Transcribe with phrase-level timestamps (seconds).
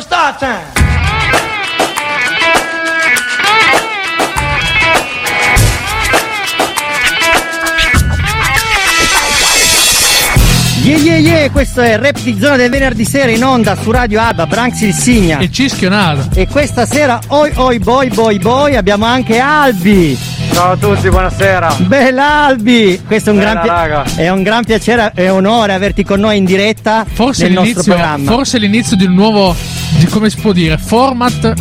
[0.00, 0.78] gonna start time.
[10.82, 14.20] Yeah yeah yeah, questo è Rap di Zona del venerdì sera in onda su Radio
[14.20, 15.38] Alba, Branx il Signa.
[15.38, 16.28] E Cischionata.
[16.34, 20.29] E questa sera, oi oi boy boy boy, abbiamo anche Albi.
[20.60, 21.74] Ciao a tutti, buonasera.
[21.86, 23.00] Bella Albi!
[23.06, 24.04] Questo è un, Bella, gran, raga.
[24.14, 27.94] è un gran piacere e onore averti con noi in diretta Forse nel nostro l'inizio,
[27.94, 28.30] programma.
[28.30, 29.56] forse l'inizio di un nuovo,
[29.96, 31.54] di come si può dire, format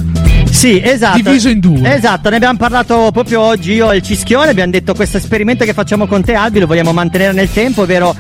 [0.52, 1.16] Sì, esatto.
[1.16, 1.96] diviso in due.
[1.96, 5.72] Esatto, ne abbiamo parlato proprio oggi io e il Cischione, abbiamo detto questo esperimento che
[5.72, 8.14] facciamo con te Albi lo vogliamo mantenere nel tempo, ovvero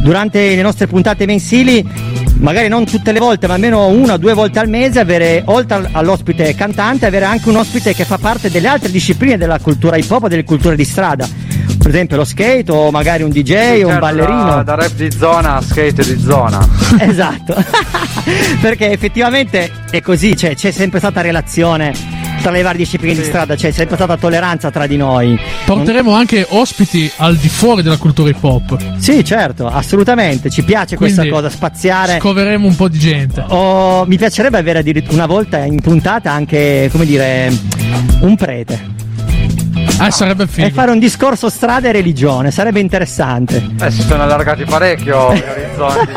[0.00, 1.86] durante le nostre puntate mensili,
[2.38, 5.76] magari non tutte le volte, ma almeno una o due volte al mese, avere oltre
[5.76, 9.96] al- all'ospite cantante, avere anche un ospite che fa parte delle altre discipline della cultura
[9.96, 11.26] hip hop o delle culture di strada.
[11.78, 13.52] Per esempio lo skate o magari un DJ
[13.82, 14.44] o un Certo, ballerino.
[14.44, 16.66] Da, da rap di zona a skate di zona.
[16.98, 17.54] Esatto,
[18.60, 21.92] perché effettivamente è così, cioè, c'è sempre stata relazione
[22.44, 23.28] tra le varie discipline di Sì.
[23.28, 25.38] strada, c'è sempre stata tolleranza tra di noi.
[25.64, 28.76] Porteremo anche ospiti al di fuori della cultura hip hop.
[28.98, 32.18] Sì, certo, assolutamente, ci piace questa Quindi cosa, spaziare.
[32.18, 33.42] Scoveremo un po' di gente.
[33.48, 37.50] Oh, mi piacerebbe avere addirittura una volta in puntata anche, come dire,
[38.20, 38.92] un prete.
[39.98, 40.68] Ah, sarebbe E figo.
[40.70, 43.70] fare un discorso strada e religione, sarebbe interessante.
[43.80, 46.12] Eh, si sono allargati parecchio gli orizzonti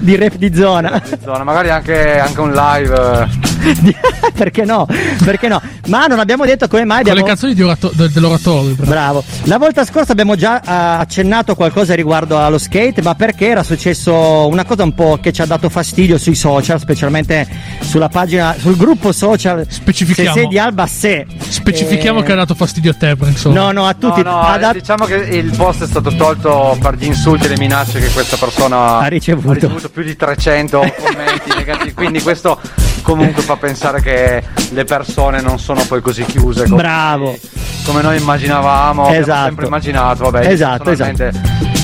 [0.00, 1.02] di rap di zona.
[1.04, 1.44] di zona.
[1.44, 3.28] Magari anche, anche un live.
[3.62, 3.94] Eh.
[4.34, 4.86] Perché no?
[5.24, 5.60] Perché no?
[5.88, 7.20] Ma non abbiamo detto come mai Con abbiamo...
[7.20, 8.74] le canzoni di orato- de- dell'oratorio.
[8.74, 8.88] però.
[8.90, 9.24] Bravo.
[9.44, 14.46] La volta scorsa abbiamo già eh, accennato qualcosa riguardo allo skate, ma perché era successo
[14.48, 17.46] una cosa un po' che ci ha dato fastidio sui social, specialmente
[17.80, 20.32] sulla pagina, sul gruppo social Specifichiamo.
[20.32, 21.26] Se sei di Alba Se.
[21.48, 23.60] Specifichiamo Eh, che ha dato fastidio a te, insomma.
[23.60, 24.22] No, no, a tutti.
[24.22, 27.48] No, no, ha dat- diciamo che il post è stato tolto per gli insulti e
[27.48, 29.68] le minacce che questa persona Ha ricevuto.
[29.92, 31.92] più di 300 commenti negativi.
[31.92, 32.58] Quindi questo
[33.02, 37.36] comunque fa pensare che le persone non sono poi così chiuse come, Bravo.
[37.84, 39.02] come noi immaginavamo.
[39.04, 39.44] Abbiamo Esatto.
[39.46, 40.30] sempre immaginato.
[40.30, 41.32] Vabbè, Esatto, personalmente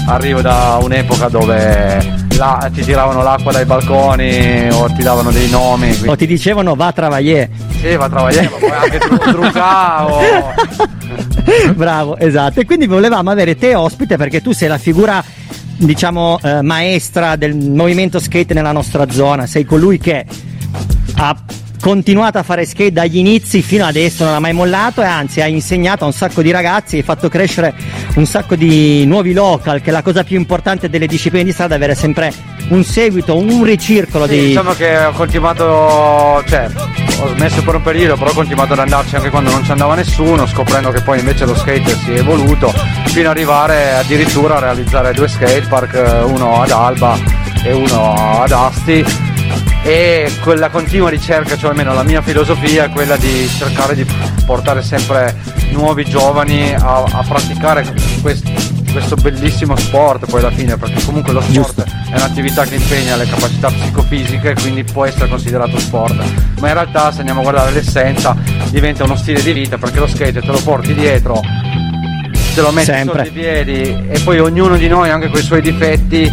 [0.09, 5.89] arrivo da un'epoca dove là ti tiravano l'acqua dai balconi o ti davano dei nomi.
[5.89, 7.51] Quindi, O ti dicevano va a travagliare.
[7.81, 10.21] Sì, va a travagliare, ma poi anche Dru- Drucà o...
[11.75, 12.61] Bravo, esatto.
[12.61, 15.23] E quindi volevamo avere te ospite perché tu sei la figura,
[15.77, 19.47] diciamo, eh, maestra del movimento skate nella nostra zona.
[19.47, 20.25] Sei colui che
[21.17, 21.37] ha
[21.81, 25.47] continuato a fare skate dagli inizi fino adesso, non ha mai mollato e anzi ha
[25.47, 27.75] insegnato a un sacco di ragazzi, hai fatto crescere
[28.17, 31.75] un sacco di nuovi local, che è la cosa più importante delle discipline di strada,
[31.75, 32.33] avere sempre
[32.71, 34.47] un seguito, un ricircolo Sì, di...
[34.49, 36.69] Diciamo che ho continuato, cioè,
[37.21, 39.95] ho smesso per un periodo, però ho continuato ad andarci anche quando non ci andava
[39.95, 42.73] nessuno, scoprendo che poi invece lo skate si è evoluto,
[43.05, 47.17] fino ad arrivare addirittura a realizzare due skatepark, eh, uno ad Alba
[47.63, 49.35] e uno ad Asti.
[49.87, 54.05] E quella continua ricerca, cioè almeno la mia filosofia è quella di cercare di
[54.45, 55.37] portare sempre
[55.71, 57.87] nuovi giovani a, a praticare
[58.21, 58.51] questo,
[58.91, 63.27] questo bellissimo sport poi alla fine, perché comunque lo sport è un'attività che impegna le
[63.27, 66.17] capacità psicofisiche, quindi può essere considerato sport.
[66.59, 68.37] Ma in realtà se andiamo a guardare l'essenza
[68.71, 71.41] diventa uno stile di vita perché lo skate te lo porti dietro,
[72.57, 73.25] te lo metti Sempre.
[73.25, 76.29] sotto i piedi e poi ognuno di noi anche con i suoi difetti,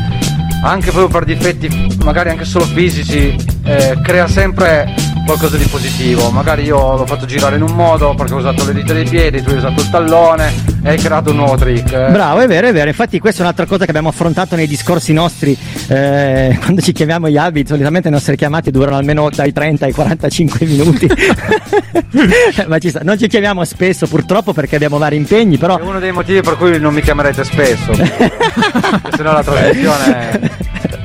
[0.64, 3.36] anche proprio per difetti magari anche solo fisici,
[3.66, 4.94] eh, crea sempre
[5.26, 6.30] qualcosa di positivo.
[6.32, 9.42] Magari io l'ho fatto girare in un modo perché ho usato le dita dei piedi,
[9.42, 10.54] tu hai usato il tallone
[10.84, 11.92] e hai creato un nuovo trick.
[11.94, 12.12] eh.
[12.12, 12.90] Bravo, è vero, è vero.
[12.90, 15.58] Infatti, questa è un'altra cosa che abbiamo affrontato nei discorsi nostri.
[15.88, 19.94] eh, quando ci chiamiamo gli albi, solitamente le nostre chiamate durano almeno dai 30 ai
[19.94, 21.08] 45 minuti.
[22.68, 23.00] Ma ci sta.
[23.04, 25.78] Non ci chiamiamo spesso, purtroppo, perché abbiamo vari impegni, però.
[25.78, 27.94] È uno dei motivi per cui non mi chiamerete spesso.
[27.96, 30.52] se no la trasmissione.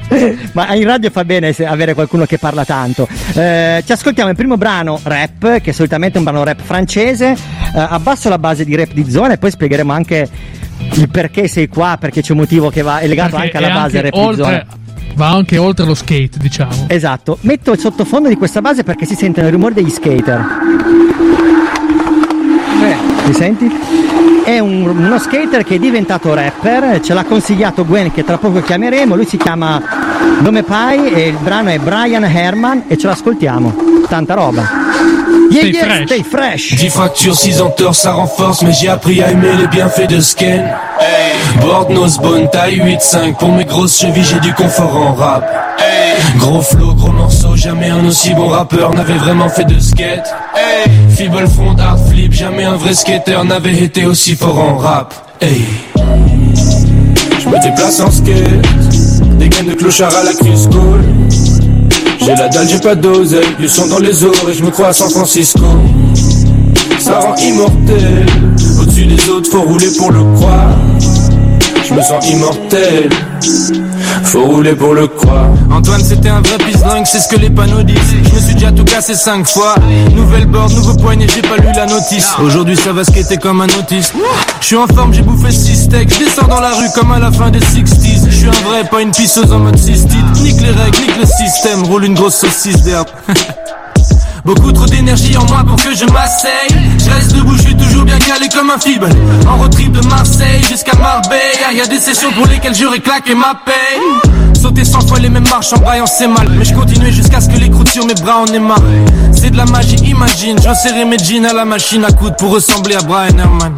[0.53, 3.09] Ma in radio fa bene avere qualcuno che parla tanto.
[3.35, 7.31] Eh, ci ascoltiamo il primo brano rap, che solitamente è un brano rap francese.
[7.33, 10.29] Eh, abbasso la base di rap di zona e poi spiegheremo anche
[10.95, 13.69] il perché sei qua, perché c'è un motivo che va, è legato Perché anche alla
[13.69, 14.49] è base anche rap di zona.
[14.49, 14.67] oltre,
[15.15, 16.87] Va anche oltre lo skate, diciamo.
[16.87, 20.47] Esatto, metto il sottofondo di questa base perché si sentono i rumori degli skater.
[23.27, 23.71] Mi senti?
[24.45, 28.63] È un- uno skater che è diventato rapper, ce l'ha consigliato Gwen che tra poco
[28.63, 29.81] chiameremo, lui si chiama
[30.41, 33.75] Nome Pai e il brano è Brian Herman e ce l'ascoltiamo.
[34.09, 34.87] Tanta roba.
[35.51, 36.05] Yeah, Stay yeah, fresh.
[36.05, 36.75] stay fresh.
[36.75, 40.63] 10 fractures, 6 entorses, ça renforce, mais j'ai appris à aimer les bienfaits de Sken.
[41.61, 45.45] Board nose bonne taille 8-5, pour mes grosses chevilles j'ai du confort en rap.
[46.39, 50.27] Gros flow, gros morceau, jamais un aussi bon rappeur n'avait vraiment fait de skate.
[51.11, 55.15] Feeble front, hard flip, jamais un vrai skater n'avait été aussi fort en rap.
[55.41, 55.65] Hey.
[55.97, 61.05] Je me déplace en skate, des gaines de clochard à la Chris Cole.
[62.21, 64.93] J'ai la dalle, j'ai pas d'oseille, le son dans les oreilles, je me crois à
[64.93, 65.65] San Francisco.
[66.99, 68.27] Ça rend immortel,
[68.81, 70.77] au-dessus des autres, faut rouler pour le croire.
[71.89, 73.09] Je me sens immortel.
[74.25, 75.47] Faut rouler pour le croire.
[75.71, 77.99] Antoine c'était un vrai pislingue, c'est ce que les panneaux disent.
[78.25, 79.75] Je me suis déjà tout cassé cinq fois.
[80.15, 82.29] Nouvelle board, nouveau poignet, j'ai pas lu la notice.
[82.43, 84.13] Aujourd'hui ça va skater comme un autiste.
[84.61, 86.13] Je suis en forme, j'ai bouffé 6 steaks.
[86.13, 88.27] Je descends dans la rue comme à la fin des 60s.
[88.29, 90.27] Je suis un vrai, pas une pisseuse en mode cystite.
[90.43, 93.09] Nique les règles, nique le système, roule une grosse saucisse d'herbe.
[94.45, 96.69] Beaucoup trop d'énergie en moi pour que je m'asseye.
[96.99, 99.09] Je reste debout, je suis toujours bien calé comme un fibre.
[99.49, 103.35] En road trip de Marseille jusqu'à Marbella Y a des sessions pour lesquelles j'aurais claqué
[103.35, 104.01] ma paye
[104.61, 106.49] Sauter 100 fois les mêmes marches en braillant c'est mal.
[106.57, 108.83] Mais je continuais jusqu'à ce que les croûtes sur mes bras en aient marre.
[109.33, 110.57] C'est de la magie, imagine.
[110.63, 113.75] Je resserrais mes jeans à la machine à coudre pour ressembler à Brian Herman.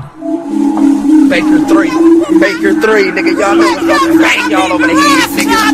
[1.29, 1.85] Baker 3,
[2.41, 5.71] Baker 3, nigga, y'all know over the head, nigga.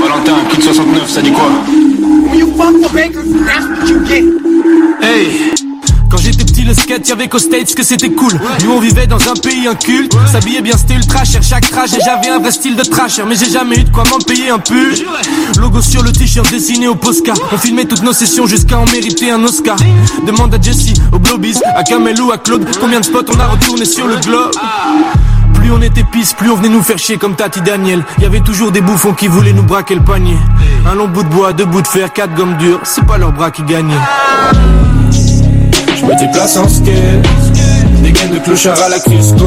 [0.00, 1.50] Valentin, Kid 69, ça dit quoi?
[2.28, 2.88] When you fuck the
[3.44, 4.24] that's what you get.
[5.00, 5.71] Hey
[6.64, 8.32] le skate, y'avait qu'aux States que c'était cool.
[8.64, 10.14] Nous, on vivait dans un pays inculte.
[10.30, 11.92] S'habillait bien, c'était ultra cher, chaque trash.
[11.94, 13.22] Et j'avais un vrai style de trasher.
[13.26, 14.94] Mais j'ai jamais eu de quoi m'en payer un pull.
[15.58, 17.32] Logo sur le t-shirt dessiné au Posca.
[17.52, 19.76] On filmait toutes nos sessions jusqu'à en mériter un Oscar.
[20.26, 22.66] Demande à Jesse, au Blobies, à Kamel ou à Claude.
[22.80, 24.52] Combien de spots on a retourné sur le globe
[25.54, 28.02] plus on était pisse, plus on venait nous faire chier comme Tati Daniel.
[28.18, 30.36] Y avait toujours des bouffons qui voulaient nous braquer le panier.
[30.90, 33.30] Un long bout de bois, deux bouts de fer, quatre gommes dures, c'est pas leur
[33.30, 33.94] bras qui gagnaient.
[36.12, 37.26] Me déplace en skate,
[38.02, 39.46] des gaines de clochard à la Crisco.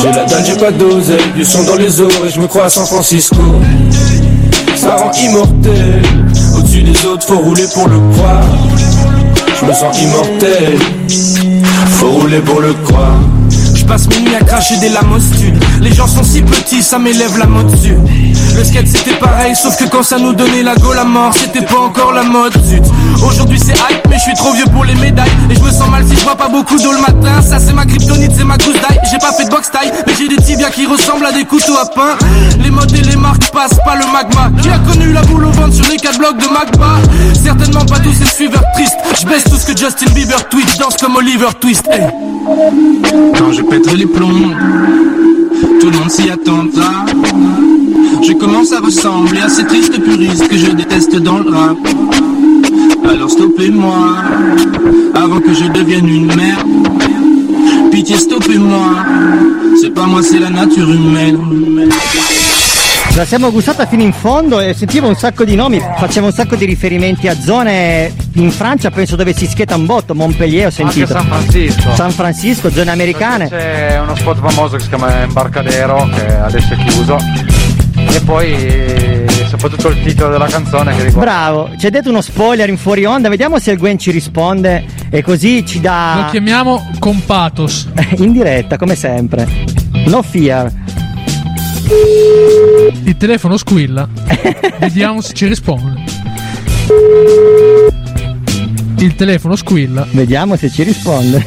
[0.00, 2.68] J'ai la dalle, j'ai pas d'oseille, du son dans les oreilles, je me crois à
[2.68, 3.36] San Francisco.
[4.74, 6.02] Ça rend immortel,
[6.56, 8.44] au-dessus des autres, faut rouler pour le croire.
[9.60, 10.78] Je me sens immortel,
[11.86, 13.20] faut rouler pour le croire.
[13.82, 17.36] Je passe mes nuits à cracher des lamostudes Les gens sont si petits, ça m'élève
[17.36, 17.96] la mode dessus
[18.56, 21.66] Le skate c'était pareil, sauf que quand ça nous donnait la go la mort C'était
[21.66, 22.84] pas encore la mode, zut
[23.24, 25.30] Aujourd'hui c'est hype, mais je suis trop vieux pour les médailles.
[25.48, 27.40] Et je me sens mal si je vois pas beaucoup d'eau le matin.
[27.40, 28.98] Ça c'est ma kryptonite, c'est ma gousse d'ail.
[29.10, 31.76] J'ai pas fait de box taille, mais j'ai des tibias qui ressemblent à des couteaux
[31.76, 32.18] à pain.
[32.58, 34.50] Les modes et les marques passent pas le magma.
[34.60, 36.98] Qui a connu la boule au ventre sur les 4 blocs de Magma
[37.32, 38.96] Certainement pas tous ces suiveurs tristes.
[39.20, 42.02] Je baisse tout ce que Justin Bieber tweet Danse comme Oliver Twist, hey.
[43.96, 44.50] Les plombs,
[45.80, 47.06] tout le monde s'y attendra.
[48.22, 51.78] Je commence à ressembler à ces tristes puristes que je déteste dans le rap.
[53.04, 54.16] Alors stoppez-moi,
[55.14, 56.68] avant que je devienne une merde.
[57.90, 58.94] Pitié, stoppez-moi,
[59.80, 61.38] c'est pas moi, c'est la nature humaine.
[63.14, 66.56] La siamo gustata fino in fondo e sentivo un sacco di nomi, faceva un sacco
[66.56, 70.90] di riferimenti a zone in Francia, penso dove si scheta un botto, Montpellier ho Anche
[70.92, 71.12] sentito.
[71.12, 71.94] San Francisco.
[71.94, 73.48] San Francisco, zone americane.
[73.50, 77.18] C'è uno spot famoso che si chiama Embarcadero, che adesso è chiuso.
[78.14, 81.30] E poi soprattutto il titolo della canzone che riguarda.
[81.30, 84.84] Bravo, ci hai detto uno spoiler in fuori onda, vediamo se il Gwen ci risponde
[85.10, 87.88] e così ci Lo dà chiamiamo con pathos.
[88.16, 89.46] in diretta come sempre.
[90.06, 90.72] No fear.
[93.04, 94.08] Il telefono squilla.
[94.78, 96.00] Vediamo se ci risponde.
[98.98, 100.06] Il telefono squilla.
[100.10, 101.44] Vediamo se ci risponde.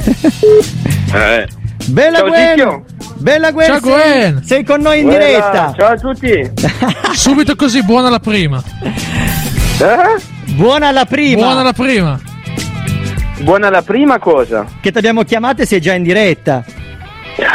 [1.14, 1.48] Eh.
[1.88, 2.48] Bella Ciao, Gwen!
[2.58, 2.84] Zicchio.
[3.18, 3.68] Bella Gwen!
[3.68, 4.44] Ciao, sei- Gwen!
[4.44, 5.74] Sei con noi in Buona- diretta!
[5.78, 6.52] Ciao a tutti.
[7.14, 8.62] Subito così, buona la prima.
[8.84, 10.22] Eh?
[10.56, 11.42] Buona la prima!
[11.42, 12.20] Buona la prima.
[13.42, 14.66] Buona la prima cosa.
[14.82, 16.64] Che ti abbiamo chiamato e sei già in diretta.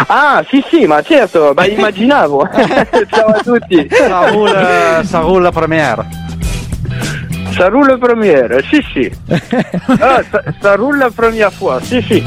[0.06, 2.48] Ah, sì, sì, ma certo, ma immaginavo.
[3.10, 3.86] Ciao a tutti.
[3.90, 5.52] Ça roule, ça roule la
[7.98, 8.62] première.
[8.70, 9.10] Sì, sì.
[10.00, 12.22] Ah, ça, ça roule la première fois, sì, sì.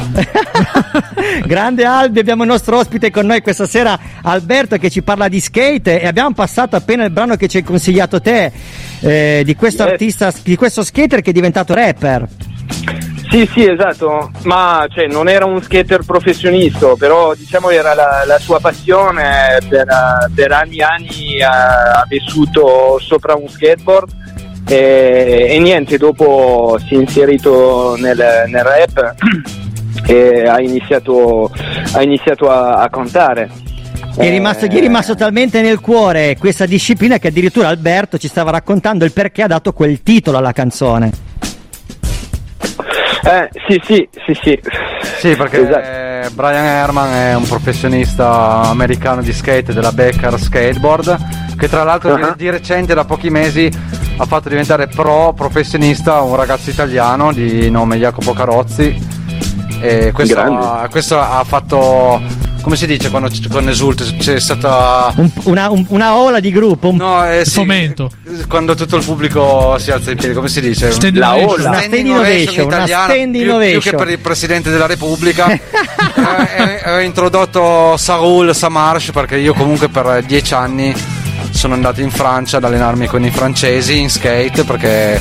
[1.46, 5.40] Grande Albi, abbiamo il nostro ospite con noi questa sera, Alberto, che ci parla di
[5.40, 8.52] skate e abbiamo passato appena il brano che ci hai consigliato te,
[9.00, 12.28] eh, di questo artista, di questo skater che è diventato rapper.
[13.34, 18.38] Sì, sì, esatto, ma cioè, non era un skater professionista, però diciamo era la, la
[18.38, 24.12] sua passione, per, eh, per anni e anni eh, ha vissuto sopra un skateboard
[24.68, 29.16] e, e niente, dopo si è inserito nel, nel rap
[30.06, 31.50] e ha iniziato,
[31.94, 33.50] ha iniziato a, a cantare.
[34.16, 38.28] Gli è, rimasto, gli è rimasto talmente nel cuore questa disciplina che addirittura Alberto ci
[38.28, 41.33] stava raccontando il perché ha dato quel titolo alla canzone.
[43.26, 44.60] Eh, sì, sì, sì, sì.
[45.18, 45.80] Sì, perché Esatto.
[45.80, 52.16] eh, Brian Herman è un professionista americano di skate della Becker Skateboard, che tra l'altro
[52.16, 52.34] di- Uh-huh.
[52.36, 53.72] di, recente, da pochi mesi,
[54.18, 59.22] ha fatto diventare pro professionista un ragazzo italiano di nome Jacopo Carozzi.
[59.82, 62.22] E questo, ha, questo ha fatto,
[62.64, 65.12] come si dice quando con Esult c'è stata...
[65.18, 68.10] Un- una, un- una ola di gruppo, un- No, eh, sì, Fomento.
[68.48, 70.90] quando tutto il pubblico si alza in piedi, come si dice?
[70.92, 71.70] Stand La ola.
[71.70, 73.80] Una stand innovation, una stand più- innovation.
[73.82, 75.52] Più, che per il Presidente della Repubblica.
[76.88, 80.96] eh, ho introdotto Saul Samarche perché io comunque per dieci anni
[81.50, 85.20] sono andato in Francia ad allenarmi con i francesi in skate perché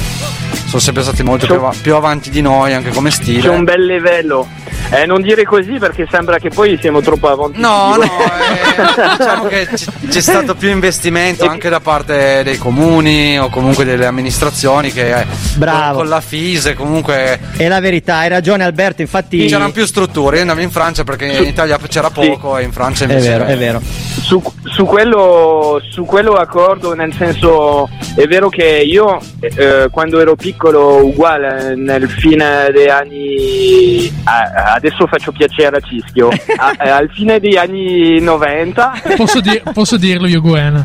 [0.52, 3.62] sono sempre stati molto più, av- più avanti di noi anche come C'è un stile.
[3.62, 4.49] bel livello.
[4.90, 7.59] Eh, non dire così perché sembra che poi siamo troppo avanti.
[7.61, 13.38] No, no, eh, diciamo che c- c'è stato più investimento anche da parte dei comuni
[13.38, 15.87] o comunque delle amministrazioni che eh, Bravo.
[15.88, 19.47] con, con la FISE comunque È la verità, hai ragione Alberto, infatti...
[19.47, 20.37] c'erano più strutture.
[20.37, 23.44] Io andavo in Francia perché in Italia c'era poco e in Francia È invece vero,
[23.44, 23.80] è vero.
[24.21, 30.37] Su, su quello, su quello accordo, nel senso, è vero che io eh, quando ero
[30.42, 37.56] piccolo, uguale nel fine degli anni, adesso faccio piacere a Cischio, a- al fine degli
[37.56, 40.82] anni 90, Posso, di- posso dirlo io, Gwen?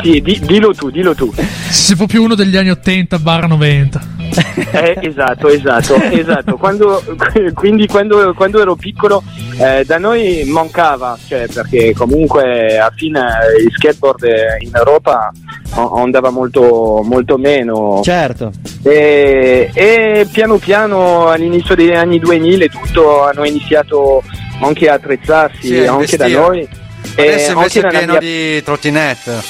[0.00, 1.32] sì, di- dillo tu, dillo tu.
[1.34, 4.00] Se proprio uno degli anni 80 barra 90.
[4.70, 6.56] Eh, esatto, esatto, esatto.
[6.56, 7.02] Quando,
[7.54, 9.22] quindi quando, quando ero piccolo
[9.58, 13.20] eh, da noi mancava, cioè, perché comunque a fine
[13.64, 14.24] il skateboard
[14.60, 15.32] in Europa
[15.74, 18.00] andava molto, molto meno.
[18.02, 18.52] Certo.
[18.82, 24.22] E, e piano piano all'inizio degli anni 2000 e tutto hanno iniziato
[24.60, 26.68] anche a attrezzarsi Sì, anche da noi.
[27.16, 29.40] E Adesso invece anche è pieno mia- di trottinette.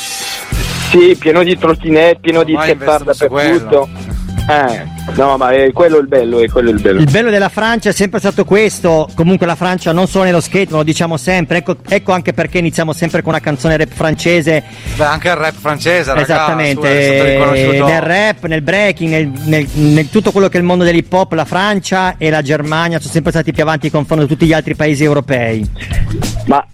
[0.90, 3.88] Sì, pieno di trottinette, pieno di Ormai investono su dappertutto.
[4.48, 4.82] Eh,
[5.14, 7.00] no, ma è quello il bello, è quello il bello.
[7.00, 10.68] Il bello della Francia è sempre stato questo, comunque la Francia non solo nello skate,
[10.70, 14.64] ma lo diciamo sempre, ecco, ecco anche perché iniziamo sempre con una canzone rap francese,
[14.96, 17.86] Beh, anche il rap francese, raga, esattamente, su, è stato riconosciuto.
[17.92, 21.32] nel rap, nel breaking, nel, nel- nel tutto quello che è il mondo dell'hip hop,
[21.32, 24.54] la Francia e la Germania sono sempre stati più avanti in confronto a tutti gli
[24.54, 25.70] altri paesi europei.
[26.46, 26.66] Ma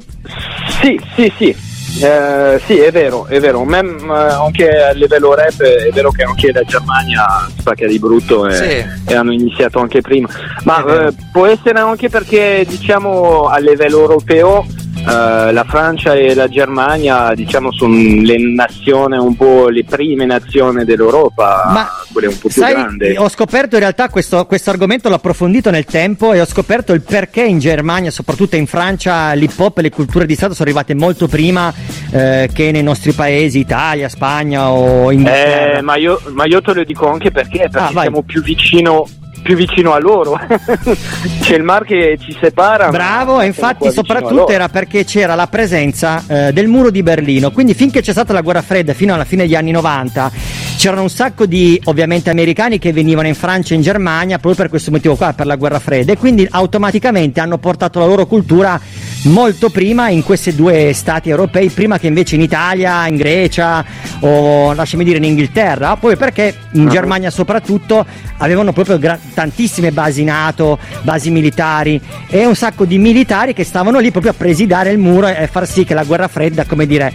[0.80, 1.73] sì, sì, sì.
[2.02, 3.64] Eh, sì, è vero, è vero.
[3.64, 7.24] Mem- eh, anche a livello rap è vero che anche la Germania
[7.56, 9.10] spacca di brutto e, Sì.
[9.10, 10.28] e hanno iniziato anche prima.
[10.64, 14.66] Ma eh, può essere anche perché diciamo a livello europeo
[15.06, 20.84] eh, la Francia e la Germania diciamo sono le nazioni un po' le prime nazioni
[20.84, 23.14] dell'Europa, Ma quelle un po' più Sai, grandi.
[23.16, 27.02] ho scoperto in realtà questo, questo argomento, l'ho approfondito nel tempo e ho scoperto il
[27.02, 30.94] perché in Germania, soprattutto in Francia, l'hip hop e le culture di Stato sono arrivate
[30.94, 31.72] molto prima
[32.10, 35.78] eh, che nei nostri paesi, Italia, Spagna o Inghilterra.
[35.78, 39.06] Eh, ma, io, ma io te lo dico anche perché, perché Ah, siamo più vicino,
[39.44, 40.40] più vicino a loro.
[41.42, 42.88] C'è il mar che ci separa.
[42.88, 47.74] Bravo, e infatti soprattutto era perché c'era la presenza eh, del muro di Berlino, quindi
[47.74, 51.46] finché c'è stata la guerra fredda fino alla fine degli anni 90 c'erano un sacco
[51.46, 55.32] di ovviamente americani che venivano in Francia e in Germania proprio per questo motivo qua,
[55.32, 58.78] per la guerra fredda e quindi automaticamente hanno portato la loro cultura
[59.24, 63.84] molto prima in questi due stati europei, prima che invece in Italia, in Grecia
[64.20, 66.90] o lasciami dire in Inghilterra, poi perché in Ah.
[66.90, 68.04] Germania soprattutto
[68.38, 73.98] avevano proprio gra- tantissime basi NATO, basi militari e un sacco di militari che stavano
[73.98, 77.12] lì proprio a presidare il muro e far sì che la guerra fredda, come dire,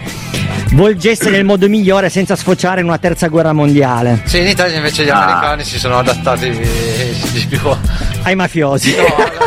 [0.73, 4.21] volgesse nel modo migliore senza sfociare in una terza guerra mondiale.
[4.25, 5.23] Sì, in Italia invece gli Ah.
[5.23, 7.59] americani si sono adattati eh, di più.
[7.63, 7.77] No,
[8.23, 8.89] Ai mafiosi.
[8.91, 8.95] si,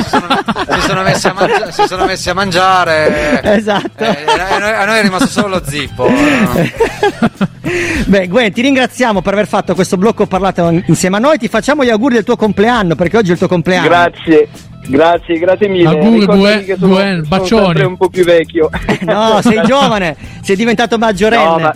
[0.08, 0.26] sono,
[0.68, 3.40] si sono messi a mangia- si sono messi a mangiare.
[3.42, 4.02] Esatto.
[4.02, 6.10] Eh, a, noi, a noi è rimasto solo lo zippo.
[8.06, 11.38] Beh, Gwen, ti ringraziamo per aver fatto questo blocco parlato in- insieme a noi.
[11.38, 12.61] Ti facciamo gli auguri del tuo compleanno
[12.96, 13.88] perché oggi è il tuo compleanno.
[13.88, 14.48] Grazie,
[14.86, 15.88] grazie, grazie mille.
[15.88, 17.64] Auguri, Gwen- che sono, sono bacioni.
[17.64, 18.70] sempre un po' più vecchio.
[19.02, 21.44] No, sei giovane, sei diventato maggiorenne.
[21.44, 21.74] No, ma,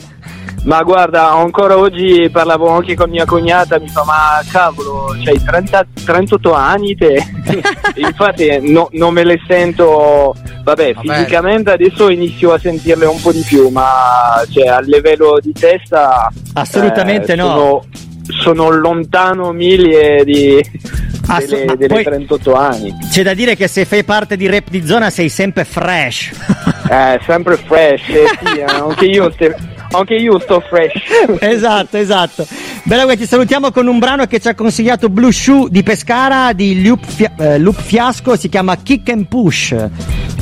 [0.65, 5.87] ma guarda, ancora oggi parlavo anche con mia cognata, mi fa ma cavolo, c'hai 30
[6.05, 7.25] 38 anni te?
[7.97, 11.09] Infatti no- non me le sento, vabbè, Vabbè.
[11.09, 16.31] fisicamente adesso inizio a sentirle un po' di più, ma cioè, a livello di testa...
[16.55, 17.47] Assolutamente eh, no.
[17.47, 17.83] Sono,
[18.29, 20.61] sono lontano mille di,
[21.27, 22.95] Assu- delle, ma delle poi- 38 anni.
[23.11, 26.31] C'è da dire che se fai parte di rap di zona sei sempre fresh.
[26.89, 29.57] Eh, sempre fresh, eh, sì, eh, anche, io ste-
[29.91, 30.93] anche io sto fresh.
[31.41, 32.47] esatto, esatto.
[32.85, 36.85] Bella ti salutiamo con un brano che ci ha consigliato Blue Shoe di Pescara di
[36.87, 39.75] Loop, Fia- eh, Loop Fiasco, si chiama Kick and Push.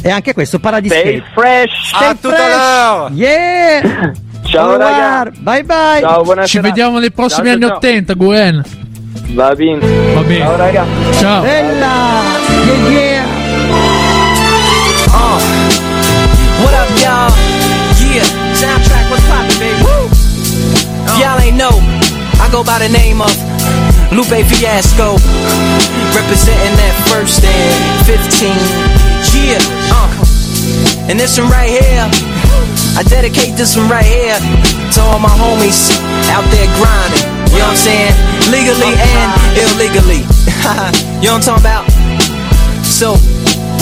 [0.02, 1.30] E anche questo parla di Stay skate.
[1.32, 1.86] fresh.
[1.86, 3.18] Stay A fresh.
[3.18, 4.12] Yeah!
[4.46, 5.24] Ciao Au revoir.
[5.26, 5.32] raga.
[5.40, 6.00] Bye bye.
[6.00, 6.46] Ciao, buonasera.
[6.46, 7.76] Ci vediamo nei prossimi Ciao, anni ciao.
[7.76, 8.62] 80, Gwen.
[9.34, 9.78] Va bene.
[10.14, 10.38] Va bene.
[10.44, 10.84] Ciao raga.
[11.18, 11.42] Ciao.
[11.42, 12.22] Bella!
[12.64, 13.24] Yeah, yeah!
[16.62, 17.32] What up, y'all?
[18.14, 18.24] Yeah,
[18.54, 19.82] soundtrack, what's poppin', baby?
[19.82, 20.08] Woo!
[20.08, 21.74] If y'all ain't know,
[22.40, 23.32] I go by the name of
[24.12, 25.18] Lupe Fiasco,
[26.14, 28.54] representing that first and 15.
[29.34, 29.58] Yeah,
[29.90, 30.08] uh.
[31.10, 32.06] And this one right here,
[32.96, 35.90] I dedicate this one right here to all my homies
[36.30, 37.26] out there grinding.
[37.50, 38.14] You know what I'm saying?
[38.54, 40.22] Legally and illegally.
[41.18, 41.84] you know what I'm talking about?
[42.86, 43.18] So,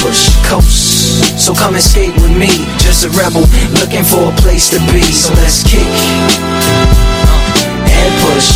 [0.00, 1.38] push, coast.
[1.38, 3.44] So come and skate with me, just a rebel
[3.80, 5.02] looking for a place to be.
[5.02, 5.86] So let's kick
[7.86, 8.50] and push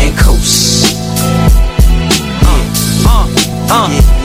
[0.00, 0.96] and coast.
[2.42, 2.64] Uh,
[3.06, 3.26] uh,
[3.70, 4.19] uh.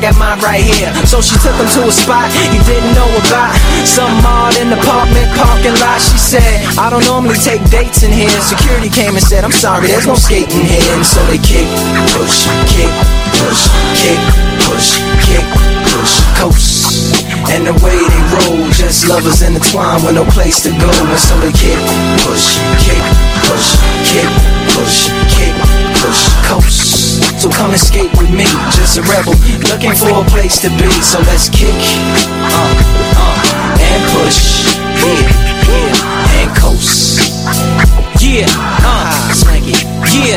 [0.00, 0.88] got mine right here.
[1.04, 3.52] So she took him to a spot he didn't know about.
[3.84, 6.00] Some odd in the apartment parking lot.
[6.00, 8.32] She said, I don't normally take dates in here.
[8.40, 10.88] Security came and said, I'm sorry, there's no skating here.
[10.96, 11.68] And so they kick,
[12.16, 12.92] push, kick,
[13.36, 13.60] push,
[14.00, 14.20] kick,
[14.64, 14.88] push,
[15.28, 15.46] kick,
[15.92, 17.20] push, coast.
[17.52, 20.88] And the way they roll, just lovers intertwined with no place to go.
[20.88, 21.78] And so they kick,
[22.24, 23.04] push, kick,
[23.44, 23.68] push,
[24.08, 24.30] kick,
[24.72, 24.96] push,
[25.28, 25.54] kick,
[26.00, 27.09] push, coast.
[27.40, 28.44] So come skate with me,
[28.76, 29.32] just a rebel
[29.72, 30.90] looking for a place to be.
[31.00, 32.76] So let's kick, uh,
[33.16, 35.24] uh, and push, yeah,
[35.64, 37.16] yeah, and coast.
[38.20, 38.44] Yeah,
[38.84, 39.72] uh, swanky.
[40.12, 40.36] Yeah,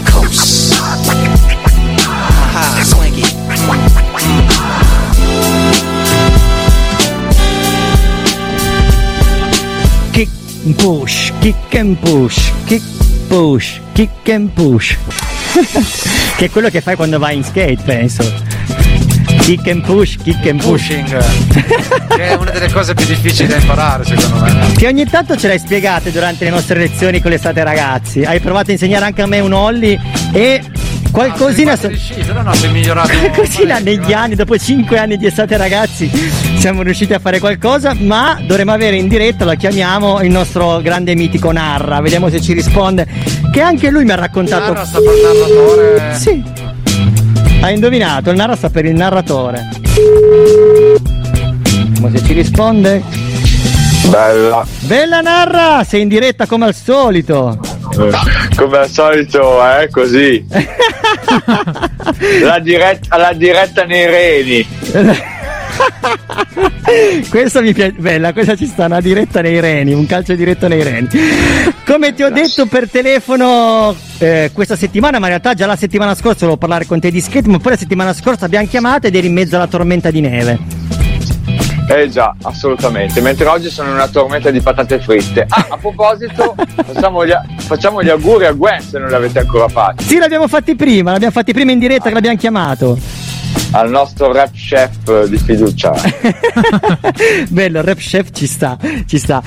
[0.00, 0.74] and coast.
[10.12, 10.28] Kick
[10.64, 12.82] and push, kick and push, kick
[13.28, 14.96] push, kick and push.
[16.36, 18.22] che è quello che fai quando vai in skate, penso.
[19.50, 20.86] Kick and push, kick and push.
[20.86, 24.72] Pushing, che è una delle cose più difficili da imparare, secondo me.
[24.76, 28.22] Che ogni tanto ce l'hai spiegate durante le nostre lezioni con l'estate ragazzi.
[28.22, 29.98] Hai provato a insegnare anche a me un ollie
[30.32, 30.62] e
[31.10, 31.90] qualcosina so-
[32.24, 33.08] Però no, sei migliorato.
[33.18, 36.08] Qualcosina negli anni, dopo 5 anni di estate ragazzi,
[36.58, 41.16] siamo riusciti a fare qualcosa, ma dovremo avere in diretta, lo chiamiamo, il nostro grande
[41.16, 43.04] mitico Narra, vediamo se ci risponde,
[43.52, 44.74] che anche lui mi ha raccontato...
[44.74, 46.14] Narra sta narratore.
[46.14, 46.59] Sì.
[47.60, 49.68] Hai indovinato, il Narra sta per il narratore.
[51.62, 53.02] Vediamo se ci risponde.
[54.08, 57.58] Bella, Bella Narra, sei in diretta come al solito.
[58.56, 60.44] come al solito, eh, così.
[62.42, 64.66] la, diretta, la diretta nei reni.
[67.28, 70.82] Questa mi piace, bella, questa ci sta una diretta nei reni, un calcio diretto nei
[70.82, 71.08] reni.
[71.86, 76.14] Come ti ho detto per telefono eh, questa settimana, ma in realtà già la settimana
[76.14, 79.14] scorsa volevo parlare con te di skate, ma poi la settimana scorsa abbiamo chiamato ed
[79.14, 80.58] eri in mezzo alla tormenta di neve.
[81.88, 83.20] Eh già, assolutamente.
[83.20, 85.44] Mentre oggi sono in una tormenta di patate fritte.
[85.48, 86.54] Ah, a proposito,
[86.86, 90.04] facciamo gli, facciamo gli auguri a Gwen se non li avete ancora fatti.
[90.04, 92.96] Sì, l'abbiamo fatti prima, l'abbiamo fatti prima in diretta che l'abbiamo chiamato.
[93.72, 95.92] Al nostro rap chef di fiducia.
[97.48, 99.42] Bello, il rap chef ci sta, ci sta.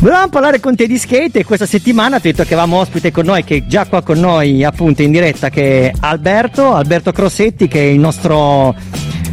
[0.00, 3.10] Volevamo parlare con te di skate e questa settimana ti ho detto che avevamo ospite
[3.10, 7.12] con noi, che è già qua con noi appunto in diretta, che è Alberto, Alberto
[7.12, 8.74] Crossetti, che è il nostro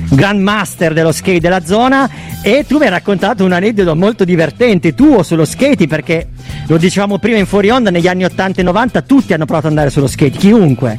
[0.10, 2.10] grandmaster dello skate della zona
[2.42, 6.28] e tu mi hai raccontato un aneddoto molto divertente tuo sullo skate perché
[6.68, 9.74] lo dicevamo prima in fuori onda negli anni 80 e 90 tutti hanno provato ad
[9.74, 10.98] andare sullo skate chiunque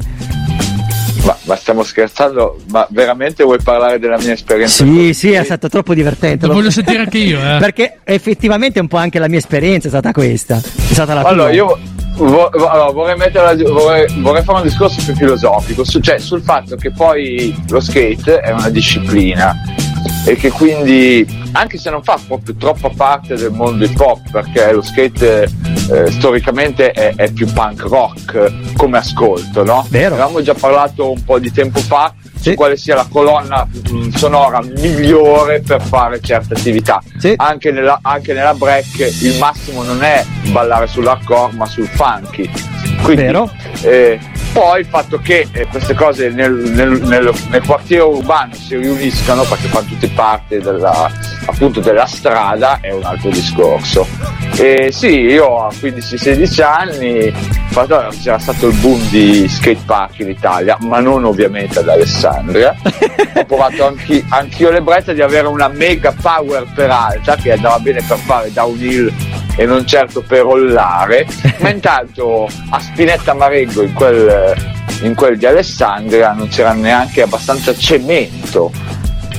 [1.27, 2.57] Ma, ma stiamo scherzando?
[2.69, 4.85] Ma veramente vuoi parlare della mia esperienza?
[4.85, 7.57] sì sì è stato troppo divertente Lo voglio sentire anche io, eh.
[7.59, 11.49] perché effettivamente un po' anche la mia esperienza è stata questa è stata la Allora,
[11.49, 11.79] tua io
[12.15, 16.41] vo- vo- allora, vorrei, metterla- vorrei, vorrei fare un discorso più filosofico, su- cioè sul
[16.41, 19.53] fatto che poi lo skate è una disciplina
[20.27, 24.73] e che quindi, anche se non fa proprio troppa parte del mondo hip hop, perché
[24.73, 25.49] lo skate
[25.89, 29.87] eh, storicamente è, è più punk rock come ascolto, no?
[29.89, 30.15] Vero.
[30.15, 34.61] Avevamo già parlato un po' di tempo fa su quale sia la colonna mh, sonora
[34.61, 37.01] migliore per fare certe attività.
[37.37, 42.49] Anche, nella, anche nella break il massimo non è ballare sull'hardcore ma sul funky.
[43.01, 43.49] Quindi, Vero.
[43.81, 44.19] eh,
[44.59, 49.43] poi il fatto che eh, queste cose nel, nel- nel- nel quartiere urbano si riuniscano
[49.43, 51.11] perché fanno tutte parte della,
[51.47, 54.07] appunto della strada è un altro discorso.
[54.55, 57.33] E sì, io a 15-16 anni
[57.69, 62.75] fatto- c'era stato il boom di skate park in Italia, ma non ovviamente ad Alessandria.
[63.35, 68.01] Ho provato anchi- anch'io l'ebbrezza di avere una mega power per alta che andava bene
[68.07, 69.13] per fare downhill
[69.55, 71.25] e non certo per rollare,
[71.59, 74.53] ma intanto a Spinetta Marengo in quel,
[75.01, 78.71] in quel di Alessandria non c'era neanche abbastanza cemento.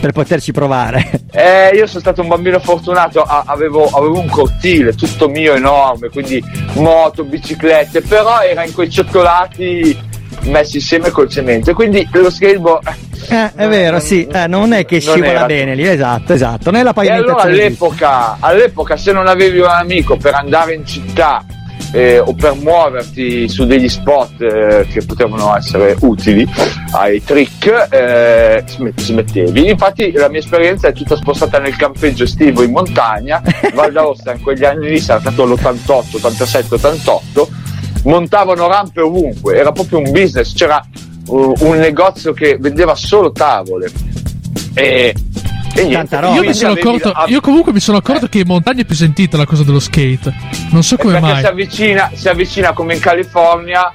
[0.01, 1.11] Per poterci provare.
[1.31, 6.43] Eh, io sono stato un bambino fortunato, avevo, avevo un cortile tutto mio enorme, quindi
[6.73, 9.97] moto, biciclette, però era in quei cioccolati
[10.45, 11.75] messi insieme col cemento.
[11.75, 12.89] Quindi lo skateboard
[13.29, 16.81] Eh, è vero, sì, eh, non è che scivola era- bene lì, esatto, esatto, non
[16.81, 21.45] è la E allora all'epoca, all'epoca se non avevi un amico per andare in città
[21.93, 26.47] eh, o per muoverti su degli spot eh, che potevano essere utili
[26.93, 29.69] ai trick, eh, smet- smettevi.
[29.69, 33.43] Infatti la mia esperienza è tutta spostata nel campeggio estivo in montagna,
[33.75, 37.49] Val d'Aosta in quegli anni lì, sarà stato l'88, 87, 88,
[38.05, 40.85] montavano rampe ovunque, era proprio un business, c'era
[41.27, 43.91] uh, un negozio che vendeva solo tavole.
[44.75, 45.15] E,
[45.75, 48.83] e niente, Io, mi sono accorto, la- io comunque mi sono accorto che in montagna
[48.83, 50.33] è più sentita la cosa dello skate.
[50.71, 51.41] Non so come perché mai.
[51.41, 53.93] si avvicina, si avvicina come in California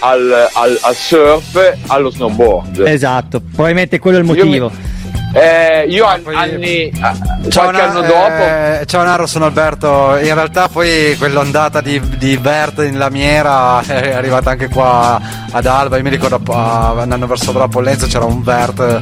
[0.00, 2.80] al, al- al surf, allo snowboard.
[2.86, 4.98] Esatto, probabilmente quello è il Io mi- motivo.
[5.32, 7.14] Eh, io an- anni, ah,
[7.48, 10.16] Ciao, qualche anno dopo, eh, ciao Naro, sono Alberto.
[10.20, 15.20] In realtà poi quell'ondata di, di Bert in lamiera è arrivata anche qua
[15.52, 15.96] ad Alba.
[15.98, 19.00] Io mi ricordo ah, andando verso la Pollenza c'era un Bert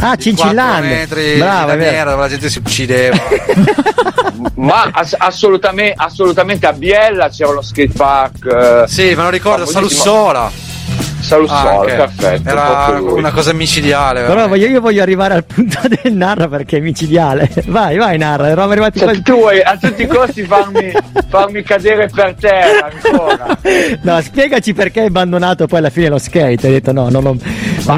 [0.00, 0.88] Ah, cincillante.
[1.06, 3.16] 4 metri lamiera dove la gente si uccideva.
[4.56, 8.44] ma ass- assolutamente, assolutamente a Biella c'era uno skate park.
[8.46, 9.66] eh, sì, me lo ricordo.
[9.66, 10.68] Salussola.
[11.20, 11.94] Salussola, Anche.
[11.94, 12.48] perfetto.
[12.48, 14.22] Era una cosa micidiale.
[14.24, 17.48] Però voglio, io voglio arrivare al punto del Narra perché è micidiale.
[17.66, 20.90] Vai, vai Narra, eravamo arrivati Cioè, quasi- tu vuoi a tutti i costi farmi,
[21.28, 23.58] farmi cadere per terra ancora.
[24.02, 26.66] No, spiegaci perché hai abbandonato poi alla fine lo skate.
[26.66, 27.36] Hai detto no, non lo...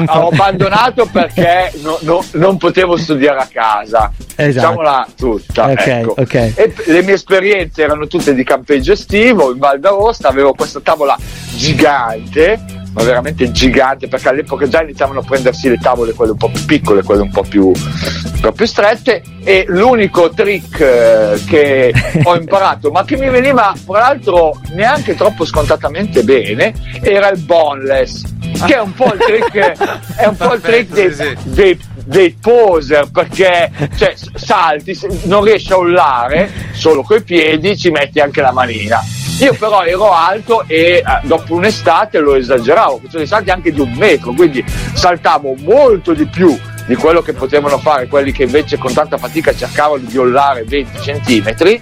[0.05, 4.11] Fa- ho abbandonato perché no- no- non potevo studiare a casa.
[4.35, 4.43] Esatto.
[4.45, 5.69] Diciamola tutta.
[5.71, 6.15] Ok, ecco.
[6.17, 6.33] ok.
[6.33, 11.17] E le mie esperienze erano tutte di campeggio estivo in Val d'Aosta, avevo questa tavola
[11.55, 12.59] gigante,
[12.93, 16.63] ma veramente gigante, perché all'epoca già iniziavano a prendersi le tavole, quelle un po' più
[16.65, 19.23] piccole, quelle un po' più, un po' più strette.
[19.43, 25.43] E l'unico trick eh, che ho imparato, ma che mi veniva tra l'altro neanche troppo
[25.43, 28.23] scontatamente bene, era il boneless.
[28.65, 29.55] Che è un po' il trick,
[30.15, 35.77] è un po' il trick dei, dei- dei poser perché cioè, salti, non riesci a
[35.77, 39.22] ullare solo coi piedi, ci metti anche la manina.
[39.39, 43.79] Io però ero alto e eh, dopo un'estate lo esageravo, facevo dei salti anche di
[43.81, 48.77] un metro, quindi saltavo molto di più di quello che potevano fare quelli che invece
[48.77, 51.81] con tanta fatica cercavano di ullare 20 centimetri,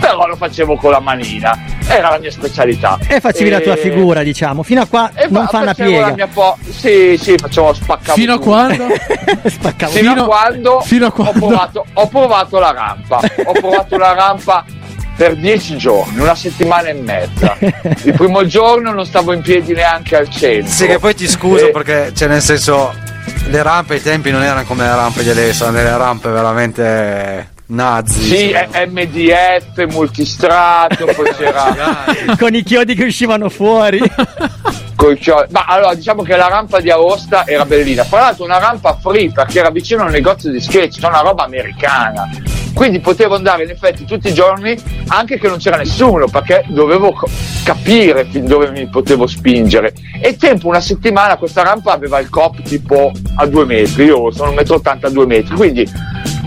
[0.00, 2.98] però lo facevo con la manina, era la mia specialità.
[3.06, 4.62] E facevi la tua figura, diciamo.
[4.62, 6.06] Fino a qua E non fa- una piega.
[6.08, 8.86] la mia po- sì, sì, facevo spaccavo Fino a quando?
[9.44, 9.92] Spaccavo.
[9.92, 11.32] Fino, Fino- a quando, fino a Ho, quando?
[11.46, 13.20] provato, ho provato la rampa.
[13.44, 14.64] Ho provato la rampa
[15.18, 17.56] per dieci giorni, una settimana e mezza.
[17.60, 20.70] Il primo giorno non stavo in piedi neanche al centro.
[20.70, 22.94] Sì, che poi ti scuso Eh, perché, cioè, nel senso,
[23.48, 27.48] le rampe ai tempi non erano come le rampe di adesso, erano delle rampe veramente
[27.66, 28.22] nazi.
[28.22, 28.54] Sì,
[28.86, 32.04] MDF, multistrato, poi c'era
[32.38, 34.00] Con i chiodi che uscivano fuori.
[35.50, 38.04] Ma allora diciamo che la rampa di Aosta era bellina.
[38.04, 41.22] Fra l'altro una rampa free perché era vicino a un negozio di sketch, cioè una
[41.22, 42.28] roba americana.
[42.78, 47.12] Quindi potevo andare in effetti tutti i giorni anche che non c'era nessuno perché dovevo
[47.64, 49.92] capire fin dove mi potevo spingere.
[50.22, 54.52] E tempo una settimana questa rampa aveva il cop tipo a due metri, io sono
[54.52, 55.90] 1,80 m a due metri, quindi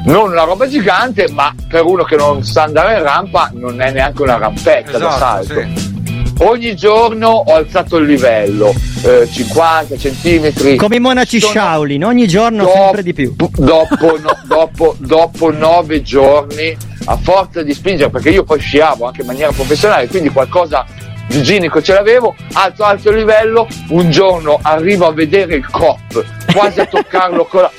[0.05, 3.91] non una roba gigante, ma per uno che non sa andare in rampa non è
[3.91, 6.00] neanche una rampetta da Esatto, salto.
[6.43, 8.73] Ogni giorno ho alzato il livello,
[9.03, 10.75] eh, 50 centimetri.
[10.75, 13.35] Come i monaci Shaolin, ogni giorno Dopo- sempre di più.
[13.35, 16.75] Dopo, no- dopo- dopo nove giorni,
[17.05, 20.83] a forza di spingere, perché io poi sciavo anche in maniera professionale, quindi qualcosa
[21.27, 26.79] di ginico ce l'avevo, alto il livello, un giorno arrivo a vedere il cop, quasi
[26.79, 27.71] a toccarlo con la...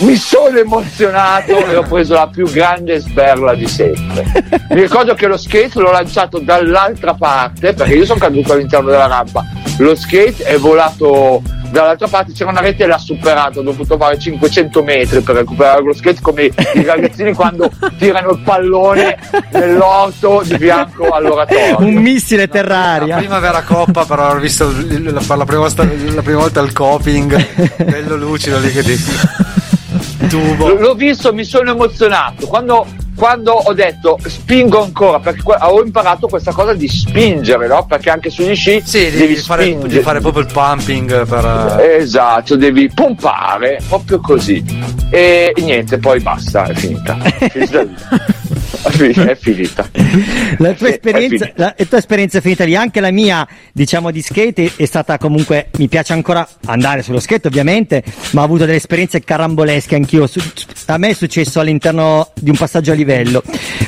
[0.00, 4.24] Mi sono emozionato e ho preso la più grande sberla di sempre.
[4.70, 9.06] Mi ricordo che lo skate l'ho lanciato dall'altra parte, perché io sono caduto all'interno della
[9.06, 9.44] rampa.
[9.78, 13.60] Lo skate è volato dall'altra parte, c'era una rete e l'ha superato.
[13.60, 18.40] Ho dovuto fare 500 metri per recuperare lo skate, come i ragazzini quando tirano il
[18.40, 19.16] pallone
[19.52, 21.78] nell'orto di fianco all'oratorio.
[21.78, 23.16] Un missile La terraria.
[23.16, 28.16] primavera coppa, però ho visto per la prima, volta, la prima volta il coping, bello
[28.16, 28.96] lucido lì che ti
[30.28, 30.74] tubo.
[30.74, 32.46] L'ho visto, mi sono emozionato.
[32.46, 32.86] Quando,
[33.18, 37.84] quando ho detto spingo ancora, perché ho imparato questa cosa di spingere, no?
[37.84, 41.80] Perché anche sugli sci Sì, devi fare, di fare proprio il pumping per...
[41.80, 44.64] Esatto, devi pompare proprio così.
[45.10, 47.16] E, niente, poi basta, è finita.
[47.50, 47.80] Finita.
[47.80, 48.47] È fi-
[48.90, 49.88] È finita.
[50.58, 54.10] La tua, esperienza, è la, la tua esperienza è finita lì, anche la mia, diciamo,
[54.10, 58.64] di skate è stata comunque, mi piace ancora andare sullo skate ovviamente, ma ho avuto
[58.64, 60.40] delle esperienze carambolesche anch'io, Su-
[60.86, 63.42] a me è successo all'interno di un passaggio a livello,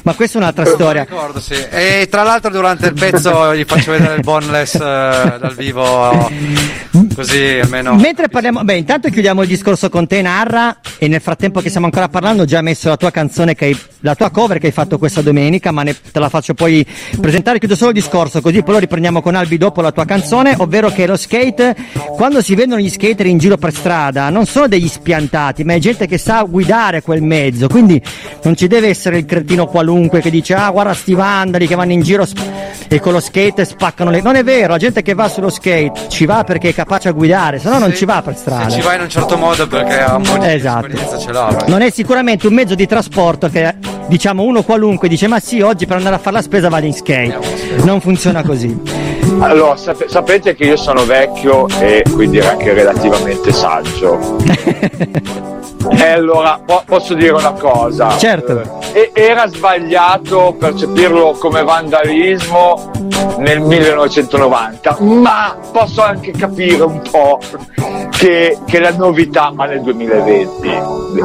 [0.04, 1.02] ma questa è un'altra storia.
[1.02, 1.54] Ricordo, sì.
[1.54, 6.30] E tra l'altro durante il pezzo gli faccio vedere il boneless eh, dal vivo,
[7.20, 7.94] così almeno...
[7.96, 11.86] Mentre parliamo, beh, intanto chiudiamo il discorso con te, Narra, e nel frattempo che stiamo
[11.86, 14.98] ancora parlando, ho già messo la tua canzone, hai, la tua cover che hai fatto
[14.98, 16.84] questa domenica, ma ne- te la faccio poi
[17.20, 17.58] presentare.
[17.58, 20.90] Chiudo solo il discorso, così poi lo riprendiamo con Albi dopo la tua canzone, ovvero
[20.90, 21.76] che lo skate,
[22.16, 25.78] quando si vedono gli skater in giro per strada, non sono degli spiantati, ma è
[25.78, 28.00] gente che sa guidare quel mezzo, quindi
[28.42, 31.92] non ci deve essere il cretino qualunque che dice, ah, guarda sti vandali che vanno
[31.92, 34.20] in giro sp- e con lo skate spaccano le.
[34.20, 37.12] Non è vero, la gente che va sullo skate ci va perché è capace a
[37.12, 38.68] guidare, se no non ci va per strada.
[38.70, 40.86] Se ci vai in un certo modo perché ha un po' di Esatto.
[40.86, 41.64] esperienza ce l'ha.
[41.66, 43.74] Non è sicuramente un mezzo di trasporto che
[44.08, 46.92] diciamo uno qualunque dice ma sì oggi per andare a fare la spesa vado in
[46.94, 47.38] skate.
[47.84, 48.99] Non funziona così.
[49.38, 54.18] Allora, sap- sapete che io sono vecchio e quindi anche relativamente saggio.
[55.92, 58.16] E allora po- posso dire una cosa.
[58.18, 58.60] Certo.
[58.92, 62.90] Eh, e- era sbagliato percepirlo come vandalismo
[63.38, 67.38] nel 1990, ma posso anche capire un po'
[68.10, 70.70] che, che la novità, ma nel 2020,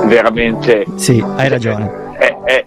[0.05, 2.13] veramente Sì, hai ragione.
[2.17, 2.65] è- è-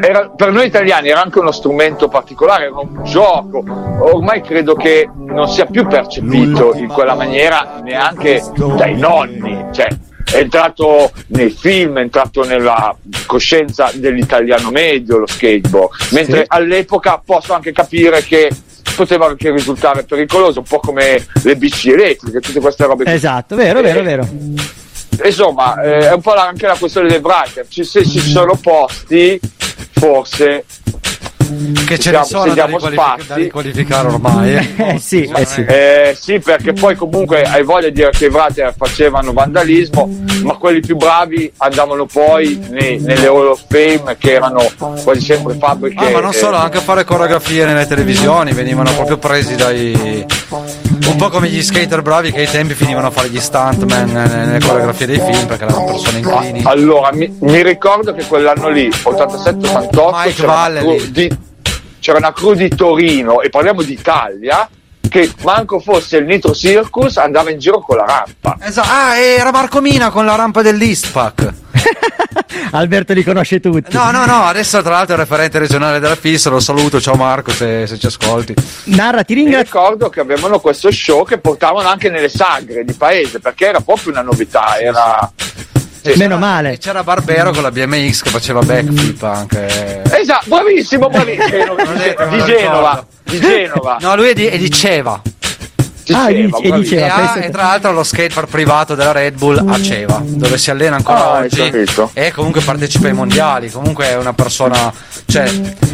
[0.00, 3.62] era- per noi italiani era anche uno strumento particolare, era un gioco.
[4.00, 8.42] Ormai credo che non sia più percepito in quella maniera neanche
[8.76, 9.66] dai nonni.
[9.72, 9.86] Cioè,
[10.32, 12.94] è entrato nei film, è entrato nella
[13.26, 16.08] coscienza dell'italiano medio lo skateboard.
[16.12, 16.44] Mentre Sì.
[16.48, 18.50] all'epoca posso anche capire che
[18.94, 23.12] poteva anche risultare pericoloso, un po' come le bici elettriche, tutte queste robe qui.
[23.12, 24.26] Esatto, vero, vero, vero.
[25.24, 27.66] Insomma, eh, è un po' la- anche la questione dei breaker.
[27.68, 29.38] Ci, se ci sono posti,
[29.98, 30.64] forse
[31.86, 33.26] Che ce Siamo- ne sono da, riqualific- spazi.
[33.26, 34.54] da riqualificare ormai.
[34.54, 34.68] eh.
[34.94, 35.64] Eh sì, eh sì.
[35.66, 40.06] Eh, sì, perché poi comunque hai voglia di dire che i Vrater facevano vandalismo,
[40.42, 44.62] ma quelli più bravi andavano poi nei- nelle Hall of Fame che erano
[45.02, 46.04] quasi sempre fabbriche.
[46.04, 50.26] Ah, ma non eh, solo, anche a fare coreografie nelle televisioni venivano proprio presi dai.
[51.06, 54.44] Un po' come gli skater bravi che ai tempi finivano a fare gli stuntman nelle
[54.46, 56.62] nelle coreografie dei film perché erano persone inclini.
[56.64, 60.70] Allora, mi, mi ricordo che quell'anno lì, 87-88, Mike c'era,
[61.08, 61.36] di,
[62.00, 64.68] c'era una crew di Torino, e parliamo d'Italia,
[65.08, 68.56] che manco fosse il Nitro Circus, andava in giro con la rampa.
[68.60, 68.88] Esatto.
[68.90, 71.54] Ah, era Marco Mina con la rampa dell'Eastpak.
[72.72, 73.94] Alberto li conosce tutti.
[73.96, 77.14] No, no, no, adesso tra l'altro è il referente regionale della FIS, lo saluto, ciao
[77.14, 78.54] Marco se, se ci ascolti.
[78.84, 79.80] Narra, ti Mi ringrazio.
[79.80, 84.12] ricordo che avevano questo show che portavano anche nelle sagre di paese, perché era proprio
[84.12, 85.30] una novità, era...
[86.02, 86.12] sì.
[86.16, 86.78] Meno E male.
[86.78, 90.02] c'era Barbero con la BMX che faceva backflip anche.
[90.10, 91.74] Esatto, bravissimo, bravissimo,
[92.30, 93.96] di, Genova, di Genova.
[94.00, 95.20] No, lui è di, è di Ceva.
[96.12, 99.12] Ah, Diceva, dice- e diceva, e, ha- pensa e tra l'altro lo skatepark privato della
[99.12, 101.70] Red Bull a Ceva dove si allena ancora Ah, oggi
[102.14, 104.92] e comunque partecipa ai mondiali comunque è una persona
[105.26, 105.50] cioè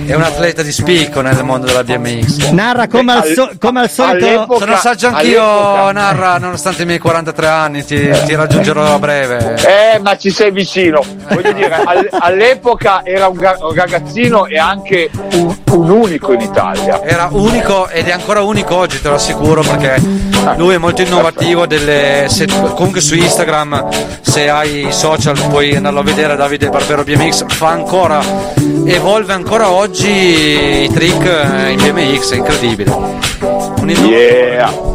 [0.07, 3.91] è un atleta di spicco nel mondo della BMX Narra come al, so- come al
[3.91, 4.47] solito.
[4.59, 9.55] sono saggio anch'io all'epoca- Narra nonostante i miei 43 anni ti, ti raggiungerò a breve
[9.95, 11.03] Eh, ma ci sei vicino.
[11.29, 13.39] Voglio dire, al- all'epoca era un
[13.75, 17.03] ragazzino e anche un, un unico in Italia.
[17.05, 20.01] era unico ed è ancora unico oggi te lo assicuro perché
[20.57, 23.89] lui è molto innovativo delle, se- comunque su Instagram
[24.21, 28.21] se hai i social puoi andarlo a vedere Davide Barbero BMX fa ancora
[28.85, 30.09] evolve ancora oggi
[30.85, 33.89] i trick eh, in BMX è incredibile un.
[33.89, 34.93] Yeah.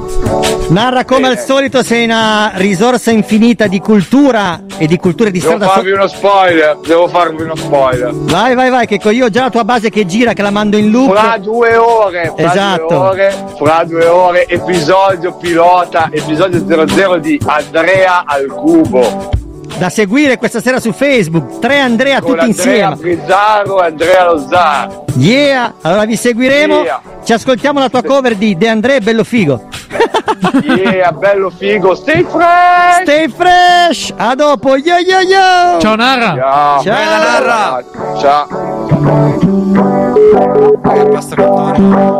[0.69, 5.55] Narra come al solito sei una risorsa infinita di cultura e di culture di Devo
[5.55, 5.71] strada.
[5.73, 8.11] farvi uno spoiler, devo farvi uno spoiler.
[8.13, 10.77] Vai, vai, vai, che io ho già la tua base che gira, che la mando
[10.77, 11.11] in loop.
[11.11, 12.85] Fra due ore, fra Esatto.
[12.87, 19.31] due ore, fra due ore, episodio pilota, episodio 00 di Andrea al cubo.
[19.79, 21.59] Da seguire questa sera su Facebook.
[21.59, 22.95] Tre Andrea Con tutti Andrea insieme.
[22.95, 25.05] Brizzaro e Andrea Lozzaro.
[25.15, 25.73] Yeah!
[25.81, 26.81] Allora vi seguiremo.
[26.81, 27.01] Yeah.
[27.23, 29.67] Ci ascoltiamo la tua cover di De André Bello Figo.
[30.63, 33.01] Yeah, bello figo, stay fresh!
[33.01, 34.13] Stay fresh!
[34.15, 35.79] A dopo, yo yo yo!
[35.79, 36.33] Ciao Nara.
[36.35, 36.81] Ciao.
[36.81, 36.95] Ciao.
[36.95, 37.83] Bella Narra
[38.19, 38.47] Ciao.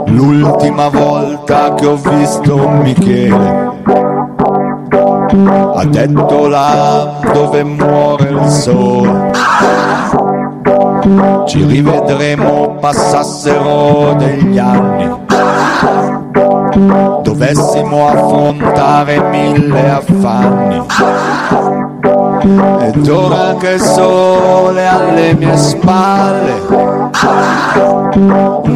[0.07, 3.77] L'ultima volta che ho visto Michele
[5.31, 9.31] ha detto là dove muore il sole.
[11.45, 15.27] Ci rivedremo passassero degli anni.
[17.21, 20.85] Dovessimo affrontare mille affanni.
[22.81, 26.89] Ed ora che il sole alle mie spalle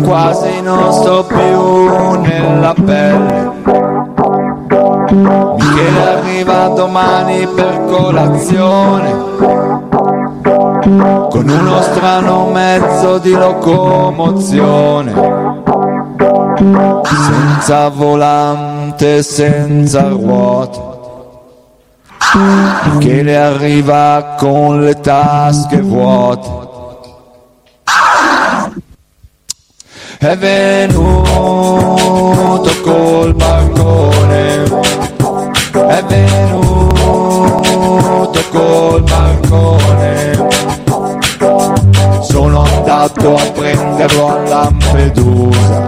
[0.03, 4.12] quasi non sto più nella pelle.
[5.13, 9.11] Michele arriva domani per colazione
[11.29, 15.13] con uno strano mezzo di locomozione,
[16.57, 20.91] senza volante, senza ruote.
[22.93, 26.63] Michele arriva con le tasche vuote.
[30.23, 31.51] è venuto
[32.81, 34.63] col bancone,
[38.33, 40.47] venuto col bancone.
[42.21, 45.87] Sono andato a prenderlo a Lampedusa,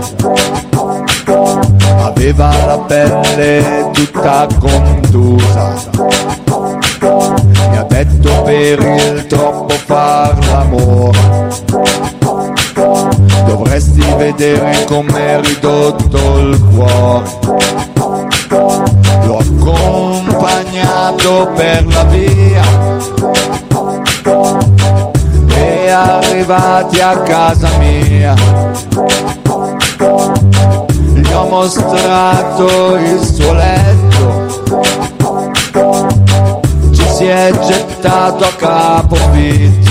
[2.02, 5.74] aveva la pelle tutta contusa.
[7.70, 11.54] Mi ha detto per il troppo far l'amore
[13.46, 17.30] dovresti vedere com'è ridotto il cuore.
[19.26, 19.42] L'ho
[21.06, 22.64] accompagnato per la via.
[25.56, 28.34] E arrivati a casa mia.
[31.14, 34.48] Gli ho mostrato il suo letto.
[36.92, 39.84] Ci si è gettato a capofitto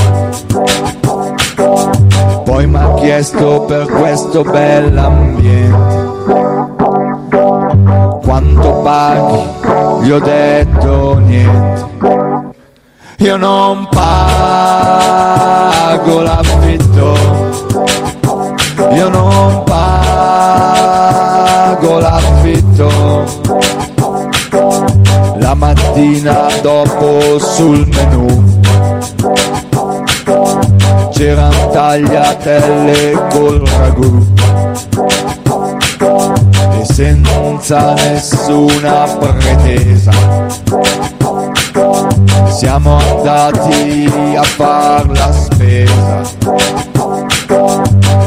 [2.44, 6.12] poi mi ha chiesto per questo bell'ambiente.
[8.22, 9.42] Quanto paghi,
[10.04, 11.92] gli ho detto niente.
[13.18, 14.10] Io non pago
[16.20, 17.16] l'affitto,
[18.92, 19.88] io non pago
[22.00, 23.24] l'affitto.
[25.38, 28.60] La mattina dopo sul menù
[31.12, 34.32] c'erano tagliatelle col ragù
[36.94, 40.12] senza nessuna pretesa.
[42.50, 46.22] Siamo andati a far la spesa.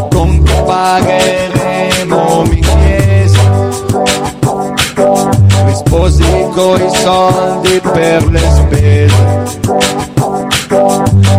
[0.10, 3.40] Con che pagheremo mi chiese
[5.64, 9.46] risposi coi soldi per le spese.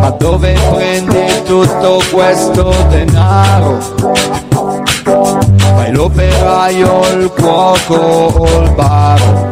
[0.00, 4.16] Ma dove prendi tutto questo denaro?
[5.88, 9.48] Fai l'operaio, il cuoco o il baro?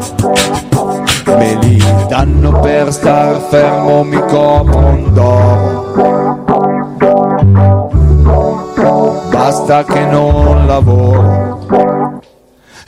[1.24, 4.22] Me li danno per star fermo, mi
[5.14, 6.44] d'oro.
[9.30, 12.20] Basta che non lavoro.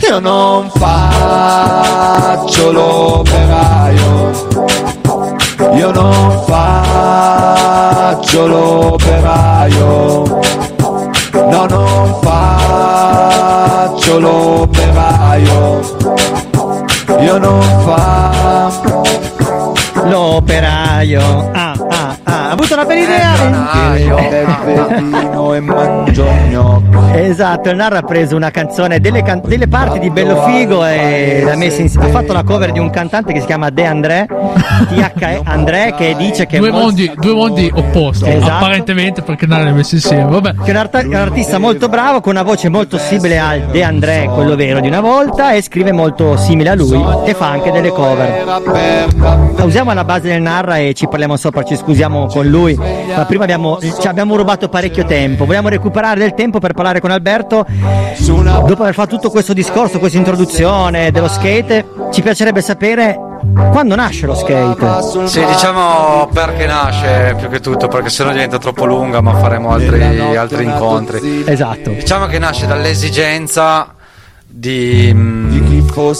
[0.06, 4.56] Io non faccio l'operaio
[5.74, 10.22] io non faccio l'operaio,
[11.32, 15.80] no non faccio faccio l'operaio,
[17.20, 19.02] io non faccio
[20.04, 21.50] l'operaio.
[21.52, 21.67] Ah
[22.28, 22.48] ah.
[22.48, 23.96] Ha avuto una bella idea.
[25.54, 25.60] E
[26.50, 30.84] gnocchi Esatto, il Narra ha preso una canzone, delle, can- delle parti di Bello Figo
[30.84, 33.84] e l'ha messa in- ha fatto la cover di un cantante che si chiama De
[33.86, 34.26] André,
[34.88, 36.58] THE André, che dice che...
[36.58, 38.52] Due mondi, due mondi opposti, Esatto.
[38.52, 40.24] apparentemente perché non li hai messi insieme.
[40.24, 40.54] Vabbè.
[40.62, 43.82] che è un, art- un artista molto bravo con una voce molto simile al De
[43.82, 47.70] André, quello vero di una volta, e scrive molto simile a lui e fa anche
[47.70, 48.44] delle cover.
[49.62, 53.44] Usiamo la base del Narra e ci parliamo sopra, ci scusiamo con lui, ma prima
[53.44, 55.44] abbiamo, ci abbiamo rubato parecchio tempo.
[55.44, 57.64] Vogliamo recuperare del tempo per parlare con Alberto.
[58.18, 63.18] Dopo aver fatto tutto questo discorso, questa introduzione dello skate, ci piacerebbe sapere
[63.70, 65.26] quando nasce lo skate.
[65.26, 70.36] Sì, diciamo perché nasce più che tutto, perché sennò diventa troppo lunga, ma faremo altri,
[70.36, 71.44] altri incontri.
[71.46, 71.90] Esatto.
[71.90, 73.94] Diciamo che nasce dall'esigenza
[74.58, 75.48] di, mm,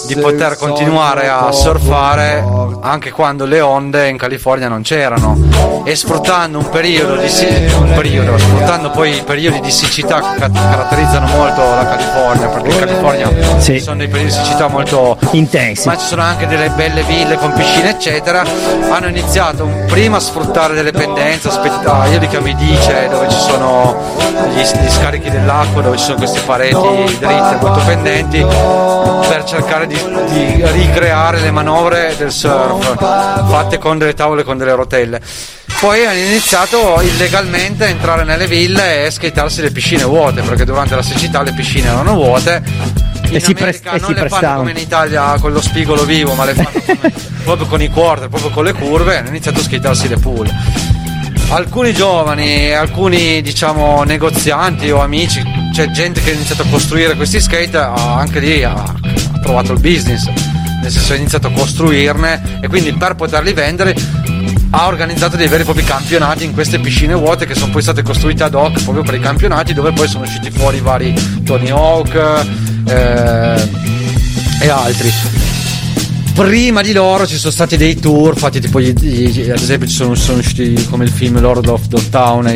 [0.07, 2.45] di poter continuare a surfare
[2.81, 5.83] anche quando le onde in California non c'erano.
[5.85, 7.29] E sfruttando un periodo di
[7.75, 12.71] un periodo, sfruttando poi i periodi di siccità che ca- caratterizzano molto la California, perché
[12.71, 16.71] in California ci sono dei periodi di siccità molto intensi, ma ci sono anche delle
[16.71, 18.45] belle ville con piscine eccetera,
[18.91, 23.39] hanno iniziato prima a sfruttare delle pendenze, aspetta, io li chiamo i dice, dove ci
[23.39, 23.97] sono
[24.55, 26.77] gli, gli scarichi dell'acqua, dove ci sono queste pareti
[27.19, 34.15] dritte molto pendenti per cercare di, di ricreare le manovre del surf fatte con delle
[34.15, 35.21] tavole con delle rotelle.
[35.81, 40.97] Poi hanno iniziato illegalmente a entrare nelle ville e skatearsi le piscine vuote, perché durante
[40.97, 42.63] la siccità le piscine erano vuote.
[43.29, 45.61] In E si America pres- e non si le fanno come in Italia con lo
[45.61, 47.13] spigolo vivo, ma le fanno come-
[47.45, 50.51] proprio con i quarter, proprio con le curve, e hanno iniziato a skatearsi le pool.
[51.51, 55.43] Alcuni giovani, alcuni diciamo negozianti o amici,
[55.73, 59.81] c'è gente che ha iniziato a costruire questi skate, anche lì ha, ha trovato il
[59.81, 60.27] business,
[60.83, 63.97] nel senso ha iniziato a costruirne e quindi per poterli vendere
[64.71, 68.03] ha organizzato dei veri e propri campionati in queste piscine vuote che sono poi state
[68.03, 72.15] costruite ad hoc proprio per i campionati dove poi sono usciti fuori vari Tony Hawk
[72.87, 73.71] eh,
[74.61, 75.48] e altri
[76.35, 79.95] prima di loro ci sono stati dei tour fatti tipo gli- gli- ad esempio ci
[79.95, 82.53] sono, sono usciti come il film Lord of Dogtown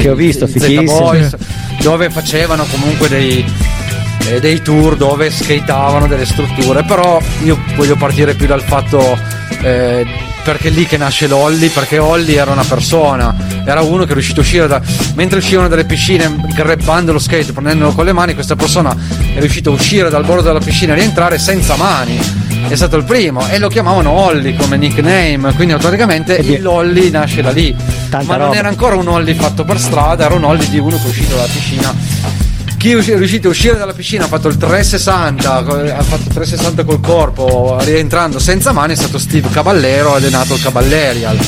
[0.46, 1.00] Che ho visto.
[1.00, 1.36] Boys
[1.80, 3.44] dove facevano comunque dei,
[4.28, 9.18] eh, dei tour dove skateavano delle strutture però io voglio partire più dal fatto
[9.62, 10.06] eh,
[10.43, 13.34] perché è lì che nasce l'Olli perché Olli era una persona
[13.64, 14.80] era uno che è riuscito a uscire da
[15.14, 18.97] mentre uscivano dalle piscine grabbando lo skate prendendolo con le mani questa persona
[19.34, 22.18] è riuscito a uscire dal bordo della piscina e rientrare senza mani.
[22.68, 27.43] È stato il primo e lo chiamavano Olli come nickname quindi automaticamente il Olli nasce
[27.43, 27.74] da lì.
[28.11, 28.55] Ma non roba.
[28.55, 31.34] era ancora un Olli fatto per strada era un Olli di uno che è uscito
[31.34, 31.95] dalla piscina
[32.83, 36.03] chi è usci- è riuscito a uscire dalla piscina ha fatto il 360 co- ha
[36.03, 40.55] fatto il 360 col corpo rientrando senza mani è stato Steve Caballero ed è nato
[40.55, 41.39] il Caballerial.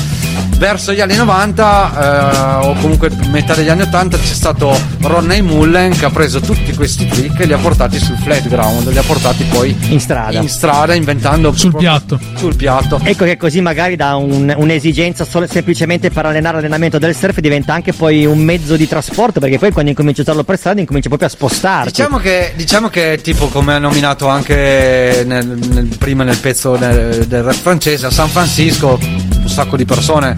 [0.57, 5.91] Verso gli anni 90 eh, o comunque metà degli anni 80 c'è stato Ronnie Mullen
[5.99, 9.03] che ha preso tutti questi trick e li ha portati sul flat ground li ha
[9.03, 10.39] portati poi in strada.
[10.39, 12.21] in strada inventando sul piatto.
[12.37, 13.01] sul piatto.
[13.03, 17.75] Ecco che così magari da un- un'esigenza solo- semplicemente per allenare l'allenamento del surf diventa
[17.75, 21.09] anche poi un mezzo di trasporto perché poi quando incominci a usarlo per strada incominci
[21.09, 21.91] proprio a spostarti.
[21.91, 27.27] Diciamo che, diciamo che tipo come ha nominato anche nel, nel- prima nel pezzo del,
[27.27, 30.37] del rap francese a San Francisco un sacco di persone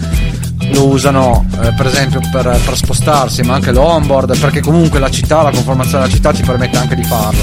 [0.73, 5.43] lo usano eh, per esempio per, per spostarsi ma anche l'onboard perché comunque la città,
[5.43, 7.41] la conformazione della città ti permette anche di farlo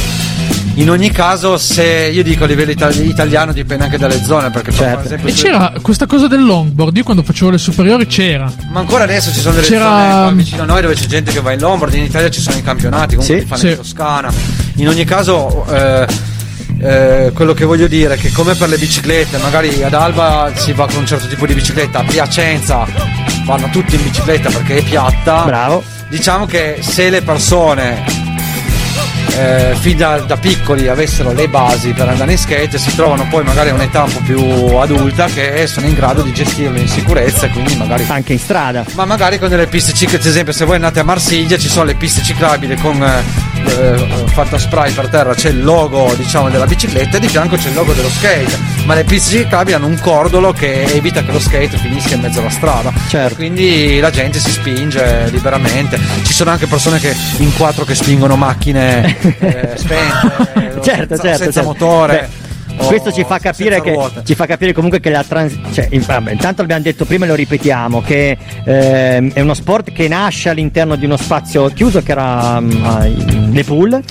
[0.76, 4.72] in ogni caso se io dico a livello itali- italiano dipende anche dalle zone perché
[4.72, 5.06] per Certo.
[5.06, 6.98] esempio E su- c'era questa cosa del longboard.
[6.98, 8.52] Io quando facevo le superiori c'era.
[8.72, 11.32] ma ancora adesso ci sono delle C'era- zone qua vicino a noi dove c'è gente
[11.32, 13.42] che va in longboard, in Italia ci sono i campionati, comunque Sì.
[13.42, 13.68] li fanno Sì.
[13.70, 14.34] in Toscana.
[14.78, 16.08] In ogni caso, eh,
[16.82, 20.72] eh, quello che voglio dire è che come per le biciclette, magari ad Alba si
[20.74, 22.86] va con un certo tipo di bicicletta, a Piacenza
[23.46, 25.44] vanno tutti in bicicletta perché è piatta.
[25.44, 25.84] Bravo.
[26.10, 28.04] Diciamo che se le persone
[29.38, 33.44] eh, fin da, da piccoli avessero le basi per andare in skate si trovano poi
[33.44, 34.40] magari a un'età un po' più
[34.78, 38.86] adulta che sono in grado di gestirlo in sicurezza quindi magari anche in strada.
[38.94, 41.86] Ma magari con delle piste ciclabili ad esempio se voi andate a Marsiglia ci sono
[41.86, 46.66] le piste ciclabili con eh, eh, fatta spray per terra c'è il logo diciamo della
[46.66, 50.00] bicicletta e di fianco c'è il logo dello skate ma le piste ciclabili hanno un
[50.00, 53.36] cordolo che evita che lo skate finisca in mezzo alla strada Certo.
[53.36, 58.36] quindi la gente si spinge liberamente ci sono anche persone che in quattro che spingono
[58.36, 61.64] macchine eh, spente certo, senza, certo, senza certo.
[61.64, 62.43] motore Beh,
[62.78, 66.82] questo ci fa capire che ci fa capire comunque che la trans- cioè, intanto abbiamo
[66.82, 71.18] detto prima e lo ripetiamo che ehm, è uno sport che nasce all'interno di uno
[71.18, 74.02] spazio chiuso che era ai- le pool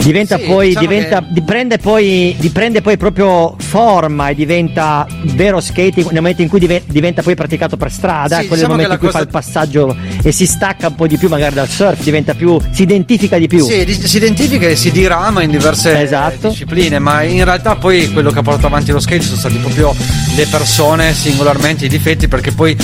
[0.00, 5.06] diventa Sì, poi, diciamo diventa, che- di- prende poi, prende poi proprio forma e diventa
[5.34, 8.72] vero skating nel momento in cui dive- diventa poi praticato per strada, Sì, quello diciamo
[8.72, 11.28] momento in cui la fa cosa- il passaggio e si stacca un po' di più
[11.28, 13.64] magari dal surf, diventa più, si identifica di più.
[13.64, 16.48] Sì, si identifica e si dirama in diverse Esatto.
[16.48, 19.94] discipline, ma in realtà poi quello che ha portato avanti lo skate sono stati proprio
[20.36, 22.76] le persone singolarmente, i difetti, perché poi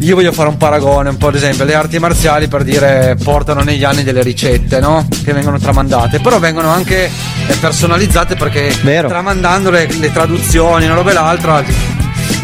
[0.00, 3.62] io voglio fare un paragone, un po' ad esempio, le arti marziali per dire portano
[3.62, 5.06] negli anni delle ricette, no?
[5.24, 9.08] Che vengono tramandate, però vengono anche eh, personalizzate perché Vero.
[9.08, 11.64] tramandando le, traduzioni, una roba e l'altra,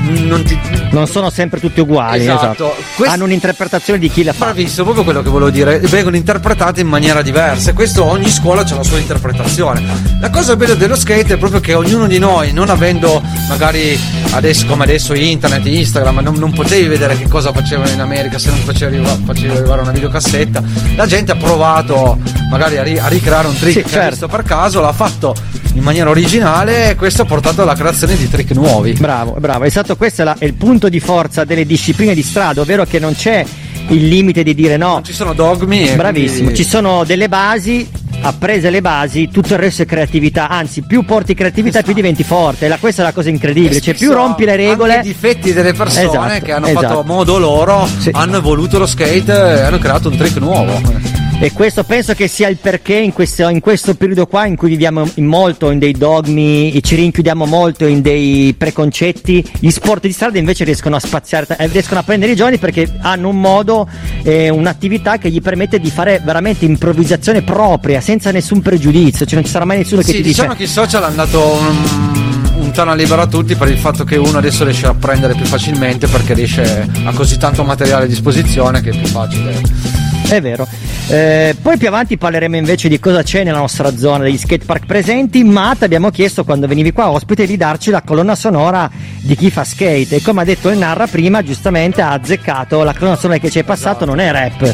[0.02, 0.58] non ti,
[0.90, 2.44] Non sono sempre tutti uguali, Esatto.
[2.44, 2.74] esatto.
[2.96, 4.46] Quest- Hanno un'interpretazione di chi la fa.
[4.46, 5.78] Bravissimo, proprio quello che volevo dire.
[5.80, 7.70] Vengono interpretate in maniera diversa.
[7.70, 9.82] e Questo ogni scuola ha la sua interpretazione.
[10.20, 13.98] La cosa bella dello skate è proprio che ognuno di noi, non avendo magari
[14.32, 18.50] adesso come adesso internet, Instagram, non, non potevi vedere che cosa facevano in America se
[18.50, 20.62] non facevi, facevi arrivare una videocassetta.
[20.96, 22.18] La gente ha provato
[22.50, 24.08] magari a, ri- a ricreare un trick Sì, certo.
[24.10, 25.34] visto per caso, l'ha fatto
[25.80, 28.92] in maniera originale e questo ha portato alla creazione di trick nuovi.
[28.92, 32.60] Bravo, bravo, esatto, questo è, la- è il punto di forza delle discipline di strada,
[32.60, 33.44] ovvero che non c'è
[33.88, 35.00] il limite di dire no.
[35.02, 37.88] Ci sono dogmi e Bravissimo, quindi- ci sono delle basi,
[38.20, 42.68] apprese le basi, tutto il resto è creatività, anzi più porti creatività più diventi forte,
[42.68, 44.96] la- questa è la cosa incredibile, cioè più rompi le regole...
[44.96, 46.86] anche i difetti delle persone Esatto, che hanno esatto.
[46.86, 51.52] fatto a modo loro hanno evoluto lo skate e hanno creato un trick nuovo E
[51.52, 55.08] questo penso che sia il perché in questo, in questo periodo qua in cui viviamo
[55.14, 60.12] in molto in dei dogmi e ci rinchiudiamo molto in dei preconcetti, gli sport di
[60.12, 63.88] strada invece riescono a spaziare, eh, riescono a prendere i giovani perché hanno un modo,
[64.22, 69.44] eh, un'attività che gli permette di fare veramente improvvisazione propria, senza nessun pregiudizio, cioè non
[69.44, 72.64] ci sarà mai nessuno che sì, ti diciamo dice che i social hanno dato un,
[72.64, 75.46] un tono libero a tutti per il fatto che uno adesso riesce a prendere più
[75.46, 80.66] facilmente perché riesce a così tanto materiale a disposizione che è più facile È vero.
[81.08, 84.86] Eh, poi più avanti parleremo invece di cosa c'è nella nostra zona degli skate park
[84.86, 89.34] presenti, ma ti abbiamo chiesto quando venivi qua ospite di darci la colonna sonora di
[89.34, 93.16] chi fa skate e come ha detto il Narra prima, giustamente ha azzeccato la colonna
[93.16, 94.72] sonora che ci è passato non è rap.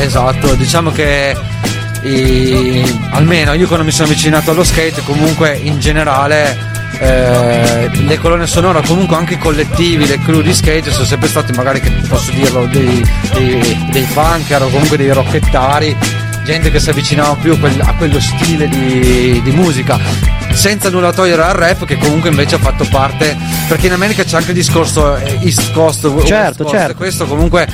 [0.00, 1.36] esatto diciamo che
[2.02, 6.56] i- almeno io quando mi sono avvicinato allo skate comunque in generale
[6.98, 11.52] eh, le colonne sonore comunque anche i collettivi le crew di skate sono sempre stati
[11.52, 15.96] magari che posso dirlo dei, dei, dei punker o comunque dei rockettari
[16.44, 19.98] gente che si avvicinava più a, quel- a quello stile di, di musica
[20.52, 23.36] senza nulla togliere al rap che comunque invece ha fatto parte
[23.68, 26.94] perché in America c'è anche il discorso eh, East Coast West Certo, Coast, certo.
[26.96, 27.66] questo comunque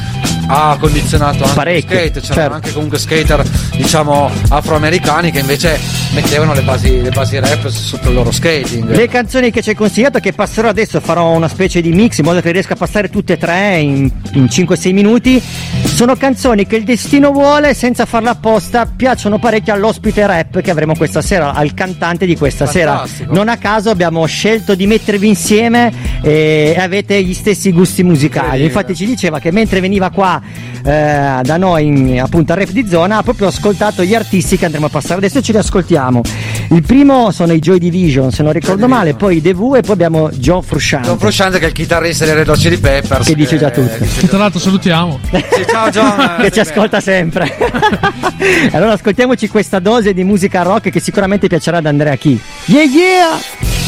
[0.48, 2.54] ha condizionato anche Parecchio, lo skate c'erano certo.
[2.54, 3.42] anche comunque skater
[3.76, 5.78] diciamo afroamericani che invece
[6.12, 9.74] mettevano le basi, le basi rap sotto il loro skating Le canzoni che ci hai
[9.74, 13.08] consigliato che passerò adesso farò una specie di mix in modo che riesca a passare
[13.08, 15.42] tutte e tre in, in 5-6 minuti
[15.84, 18.55] sono canzoni che il destino vuole senza farla apposta
[18.96, 22.96] piacciono parecchio all'ospite rap che avremo questa sera al cantante di questa sera.
[22.96, 23.34] Fantastico.
[23.34, 25.92] non a caso abbiamo scelto di mettervi insieme
[26.22, 28.64] e avete gli stessi gusti musicali.
[28.64, 30.40] Infatti ci diceva che mentre veniva qua
[30.84, 34.64] eh, da noi in- appunto al rap di zona ha proprio ascoltato gli artisti che
[34.64, 35.16] andremo a passare.
[35.16, 36.22] Adesso ce li ascoltiamo
[36.70, 39.82] il primo sono i Joy Division se non ricordo male poi i The Who e
[39.82, 43.26] poi abbiamo John Frusciante John Frusciante che è il chitarrista dei Red Hot Chili Peppers
[43.26, 43.96] Che dice già tutto.
[43.98, 45.20] Che tra l'altro salutiamo.
[45.30, 47.56] Sì, ciao John che ci ascolta sempre.
[48.72, 52.40] allora ascoltiamoci questa dose di musica rock che sicuramente piacerà ad Andrea Chi.
[52.66, 53.85] Yeah yeah!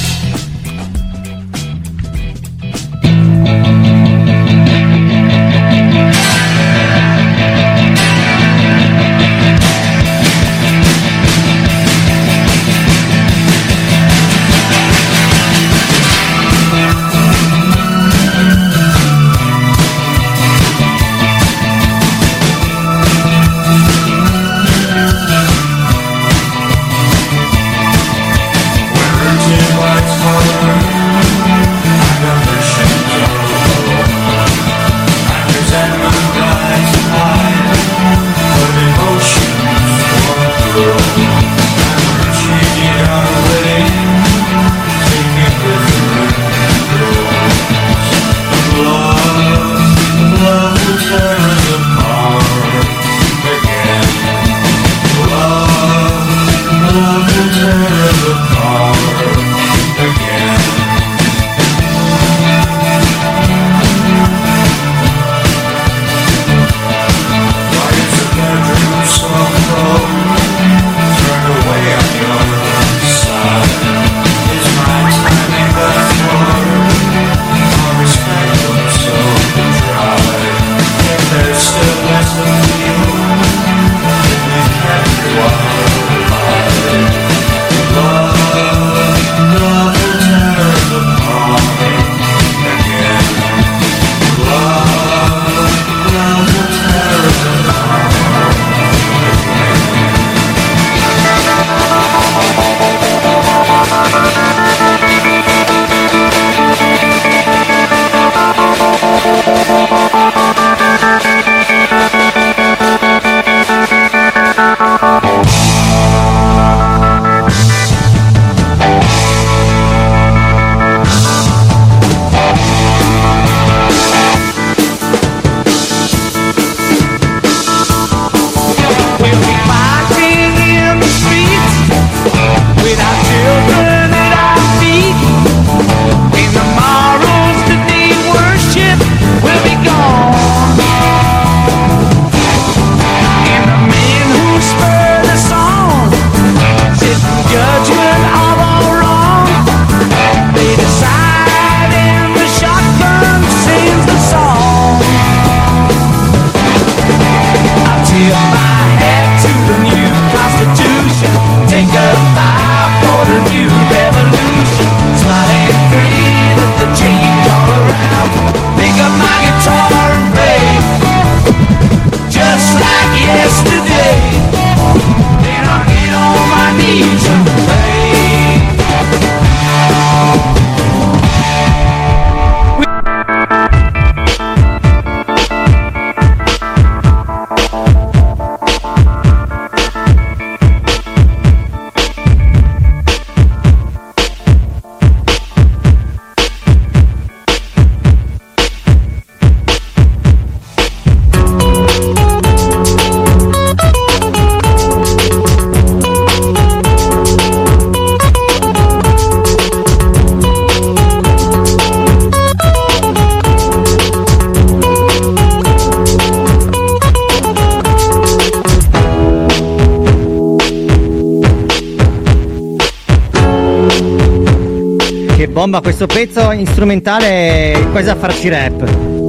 [225.69, 228.83] Bomba questo pezzo strumentale quasi a farci rap.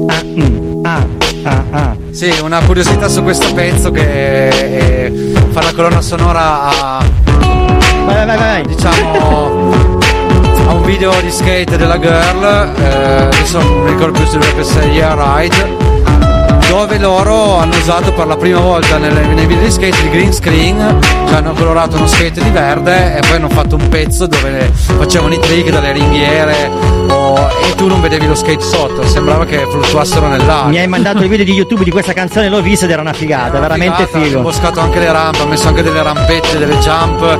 [0.08, 1.06] Ah, mm, ah,
[1.44, 1.98] ah, ah.
[2.12, 7.06] Sì, una curiosità su questo pezzo che eh, fa la colonna sonora a.
[8.06, 8.66] Vai, vai, vai.
[8.66, 9.98] Diciamo.
[10.68, 12.74] a un video di skate della girl.
[12.78, 15.79] eh, adesso non mi ricordo più se dovrebbe essere Yeah Ride.
[16.70, 20.32] Dove loro hanno usato per la prima volta nelle- nei video di skate il green
[20.32, 24.72] screen, cioè hanno colorato uno skate di verde e poi hanno fatto un pezzo dove
[24.74, 26.70] facevano i trick dalle ringhiere
[27.10, 30.70] o- e tu non vedevi lo skate sotto, sembrava che fluttuassero nell'aria.
[30.70, 33.14] Mi hai mandato il video di YouTube di questa canzone, l'ho visto ed era una
[33.14, 34.38] figata, veramente Figata, figo.
[34.38, 37.40] imboscato anche le rampe, ha messo anche delle rampette, delle jump,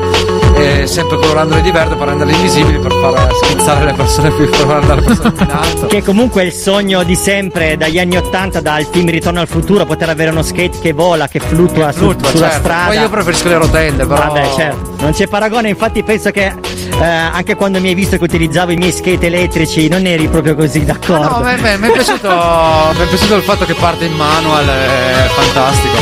[0.60, 5.02] e sempre colorandole di verde per renderle invisibili per far schizzare le persone più andare
[5.02, 5.86] le persone in alto.
[5.88, 9.86] Che comunque è il sogno di sempre, dagli anni 80, dal film Ritorno al futuro,
[9.86, 12.60] poter avere uno skate che vola, che fluttua, su- Fluttua, sulla certo.
[12.64, 12.88] strada.
[12.88, 14.28] Poi io preferisco le rotelle, però.
[14.28, 16.54] Vabbè, certo, non c'è paragone, infatti penso che
[17.00, 20.56] eh, anche quando mi hai visto che utilizzavo i miei skate elettrici non eri proprio
[20.56, 21.30] così d'accordo.
[21.30, 22.28] No, beh, beh, mi è piaciuto,
[22.98, 25.96] mi è piaciuto il fatto che parte in manual, è fantastico.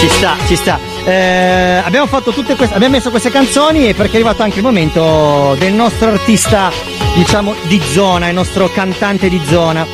[0.00, 0.78] Ci sta, ci sta.
[1.08, 4.62] Eh, abbiamo fatto tutte queste, abbiamo messo queste canzoni e perché è arrivato anche il
[4.62, 6.70] momento del nostro artista,
[7.14, 9.86] diciamo, di zona, il nostro cantante di zona,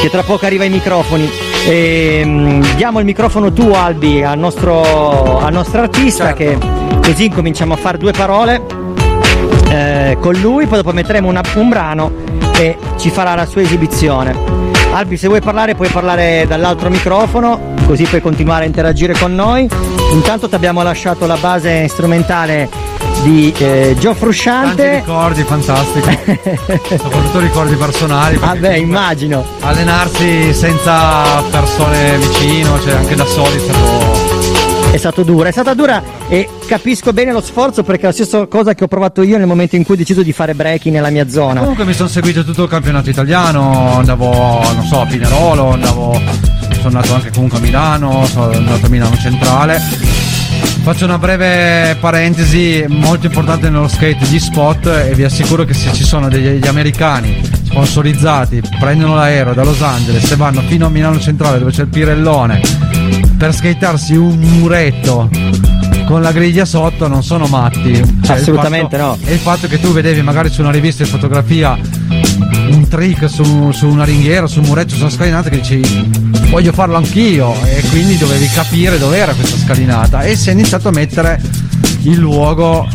[0.00, 1.30] che tra poco arriva ai microfoni.
[1.66, 6.56] E, mm, diamo il microfono tu, Albi, al nostro, al nostro artista, che
[7.02, 8.62] così incominciamo a fare due parole
[9.68, 12.12] eh, con lui, poi dopo metteremo una- un brano
[12.56, 14.34] e ci farà la sua esibizione.
[14.92, 19.68] Albi, se vuoi parlare, puoi parlare dall'altro microfono, così puoi continuare a interagire con noi.
[20.12, 22.68] Intanto ti abbiamo lasciato la base strumentale
[23.24, 24.94] di eh, Gio Tanti Frusciante.
[24.94, 26.08] ricordi, fantastico.
[26.88, 28.36] Soprattutto ricordi personali.
[28.36, 29.44] Vabbè, immagino.
[29.58, 34.19] Allenarsi senza persone vicino, cioè anche da soli è stato.
[34.90, 38.46] È stato dura, è stata dura e capisco bene lo sforzo perché è la stessa
[38.46, 41.10] cosa che ho provato io nel momento in cui ho deciso di fare breaking nella
[41.10, 41.60] mia zona.
[41.60, 46.20] Comunque mi sono seguito tutto il campionato italiano, andavo, non so, a Pinerolo, andavo,
[46.72, 49.80] sono andato anche comunque a Milano, sono andato a Milano Centrale.
[50.82, 55.92] Faccio una breve parentesi molto importante nello skate, gli spot e vi assicuro che se
[55.92, 61.20] ci sono degli americani sponsorizzati, prendono l'aereo da Los Angeles e vanno fino a Milano
[61.20, 65.30] Centrale dove c'è il Pirellone per skatearsi un muretto
[66.04, 67.94] con la griglia sotto non sono matti.
[68.22, 69.28] Cioè, Assolutamente fatto- no.
[69.28, 71.78] E il fatto che tu vedevi magari su una rivista di fotografia
[72.68, 76.10] un trick su, su una ringhiera, su un muretto, su una scalinata che dicevi
[76.50, 80.88] voglio farlo anch'io e quindi dovevi capire dove era questa scalinata e si è iniziato
[80.88, 81.40] a mettere
[82.02, 82.86] il luogo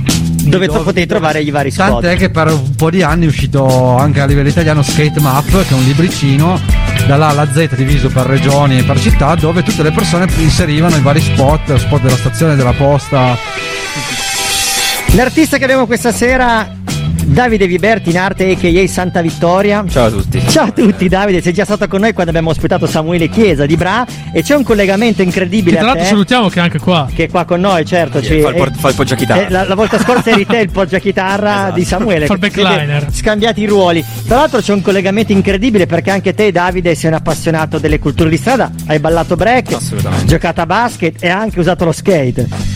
[0.43, 1.87] Dove tu potevi trovare i vari spot.
[1.87, 5.49] Tant'è che per un po' di anni è uscito anche a livello italiano Skate Map,
[5.49, 9.83] che è un libricino dall'A alla Z diviso per regioni e per città, dove tutte
[9.83, 13.37] le persone inserivano i vari spot, spot della stazione, della posta.
[15.13, 16.67] L'artista che abbiamo questa sera,
[17.27, 18.87] Davide Viberti in arte a.k.a.
[18.87, 19.83] Santa Vittoria.
[19.89, 20.41] Ciao a tutti.
[20.47, 23.75] Ciao a tutti Davide, sei già stato con noi quando abbiamo ospitato Samuele Chiesa di
[23.75, 27.09] Bra e c'è un collegamento incredibile Che tra l'altro salutiamo che è anche qua.
[27.13, 28.21] che è qua con noi, certo.
[28.21, 29.47] ci- fa il por- fa il poggiachitarra.
[29.47, 32.25] eh, la, la volta scorsa eri te il poggiachitarra di Samuele.
[32.27, 33.07] Fa il backliner.
[33.11, 34.05] Scambiati i ruoli.
[34.27, 38.29] Tra l'altro c'è un collegamento incredibile perché anche te Davide sei un appassionato delle culture
[38.29, 40.25] di strada, hai ballato break, Assolutamente.
[40.25, 42.74] giocato a basket e hai anche usato lo skate.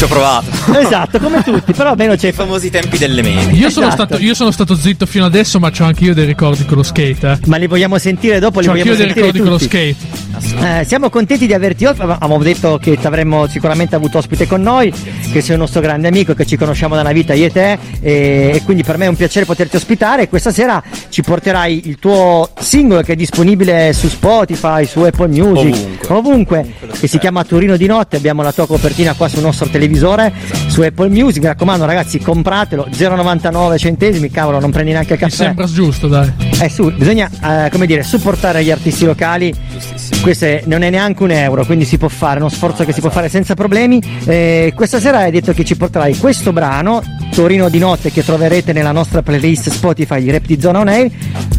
[0.00, 0.46] Ci ho provato.
[0.80, 3.58] esatto, come tutti, però almeno c'è I famosi tempi delle meni.
[3.58, 4.06] Io sono, Esatto.
[4.06, 6.82] stato, io sono stato zitto fino adesso, ma c'ho anche io dei ricordi con lo
[6.82, 7.32] skate.
[7.32, 7.38] Eh.
[7.48, 8.60] Ma li vogliamo sentire dopo?
[8.60, 9.68] Li C'ho anche vogliamo io dei ricordi con lo tutti.
[9.68, 10.19] skate.
[10.62, 12.04] Eh, siamo contenti di averti ospite.
[12.04, 14.92] Avevamo detto che ti avremmo sicuramente avuto ospite con noi,
[15.32, 17.78] che sei un nostro grande amico, che ci conosciamo da una vita io e te.
[18.00, 20.22] E, e quindi per me è un piacere poterti ospitare.
[20.22, 25.28] E questa sera ci porterai il tuo singolo che è disponibile su Spotify, su Apple
[25.28, 25.74] Music,
[26.08, 26.14] Ovunque.
[26.14, 28.16] ovunque, che si chiama Torino di notte.
[28.16, 30.32] Abbiamo la tua copertina qua sul nostro televisore,
[30.68, 31.40] su Apple Music.
[31.42, 34.30] Mi raccomando, ragazzi, compratelo 0,99 centesimi.
[34.30, 35.44] Cavolo, non prendi neanche il Mi caffè.
[35.44, 36.30] sembra giusto, dai.
[36.60, 39.54] Eh su, bisogna eh, come dire, supportare gli artisti locali.
[40.22, 43.00] Questo è- non è neanche un euro, quindi si può fare, uno sforzo che si
[43.00, 44.00] può fare senza problemi.
[44.26, 47.02] Eh, questa sera hai detto che ci porterai questo brano,
[47.40, 51.10] Torino di notte, che troverete nella nostra playlist Spotify di Rap di Zona On Air,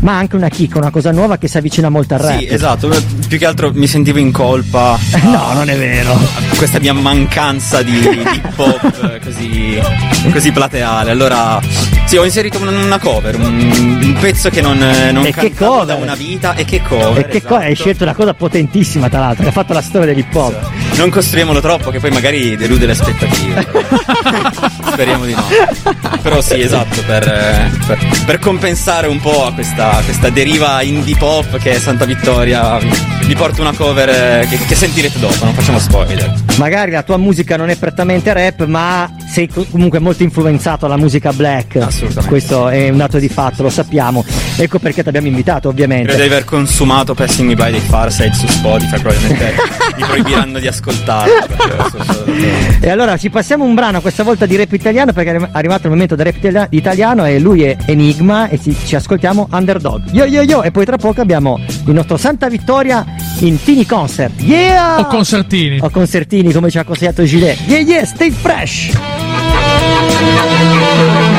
[0.01, 2.37] ma anche una chicca, una cosa nuova che si avvicina molto al rap.
[2.37, 2.87] Sì, esatto.
[3.27, 4.99] Più che altro mi sentivo in colpa.
[5.31, 6.15] No, non è vero.
[6.57, 9.79] Questa mia mancanza di, di hip hop così,
[10.31, 11.09] così plateale.
[11.09, 11.59] Allora,
[12.05, 14.77] sì, ho inserito una, una cover, un, un pezzo che non,
[15.11, 15.85] non E che cover?
[15.85, 16.53] da una vita.
[16.53, 17.25] E che cover.
[17.25, 20.07] E che co- hai scelto una cosa potentissima, tra l'altro, che ha fatto la storia
[20.07, 20.69] dell'hip hop.
[20.97, 23.67] Non costruiamolo troppo, che poi magari delude le aspettative.
[24.91, 25.43] Speriamo di no.
[26.21, 27.23] Però sì, esatto, per,
[27.87, 32.89] per- per compensare un po' questa, questa deriva indie pop che è Santa Vittoria, vi,
[33.25, 36.33] vi porto una cover eh, che, che sentirete dopo, non facciamo spoiler.
[36.57, 40.97] Magari la tua musica non è prettamente rap, ma sei co- comunque molto influenzato dalla
[40.99, 41.77] musica black.
[41.77, 42.27] Assolutamente.
[42.27, 44.25] Questo è un dato di fatto, lo sappiamo.
[44.57, 46.07] Ecco perché ti abbiamo invitato, ovviamente.
[46.07, 49.53] Credo di aver consumato Passing Me By dei Farsight su Spotify, probabilmente
[49.97, 51.33] mi proibiranno di ascoltarlo.
[52.81, 55.83] E allora ci passiamo un brano questa volta di rap italiano perché è arri- arrivato
[55.87, 60.03] il momento del rap itali- italiano e lui è Enigma e ci, ci ascoltiamo Underdog.
[60.11, 63.05] Yo yo yo e poi tra poco abbiamo il nostro Santa Vittoria
[63.39, 64.39] in Tini Concert.
[64.41, 64.99] Yeah!
[64.99, 65.79] O concertini.
[65.81, 67.59] O concertini come ci ha consigliato Gilet.
[67.67, 68.91] Yeah yeah, stay fresh!
[70.09, 71.30] Thank you.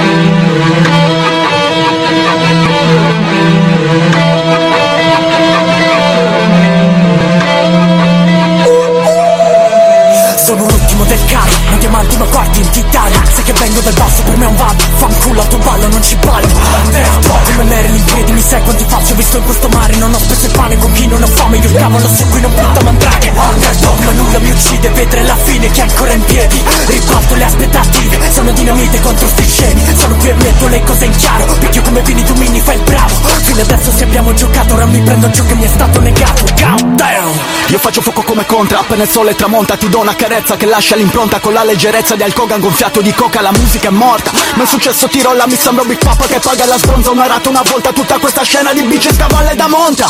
[12.23, 14.85] Ma guardi in titania Sai che vengo dal basso, per me è un vado.
[14.97, 16.47] Fanculo a tuo ballo, non ci ballo.
[16.85, 20.19] Underdog, come Merlin in piedi, mi sai quanti faccio Visto in questo mare, non ho
[20.19, 22.83] speso il pane con chi non ha fame Io il cavolo su cui non butta
[22.85, 23.33] mandraghe.
[23.35, 26.63] Underdog, ma nulla mi uccide, vedere la fine che è ancora in piedi.
[26.87, 29.83] Ribalto le aspettative, sono dinamite contro sti scemi.
[29.97, 32.83] Sono qui e metto le cose in chiaro Picchio come Vini, tu mini, fai il
[32.83, 33.15] bravo.
[33.43, 36.45] Fino adesso se abbiamo giocato, ora mi prendo ciò che mi è stato negato.
[36.61, 37.41] Countdown!
[37.69, 40.95] Io faccio fuoco come contra, appena il sole tramonta ti do una carezza che lascia
[40.95, 44.31] l'impronta con la leggerezza di Alcogan gonfiato di coca, la musica è morta.
[44.55, 47.49] Ma è successo tiro la mi sembra Big Papa che paga la sbronza una rata
[47.49, 50.09] una volta tutta questa scena di bici scavalle da monta.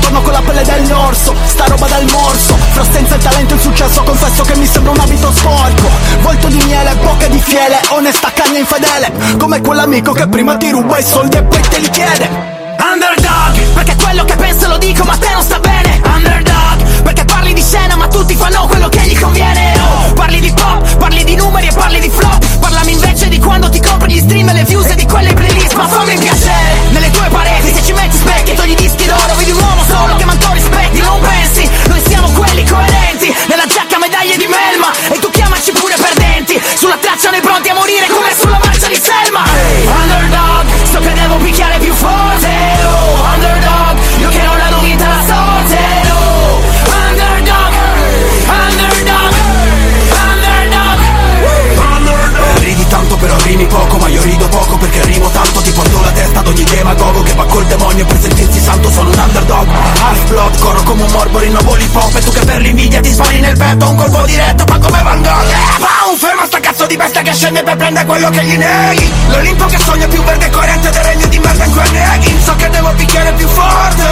[0.00, 2.56] Torno con la pelle dell'orso, sta roba dal morso.
[2.72, 5.90] Fra senza il talento e il successo confesso che mi sembra un abito sporco.
[6.22, 9.12] Volto di miele, bocca di fiele, onesta cagna infedele.
[9.38, 12.58] Come quell'amico che prima ti ruba i soldi e poi te li chiede.
[12.80, 16.49] Underdog, perché quello che penso lo dico ma te non sta bene Underdog,
[17.70, 19.72] scena ma tutti fanno quello che gli conviene.
[19.78, 22.58] Oh, Parli di pop, parli di numeri e parli di flop.
[22.58, 25.74] Parlami invece di quando ti compri gli stream e le views e di quelle playlist.
[25.74, 29.34] Ma fammi piacere, nelle tue pareti se ci metti specchi e togli dischi d'oro.
[29.36, 31.70] Vedi un uomo solo che manto rispetti, non pensi?
[31.86, 34.90] Noi siamo quelli coerenti, nella giacca medaglie di Melma.
[35.08, 39.00] E tu chiamaci pure perdenti, sulla traccia noi pronti a morire come sulla marcia di
[39.00, 39.44] Selma.
[39.46, 42.50] Underdog, so che devo picchiare più forte.
[42.82, 43.38] Oh,
[54.20, 57.44] io rido poco perché rimo tanto ti porto la testa ad ogni demagogo che va
[57.46, 59.68] col demonio per sentirsi santo sono un underdog.
[59.68, 63.40] Half blood corro come un morbo rinnovo l'hip e tu che per l'invidia ti spari
[63.40, 65.48] nel petto un colpo diretto fa come Van Gogh.
[65.48, 69.12] Eh, ferma sta cazzo di bestia che scende per prendere quello che gli neghi.
[69.28, 72.40] L'Olimpo che sogna più verde e coerente del regno di merda in cui neghi.
[72.44, 74.04] So che devo picchiare più forte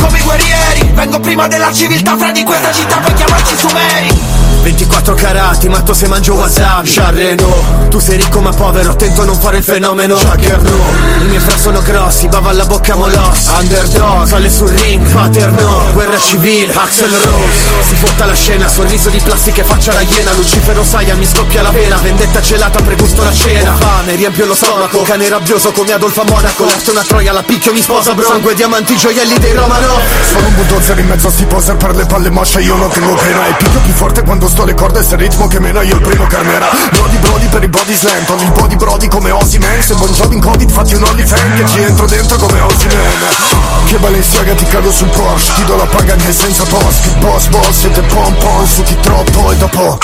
[0.00, 0.90] come i guerrieri.
[0.92, 5.92] Vengo prima della civiltà fra di questa città per chiamarci sumeri 24 carati, ma tu
[5.92, 6.88] sei mangio wasabi.
[6.88, 10.16] Sciarreno, tu sei ricco ma povero, attento a non fare il fenomeno.
[10.16, 10.76] Jaggerno,
[11.20, 16.18] i miei fra sono grossi, bava alla bocca molos Underdog, sale sul ring, paterno Guerra
[16.18, 17.84] civile, Axel Rose.
[17.86, 20.32] Si fotta la scena, sorriso di plastica e faccia la iena.
[20.32, 23.72] Lucifero Saia mi scoppia la vena Vendetta celata, pregusto la cena.
[23.76, 26.64] Fame, riempio lo stomaco, cane rabbioso come Adolfo Monaco.
[26.64, 28.26] Lascio una troia, la picchio, mi sposa bro.
[28.26, 30.00] Sangue, diamanti, gioielli dei Romano.
[30.28, 33.14] Sono un bulldozer in mezzo a sti poser per le palle mosce Io non tengo
[33.14, 35.96] pena E picchio più forte quando sto le corde Se il ritmo che mena io
[35.96, 39.58] il primo carnerà Brody brody per i body slam Togli il body brody come Ozzy
[39.58, 42.86] Man Se Bon Jovi in covid fatti un OnlyFan Che ci entro dentro come Ozzy
[42.86, 43.86] Man.
[43.86, 47.46] Che Balenciaga ti cado sul Porsche Ti do la paga anche senza post Che boss
[47.48, 49.98] boss siete pom pom chi troppo e dopo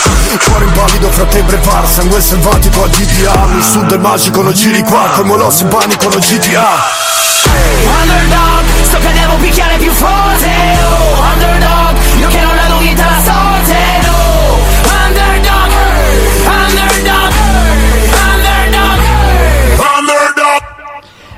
[0.44, 4.82] Cuore invalido fra te prepar Sangue selvatico a GTA Mi sud del magico non giri
[4.82, 7.10] qua Coi molossi in panico non GTA
[7.44, 10.48] Underdog, so che devo picchiare più forte.
[10.48, 11.91] Oh, Underdog,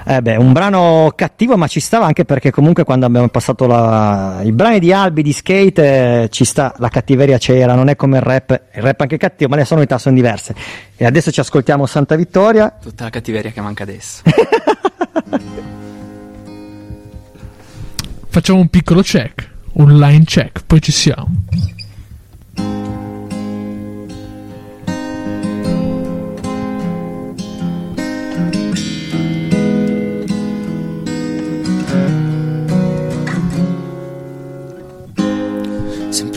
[0.07, 4.41] Eh beh, un brano cattivo, ma ci stava anche perché comunque quando abbiamo passato la...
[4.43, 8.19] i brani di Albi di skate eh, ci sta, la cattiveria c'era, non è come
[8.19, 10.55] il rap, il rap è anche cattivo, ma le sonorità sono diverse.
[10.95, 12.77] E adesso ci ascoltiamo Santa Vittoria.
[12.83, 14.23] Tutta la cattiveria che manca adesso.
[18.29, 21.29] Facciamo un piccolo check, un line check, poi ci siamo.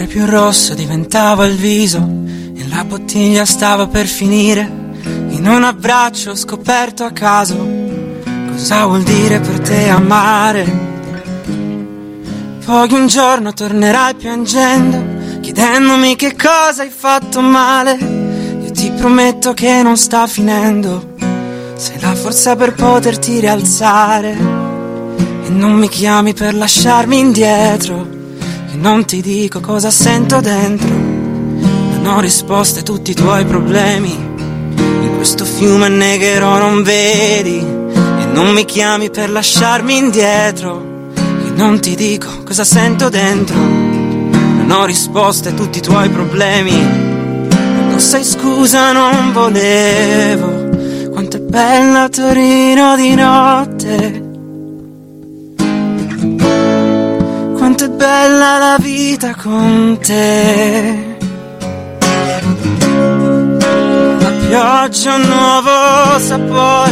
[0.08, 1.98] Più rosso diventava il viso
[2.56, 4.86] e la bottiglia stava per finire.
[5.30, 7.86] In un abbraccio scoperto a caso
[8.58, 10.86] cosa vuol dire per te amare.
[12.66, 17.94] Poi un giorno tornerai piangendo, chiedendomi che cosa hai fatto male.
[17.94, 21.16] Io ti prometto che non sta finendo.
[21.76, 24.32] Sei la forza per poterti rialzare.
[24.32, 28.08] E non mi chiami per lasciarmi indietro.
[28.78, 30.90] E non ti dico cosa sento dentro.
[30.90, 34.16] Non ho risposte a tutti i tuoi problemi.
[35.16, 41.10] questo fiume negherò non vedi e non mi chiami per lasciarmi indietro.
[41.16, 43.58] Che non ti dico cosa sento dentro.
[43.58, 46.80] Non ho risposte a tutti i tuoi problemi.
[47.90, 51.10] Non sai scusa, non volevo.
[51.10, 54.27] Quanto è bella Torino di notte.
[57.78, 61.16] Quanto è bella la vita con te.
[64.20, 66.92] La pioggia un nuovo sapore.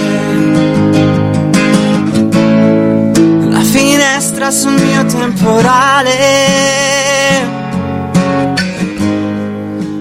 [3.50, 6.20] La finestra sul mio temporale.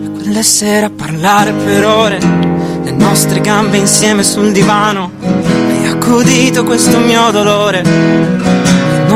[0.03, 2.19] E quelle sere a parlare per ore.
[2.83, 5.13] Le nostre gambe insieme sul divano.
[5.23, 8.64] Hai accudito questo mio dolore.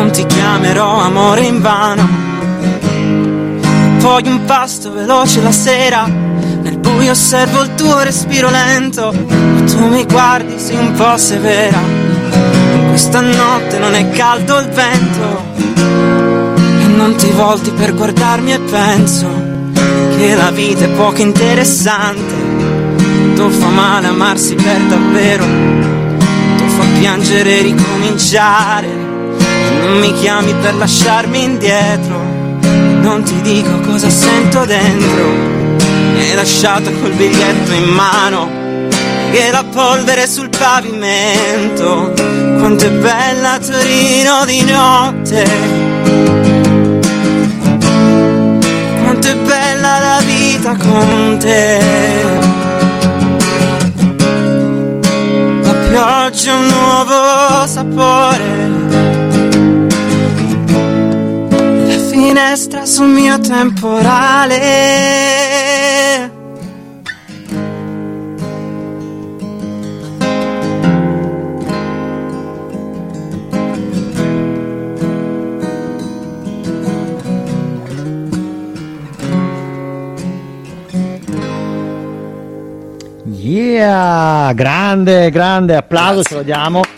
[0.08, 2.08] Non ti chiamerò amore in vano.
[4.00, 6.06] Poi un pasto veloce la sera.
[6.06, 9.12] Nel buio osservo il tuo respiro lento.
[9.12, 11.76] E tu mi guardi, sei un po' severa.
[11.76, 15.44] In questa notte non è caldo il vento.
[15.66, 19.28] E non ti volti per guardarmi e penso
[20.16, 22.34] che la vita è poco interessante.
[23.34, 25.44] Tu fa male amarsi per davvero.
[26.56, 28.97] Tu fa piangere ricominciare.
[29.82, 32.16] Non mi chiami per lasciarmi indietro.
[33.00, 35.24] Non ti dico cosa sento dentro.
[36.12, 38.50] Mi hai lasciato col biglietto in mano.
[39.30, 42.12] E la polvere sul pavimento.
[42.58, 45.46] Quanto è bella Torino di notte.
[49.02, 51.78] Quanto è bella la vita con te.
[55.62, 58.77] La pioggia un nuovo sapore.
[62.18, 64.56] Finestra sul mio temporale.
[83.26, 86.97] Yeah, grande, grande applauso, ce lo diamo.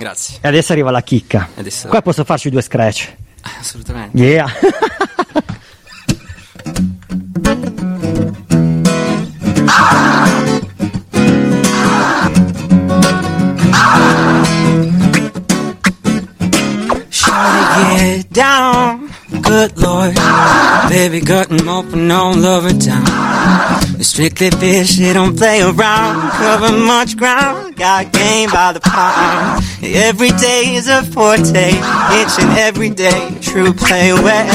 [0.00, 0.38] Grazie.
[0.40, 1.50] E adesso arriva la chicca.
[1.56, 3.12] Adesso- Qua posso farci due scratch.
[3.60, 4.16] Assolutamente.
[4.16, 4.50] Yeah.
[17.10, 19.10] Get down.
[19.42, 20.14] Good lord.
[20.88, 23.04] Baby got 'em open all over town.
[24.02, 26.30] Strictly fish, they don't play around.
[26.30, 27.76] Cover much ground.
[27.76, 29.62] Got game by the pound.
[29.82, 31.68] Every day is a forte.
[31.68, 33.36] Each and every day.
[33.42, 34.48] True play away.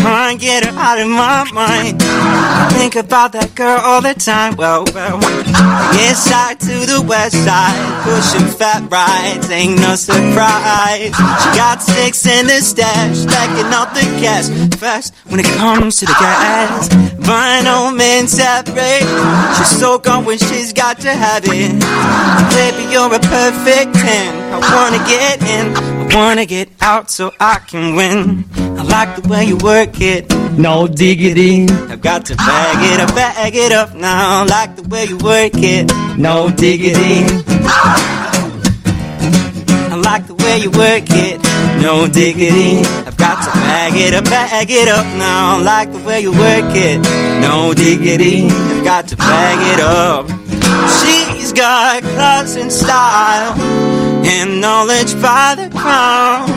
[0.00, 1.98] Can't get her out of my mind.
[2.02, 4.56] I Think about that girl all the time.
[4.56, 5.18] Well, well.
[5.94, 7.76] East side to the west side.
[8.04, 9.50] Pushing fat rides.
[9.50, 11.12] Ain't no surprise.
[11.12, 13.18] She got six in the stash.
[13.18, 14.48] Stacking up the cash.
[14.78, 16.88] Fast when it comes to the gas.
[17.22, 19.06] Vinyl men separate.
[19.56, 21.72] She's so gone when she's got to have it.
[22.54, 24.52] Baby, you're a perfect 10.
[24.52, 25.76] I wanna get in.
[25.76, 28.44] I wanna get out so I can win.
[28.78, 30.30] I like the way you work it.
[30.58, 31.66] No diggity.
[31.90, 34.42] I've got to bag it up, bag it up now.
[34.42, 35.90] I like the way you work it.
[36.18, 38.21] No diggity.
[40.02, 41.40] Like the way you work it.
[41.80, 42.84] No diggity.
[43.06, 45.56] I've got to bag it up, bag it up now.
[45.56, 47.00] I like the way you work it.
[47.40, 48.46] No diggity.
[48.48, 50.26] I've got to bag it up.
[50.98, 53.58] She's got class and style
[54.26, 56.48] and knowledge by the crown.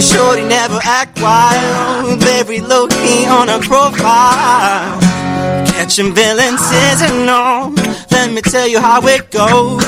[0.00, 5.00] Shorty never act wild, very low key on her profile.
[5.66, 7.74] Catching villains isn't no.
[8.10, 9.84] Let me tell you how it goes.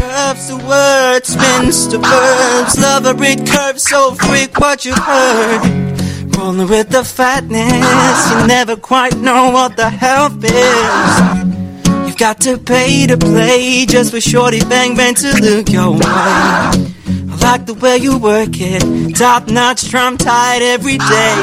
[0.00, 2.78] Curves the words, spins to verbs.
[2.80, 6.36] Love a read curves so freak what you heard.
[6.36, 12.06] Rolling with the fatness, you never quite know what the help is.
[12.06, 16.00] You've got to pay to play just for shorty bang bang to look your way.
[16.02, 21.36] I like the way you work it, top notch, drum tight every day.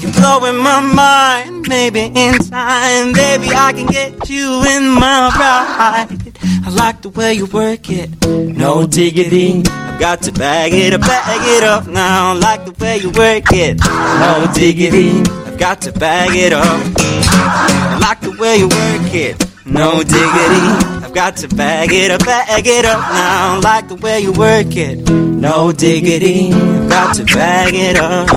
[0.00, 6.29] You're blowing my mind, maybe in time, baby I can get you in my ride.
[6.42, 9.62] I like the way you work it, no diggity.
[9.66, 12.32] I've got to bag it up, bag it up now.
[12.32, 15.20] I like the way you work it, no diggity.
[15.46, 16.64] I've got to bag it up.
[16.64, 19.46] I like the way you work it.
[19.66, 23.56] No diggity, I've got to bag it up, bag it up now.
[23.56, 25.08] I like the way you work it.
[25.10, 28.28] No diggity, I've got to bag it up.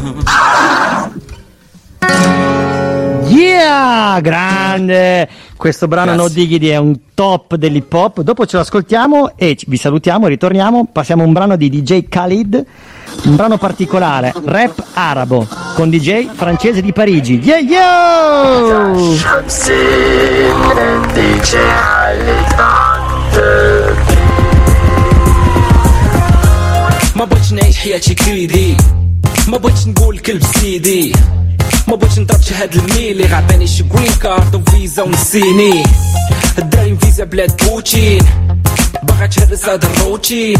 [3.28, 5.28] Yeah, grande!
[5.56, 8.20] Questo brano No Diggity è un top dell'hip hop.
[8.22, 10.88] Dopo ce lo ascoltiamo e ci- vi salutiamo, ritorniamo.
[10.90, 12.64] Passiamo a un brano di DJ Khalid,
[13.24, 17.40] un brano particolare, rap arabo, con DJ francese di Parigi.
[17.42, 19.16] Yeah, yo!
[27.16, 28.76] ما بغيتش نعيش حياتي كريدي
[29.48, 31.12] ما بغيتش نقول كلب سيدي
[31.92, 35.82] ما بغيتش نضرب شي هاد الميلي غعطاني شي جرين كارد وفيزا ونسيني
[36.57, 38.25] الدراري فيزا بلاد بوتين
[39.03, 40.57] باغا تهرس هاد الروتين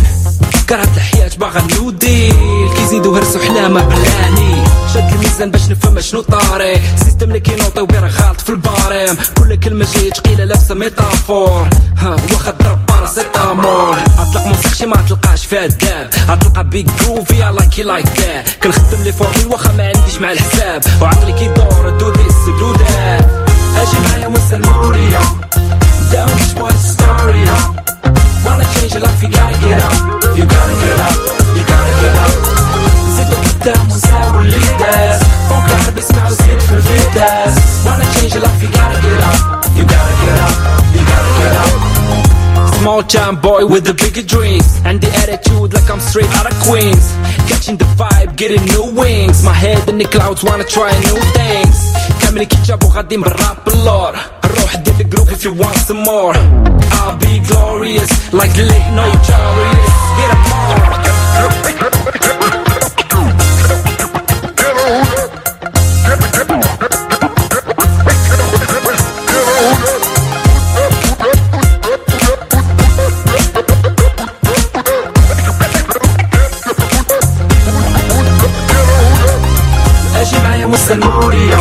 [0.70, 2.70] كرهت الحياة باغا نوديل.
[2.78, 4.64] كيزيدو هرسو حلامة بلاني
[4.94, 9.88] شاد الميزان باش نفهم شنو طاري سيستم اللي كينوطي وبير غلط في الباريم كل كلمة
[9.96, 11.70] جاية تقيلة لابسة ميتافور.
[11.98, 13.98] ها واخا ضرب باراسيتامول.
[14.20, 18.64] أطلق موسيقى شي ما تلقاش فيها الداب اطلقها بيج جروفي it like that.
[18.64, 20.82] كنخدم لي فورمي واخا ما عنديش مع الحساب.
[21.02, 22.74] وعقلي كيدور دو ديس دو
[23.78, 25.20] أجي معايا وانسى الموريا
[26.14, 27.74] down, just what story up.
[28.46, 29.98] Wanna change your life, you gotta get up.
[30.38, 31.18] You gotta get up,
[31.58, 32.34] you gotta get up.
[33.18, 37.54] Necesitamos abuelitas, con clase de smiles y perritas.
[37.86, 39.40] Wanna change your life, you gotta get up.
[39.76, 40.56] You gotta get up,
[40.94, 41.93] you gotta get up.
[42.81, 46.57] Small town boy with the bigger dreams And the attitude like I'm straight out of
[46.67, 47.07] Queens
[47.51, 51.79] Catching the vibe, getting new wings My head in the clouds, wanna try new things
[52.29, 54.13] كامل كيتشاب وغادي بالراب اللور
[54.45, 56.35] روح دير الجروب if you want some more
[56.93, 62.42] I'll be glorious like the late notorious Get up more
[80.74, 81.60] وانسى الموريا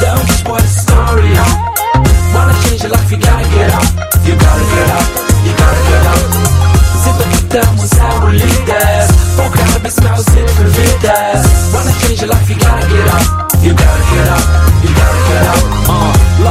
[0.00, 1.32] Down this boy's story.
[2.34, 3.88] Wanna change your life, you gotta get up.
[4.26, 5.06] You gotta get up,
[5.46, 6.22] you gotta get up.
[7.04, 11.44] زيد قدام ونساوي الليدرز فوق الحرب اسمعوا زيد في الفيتاس
[11.74, 13.26] Wanna change your life, you gotta get up.
[13.64, 14.44] You gotta get up,
[14.84, 15.64] you gotta get up.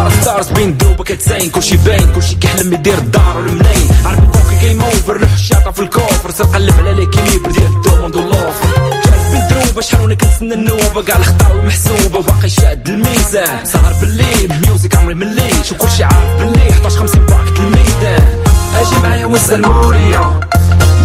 [0.07, 4.81] Of stars بين دوبك تسين كلشي باين كلشي كيحلم يدير الدار والمنين عربي فوق جيم
[4.81, 9.02] اوفر الحشاطة في الكوفر صير قلب على ليكيليبر ديال الدوموند واللوفر
[9.33, 11.03] جايب بالدروبة شحال وأنا كنتسنى النوبة.
[11.07, 16.69] كاع الخطا والمحسوبة وباقي شاد الميزان سهر بالليل ميوزك عمري مليت وكلشي عارف باللي.
[16.71, 18.43] 11 50 باكت الميدان
[18.75, 20.39] أجي معايا وانسى الموريا.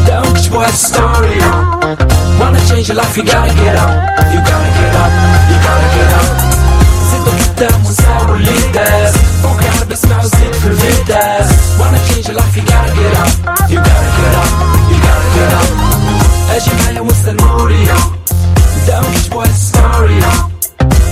[0.07, 1.41] Don't كتبوا هاد ستوري
[2.41, 3.93] Wanna change your life you gotta get up.
[4.33, 5.13] You gotta get up
[5.51, 6.29] You gotta get up.
[7.11, 11.49] زيدوا قدام ونساوي الليدرز فوق الحرب اسمعوا زيد في الفيتاس
[11.79, 13.71] Wanna change your life you gotta get up.
[13.71, 14.53] You gotta get up
[14.91, 15.88] You gotta get
[16.50, 17.96] اجي معايا وانسى الموريا
[18.88, 20.20] Don't كتبوا هاد ستوري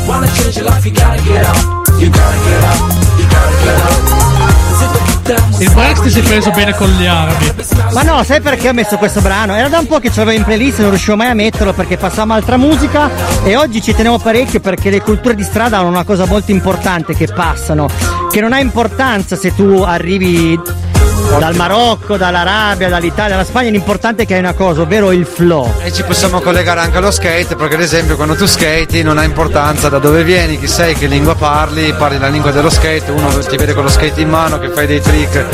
[0.08, 1.58] Wanna change your life you gotta get up
[2.02, 2.82] You gotta get up
[3.20, 4.22] You gotta get up
[4.80, 7.54] زيدوا قدام Il Brecht si è preso bene con gli arabi.
[7.94, 9.56] Ma no, sai perché ho messo questo brano?
[9.56, 11.74] Era da un po' che ce l'avevo in playlist e non riuscivo mai a metterlo
[11.74, 13.10] perché passavamo altra musica
[13.44, 17.14] e oggi ci tenevo parecchio perché le culture di strada hanno una cosa molto importante
[17.16, 17.88] che passano,
[18.32, 20.60] che non ha importanza se tu arrivi
[21.39, 25.73] dal Marocco, dall'Arabia, dall'Italia, dalla Spagna, l'importante è che hai una cosa, ovvero il flow.
[25.83, 29.25] E ci possiamo collegare anche allo skate, perché ad esempio quando tu skati non ha
[29.25, 33.29] importanza da dove vieni, chi sei, che lingua parli, parli la lingua dello skate, uno
[33.39, 35.45] ti vede con lo skate in mano, che fai dei trick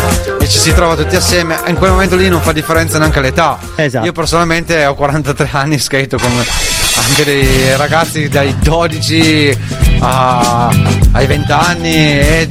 [0.40, 3.58] e ci si trova tutti assieme, in quel momento lì non fa differenza neanche l'età.
[3.76, 4.04] Esatto.
[4.04, 6.30] Io personalmente ho 43 anni, skate con
[6.94, 9.58] anche dei ragazzi dai 12
[10.00, 10.68] a-
[11.12, 12.48] ai 20 anni e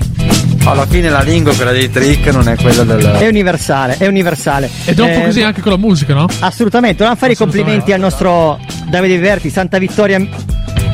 [0.63, 3.03] alla fine la lingua, quella dei trick, non è quella del...
[3.03, 4.69] È universale, è universale.
[4.85, 6.27] Ed è un po' Eh, così anche con la musica, no?
[6.39, 8.59] Assolutamente, dobbiamo fare i complimenti al nostro
[8.89, 10.19] Davide Verti, Santa Vittoria.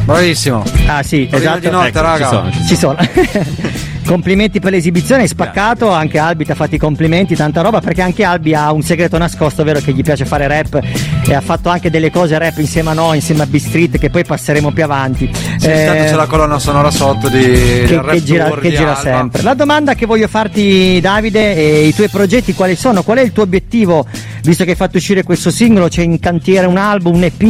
[0.04, 0.64] Bravissimo.
[0.86, 1.60] Ah sì, Torino esatto.
[1.60, 2.26] di notte, Ecco, raga.
[2.26, 2.52] Ci sono.
[2.68, 3.76] Ci sono.
[4.08, 8.02] complimenti per l'esibizione, hai spaccato, anche Albi ti ha fatto i complimenti, tanta roba, perché
[8.02, 10.80] anche Albi ha un segreto nascosto, ovvero che gli piace fare rap
[11.28, 14.24] e ha fatto anche delle cose rap insieme a noi, insieme a B-Street, che poi
[14.24, 15.30] passeremo più avanti.
[15.58, 18.76] Sì, Eh, intanto c'è la colonna sonora sotto di che, che gira, tour che di
[18.76, 19.02] gira Alba.
[19.18, 19.42] sempre.
[19.44, 23.04] La domanda che voglio farti, Davide, e i tuoi progetti quali sono?
[23.04, 24.06] Qual è il tuo obiettivo?
[24.44, 27.42] Visto che hai fatto uscire questo singolo, c'è in cantiere un album, un EP?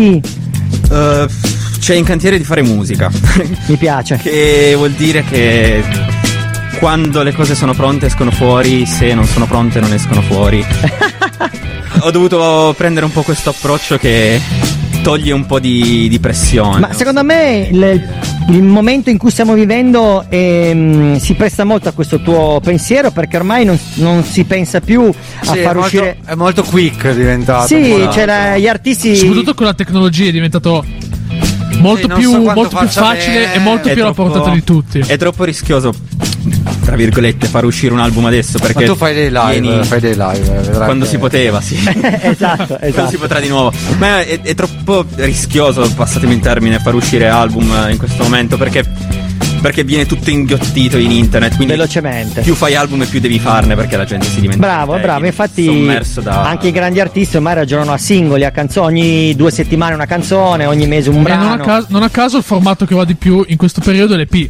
[0.91, 1.27] Eh,
[1.79, 3.11] c'è in cantiere di fare musica.
[3.67, 4.17] Mi piace.
[4.17, 5.83] che vuol dire che
[6.79, 10.63] quando le cose sono pronte escono fuori, se non sono pronte non escono fuori.
[12.01, 14.39] Ho dovuto prendere un po' questo approccio che
[15.01, 16.79] toglie un po' di, di pressione.
[16.79, 18.07] Ma secondo me il,
[18.49, 23.37] il momento in cui stiamo vivendo ehm, si presta molto a questo tuo pensiero perché
[23.37, 26.17] ormai non, non si pensa più a Sì, è far molto- uscire.
[26.25, 29.15] è molto quick è diventato Sì, la- gli artisti.
[29.15, 30.85] Soprattutto con la tecnologia è diventato
[31.79, 33.53] molto Sì, più, so molto più facile bene.
[33.55, 34.99] e molto È più alla portata di tutti.
[34.99, 35.93] È troppo rischioso,
[36.83, 38.57] tra virgolette, far uscire un album adesso.
[38.59, 40.39] Perché Ma tu fai dei live, vieni- fai dei live.
[40.61, 41.75] vedrai Quando che- si poteva, sì.
[42.21, 43.09] esatto, Quando esatto.
[43.09, 43.71] si potrà di nuovo.
[43.97, 49.25] Ma è, è troppo rischioso, passatemi il termine, far uscire album in questo momento perché.
[49.59, 51.55] Perché viene tutto inghiottito in internet.
[51.55, 52.41] Quindi Velocemente.
[52.41, 54.65] Più fai album e più devi farne perché la gente si dimentica.
[54.67, 55.19] Bravo, te, bravo.
[55.21, 56.43] vieni Infatti, da.
[56.43, 58.85] anche i grandi artisti ormai ragionano a singoli, a canzoni.
[59.01, 61.63] Ogni due settimane una canzone, ogni mese un E non a, brano.
[61.65, 64.49] caso, non a caso il formato che va di più in questo periodo è l'EP.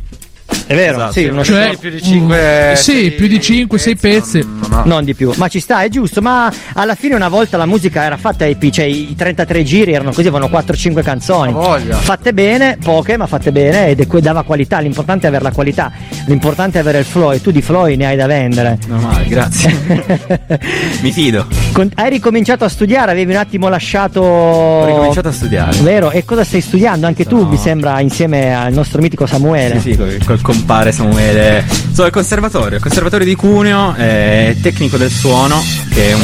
[0.68, 1.12] È vero, Esatto.
[1.14, 4.46] sì, uno Cioè, short- più di cinque- mm, sì, più di 5-6 pezzi.
[4.84, 6.22] Non di più, ma ci sta, è giusto.
[6.22, 10.10] Ma alla fine, una volta la musica era fatta EP, cioè i 33 giri erano
[10.12, 11.54] così, avevano 4-5 canzoni.
[11.54, 11.96] voglia.
[11.96, 14.80] Fatte bene, poche, ma fatte bene ed è que- dava qualità.
[14.80, 15.92] L'importante è avere la qualità,
[16.26, 18.78] l'importante è avere il flow e tu di flow ne hai da vendere.
[18.88, 19.74] No male, grazie.
[21.02, 21.48] Mi fido.
[21.72, 24.22] Con- hai ricominciato a studiare, avevi un attimo lasciato.
[24.22, 25.78] Ho ricominciato a studiare.
[25.78, 26.12] Vero?
[26.12, 27.08] E cosa stai studiando?
[27.08, 27.48] Anche tu, No.
[27.50, 29.80] mi sembra, insieme al nostro mitico Samuele.
[29.80, 31.66] Sì, sì, col, col compare Samuele.
[31.92, 36.22] Sono al conservatorio, il conservatorio di Cuneo, è tecnico del suono, che è un,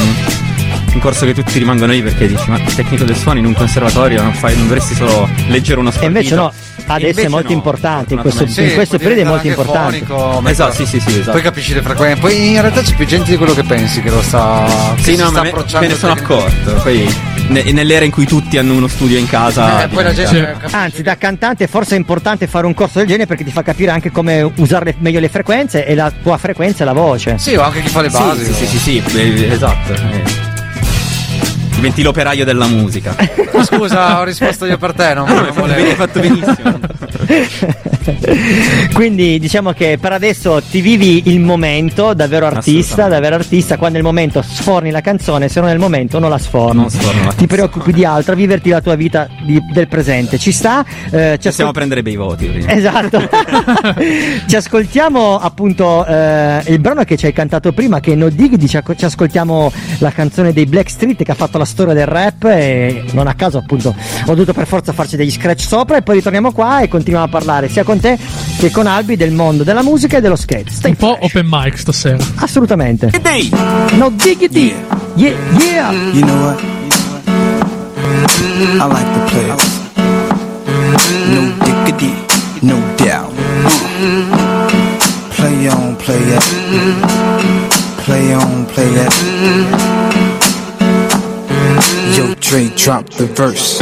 [0.94, 4.22] un corso che tutti rimangono lì perché dici, ma tecnico del suono in un conservatorio
[4.22, 6.18] non, fai, non dovresti solo leggere uno E spartito.
[6.18, 6.52] invece no,
[6.88, 8.62] adesso Invece è molto no, importante, in questo, fortunatamente.
[8.62, 10.04] in questo periodo è molto importante.
[10.06, 11.32] fonico, Esatto, sì, sì, sì, esatto.
[11.32, 12.20] Poi capisci le frequenze.
[12.22, 14.66] Poi in realtà c'è più gente di quello che pensi che lo sta.
[14.96, 16.74] che Sì, no, sta ma me, me ne sono accorto.
[16.82, 17.08] Poi
[17.48, 19.88] ne- nell'era in cui tutti hanno uno studio in casa.
[19.90, 23.62] Eh, Anzi, da cantante forse è importante fare un corso del genere perché ti fa
[23.62, 27.38] capire anche come usare le- meglio le frequenze e la tua frequenza è la voce.
[27.38, 28.46] Sì, o anche chi fa le Sì, basi.
[28.46, 29.94] sì, sì, sì, sì, eh, esatto.
[29.94, 30.52] eh.
[31.76, 33.16] Diventi l'operaio della musica.
[33.54, 35.76] Ma Scusa, ho risposto io per te, non, No, fatto, volevo.
[35.76, 36.80] bene- hai fatto benissimo.
[38.94, 44.00] Quindi diciamo che per adesso ti vivi il momento davvero artista, davvero artista, quando è
[44.02, 46.82] il momento sforni la canzone, se non è il momento non la sforni.
[46.82, 50.38] Non sforno la Ti preoccupi di altro, viverti la tua vita di- del presente.
[50.38, 50.84] Ci sta?
[51.10, 52.46] Eh, ci Possiamo ascol- prendere bei voti.
[52.46, 52.72] prima.
[52.72, 53.22] Esatto.
[54.48, 58.68] ci ascoltiamo appunto eh, il brano che ci hai cantato prima, che è No Diggity,
[58.68, 62.44] ci, ci ascoltiamo la canzone dei Black Street che ha fatto la storia del rap
[62.46, 66.16] e non a caso appunto ho dovuto per forza farci degli scratch sopra e poi
[66.16, 68.18] ritorniamo qua e continuiamo a parlare sia con te
[68.58, 70.70] che con Albi del mondo della musica e dello skate.
[70.72, 72.18] Stai Un po' open mic stasera.
[72.36, 73.12] assolutamente.
[73.94, 74.74] No Diggity.
[75.16, 75.92] Yeah, yeah.
[75.92, 76.62] You know what?
[78.80, 79.62] I like to play it.
[81.30, 82.14] No diggity,
[82.62, 83.32] no doubt.
[85.36, 86.44] Play on, play that.
[88.06, 89.14] Play on, play that.
[92.16, 93.82] Yo, Dre, drop the verse.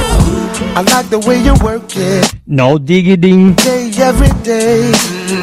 [0.73, 2.33] I like the way you work it.
[2.45, 3.53] No diggity.
[3.55, 4.91] Day every day.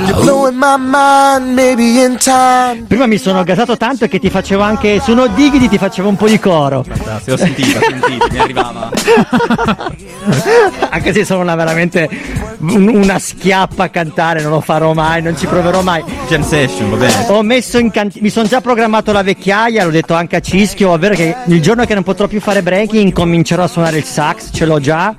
[0.07, 2.85] You're blowing my mind, maybe in time.
[2.89, 6.17] Prima mi sono gasato tanto che ti facevo anche su No Diggity ti facevo un
[6.17, 6.83] po' di coro.
[6.83, 8.91] Fantastico, ho sentito, ho sentito, mi arrivava.
[10.91, 12.09] anche se sono una veramente
[12.61, 16.03] un- una schiappa a cantare, non lo farò mai, non ci proverò mai.
[16.29, 17.27] Jam session, va bene.
[17.29, 20.91] Ho messo in cantina, mi sono già programmato la vecchiaia, l'ho detto anche a Cischio,
[20.91, 24.51] ovvero che il giorno che non potrò più fare breaking comincerò a suonare il sax,
[24.53, 25.15] ce l'ho già,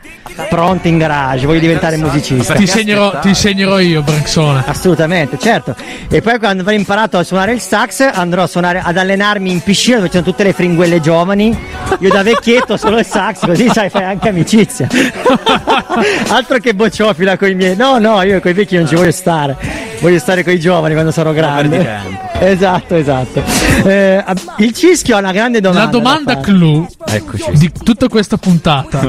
[0.48, 2.54] pronto in garage, voglio diventare musicista.
[2.54, 4.64] Ti insegnerò, ti insegnerò io, Branxone.
[4.66, 5.76] Assolutamente, certo.
[6.10, 9.62] E poi quando avrò imparato a suonare il sax andrò a suonare, ad allenarmi in
[9.62, 11.58] piscina dove ci sono tutte le fringuelle giovani.
[12.00, 14.88] Io da vecchietto solo il sax, così sai, fai anche amicizia.
[16.30, 17.76] Altro che bocciofila con i miei.
[17.76, 19.58] No, no, io con i vecchi non ci voglio stare.
[20.00, 22.28] Voglio stare con i giovani quando sarò grande.
[22.40, 23.44] Esatto, esatto.
[23.84, 24.24] Eh,
[24.58, 25.86] il cischio ha una grande domanda.
[25.86, 27.52] La domanda clou Eccoci.
[27.58, 29.02] di tutta questa puntata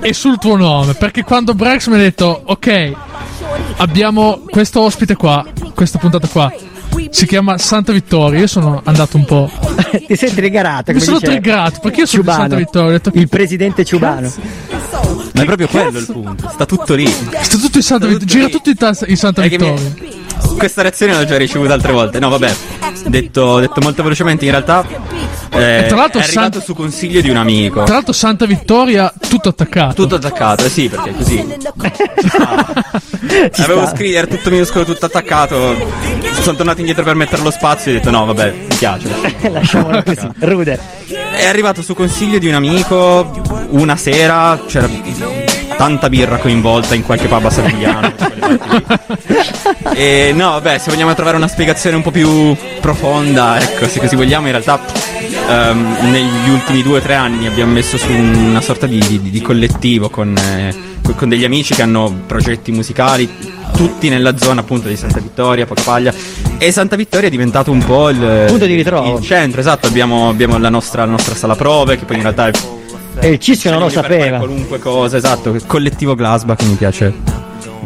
[0.00, 0.94] è sul tuo nome.
[0.94, 2.92] Perché quando Brex mi ha detto, ok,
[3.78, 5.44] abbiamo questo ospite qua,
[5.74, 6.52] questa puntata qua.
[7.10, 8.40] Si chiama Santa Vittoria.
[8.40, 9.50] Io sono andato un po'.
[10.06, 10.92] Ti sei triggerato?
[10.92, 12.40] Mi sono triggerato perché io sono di Ciubano.
[12.40, 12.88] Santa Vittoria.
[12.88, 14.32] Ho detto, Il presidente Ciubano.
[15.34, 16.48] Ma è proprio quello il punto.
[16.52, 17.06] Sta tutto lì.
[17.06, 18.26] Sta tutto in Santa Vittoria.
[18.26, 20.16] Gira tutto in, ta- in Santa È che mi- Vittoria.
[20.56, 22.18] Questa reazione l'ho già ricevuta altre volte.
[22.18, 22.54] No, vabbè.
[23.06, 24.84] Detto, detto molto velocemente, in realtà.
[25.50, 27.84] eh, tra l'altro è arrivato Sant- su consiglio di un amico.
[27.84, 29.94] Tra l'altro, Santa Vittoria, tutto attaccato.
[29.94, 31.46] Tutto attaccato, eh sì, perché così.
[33.52, 35.76] Ci Avevo scritto, era tutto minuscolo, tutto attaccato.
[36.40, 39.08] Sono tornato indietro per mettere lo spazio e ho detto no, vabbè, mi piace.
[39.50, 40.28] Lasciamolo così.
[40.38, 40.78] Rude.
[41.36, 43.30] È arrivato su consiglio di un amico
[43.70, 44.86] una sera, c'era
[45.78, 48.12] tanta birra coinvolta in qualche pub a Savigliano.
[49.94, 54.16] e no, vabbè, se vogliamo trovare una spiegazione un po' più profonda, ecco, se così
[54.16, 54.80] vogliamo, in realtà
[55.48, 59.40] ehm, negli ultimi due o tre anni abbiamo messo su una sorta di, di- di
[59.40, 60.74] collettivo con, eh,
[61.14, 63.30] con- degli amici che hanno progetti musicali,
[63.76, 66.12] tutti nella zona appunto di Santa Vittoria, Pocapaglia.
[66.58, 69.18] E Santa Vittoria è diventato un po' il Punto di ritrovo.
[69.18, 69.86] il centro, esatto.
[69.86, 72.50] Abbiamo, abbiamo la, nostra, la nostra sala prove, che poi in realtà è.
[73.20, 74.38] E il Cischio non lo sapeva.
[74.38, 75.56] Qualunque cosa, esatto.
[75.66, 77.12] Collettivo Glasba che mi piace.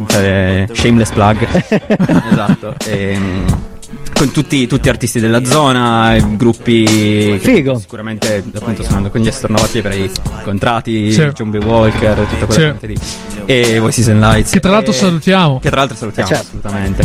[0.07, 1.47] fare shameless plug.
[2.31, 2.75] esatto.
[2.85, 3.71] ehm,
[4.13, 7.37] con tutti, tutti artisti della zona, gruppi.
[7.39, 7.77] Figo.
[7.79, 11.21] Sicuramente appunto suonando con gli astronovati avrei incontrati Sì.
[11.33, 11.55] John B.
[11.63, 12.59] Walker, tutta quella Sì.
[12.59, 12.97] gente lì.
[13.45, 14.51] E Voices and Lights.
[14.51, 15.59] Che tra l'altro E- salutiamo.
[15.59, 16.47] Che tra l'altro salutiamo, Eh, certo.
[16.57, 17.03] assolutamente.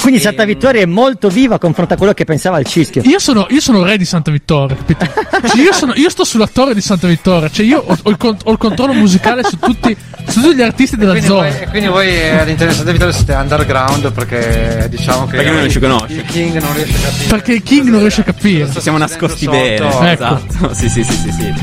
[0.00, 3.02] Quindi Santa Vittoria è molto viva confronto a quello che pensava il Cischio.
[3.04, 5.04] Io sono, io sono re di Santa Vittoria, capito?
[5.48, 8.16] Cioè, io, sono- io sto sulla torre di Santa Vittoria, cioè io ho, ho il,
[8.16, 9.94] con- ho il controllo musicale su tutti,
[10.26, 11.48] su tutti gli artisti della Quindi zona.
[11.48, 15.50] voi, e quindi voi eh, all'interno di Santa Vittoria siete underground perché diciamo che Perché
[15.50, 16.12] lui non ci conosce.
[16.14, 17.28] il King non riesce a capire.
[17.28, 18.70] Perché il King non riesce a capire.
[18.72, 19.74] Ci siamo nascosti bene.
[19.88, 20.04] Ecco.
[20.04, 20.74] Esatto.
[20.74, 21.54] Sì, sì, sì, sì, sì.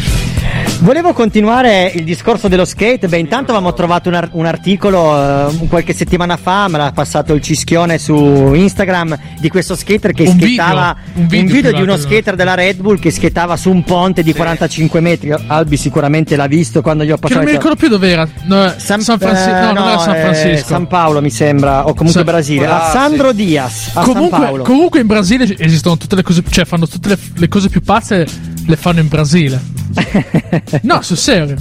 [0.80, 3.08] Volevo continuare il discorso dello skate.
[3.08, 7.34] Beh, intanto avevamo trovato un, ar- un articolo eh, qualche settimana fa, me l'ha passato
[7.34, 11.98] il Cischione su Instagram di questo skater che Un skateava video, un video di uno
[11.98, 15.34] skater della Red Bull che skateava su un ponte di 45 metri.
[15.48, 17.40] Albi sicuramente l'ha visto quando gli ho Che passato.
[17.40, 18.28] non mi ricordo più dove era.
[18.44, 19.50] No, San, Francisco.
[19.50, 20.68] eh, no, non era San eh, Francisco.
[20.68, 22.66] San Paolo mi sembra, o comunque San- Brasile.
[22.66, 26.66] Ah, A Sandro Diaz, a San comunque, comunque in Brasile esistono tutte le cose, cioè
[26.66, 28.28] fanno tutte le, le cose più pazze,
[28.66, 29.74] le fanno in Brasile.
[30.82, 31.56] No, sul serio.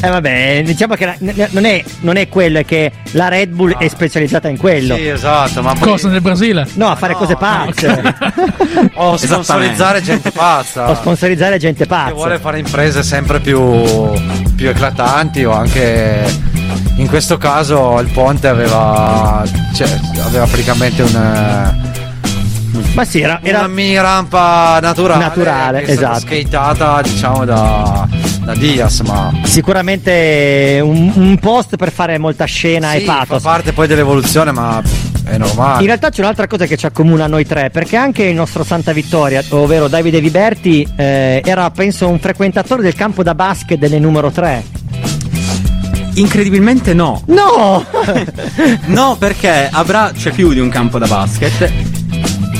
[0.00, 3.50] Eh vabbè, diciamo che la- n- non, è, non è quello, è che la Red
[3.50, 4.94] Bull è specializzata in quello.
[4.96, 6.66] Sì, esatto, ma poi Cosa nel Brasile?
[6.74, 8.02] No, a fare cose pazze.
[8.94, 10.88] o sponsorizzare gente pazza.
[10.90, 12.12] o sponsorizzare gente che pazza.
[12.14, 13.60] vuole fare imprese sempre più,
[14.54, 16.24] più eclatanti o anche
[16.96, 19.42] in questo caso il ponte aveva,
[19.74, 19.88] cioè,
[20.24, 21.83] aveva praticamente un,
[22.94, 26.20] Ma sì, era, era- una mini rampa naturale, Naturale, esatto.
[26.20, 28.06] skateata diciamo da,
[28.40, 33.42] da Diaz ma sicuramente un, un post per fare molta scena sì, e pathos.
[33.42, 34.82] fa parte poi dell'evoluzione ma
[35.24, 38.24] è normale In realtà c'è un'altra cosa che ci accomuna a noi tre, perché anche
[38.24, 43.34] il nostro Santa Vittoria, ovvero Davide Viberti, eh, era penso un frequentatore del campo da
[43.34, 44.64] basket delle numero 3.
[46.16, 47.22] Incredibilmente no.
[47.26, 47.84] No!
[48.86, 51.93] No, perché a Bra c'è più di un campo da basket.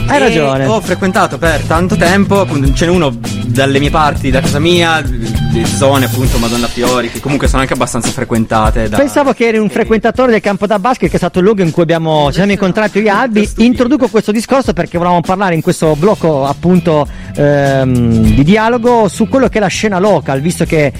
[0.06, 0.66] Hai E ragione.
[0.66, 3.16] Ho frequentato per tanto tempo, appunto, ce n'è uno
[3.46, 7.74] dalle mie parti, da casa mia, le zone appunto Madonna Fiori, che comunque sono anche
[7.74, 8.96] abbastanza frequentate da...
[8.96, 11.70] Pensavo che eri un frequentatore del campo da basket, che è stato il luogo in
[11.70, 13.48] cui abbiamo, ci siamo incontrati io e Albi.
[13.58, 17.06] Introduco questo discorso perché volevamo parlare in questo blocco appunto
[17.36, 20.92] ehm, di dialogo su quello che è la scena local, visto che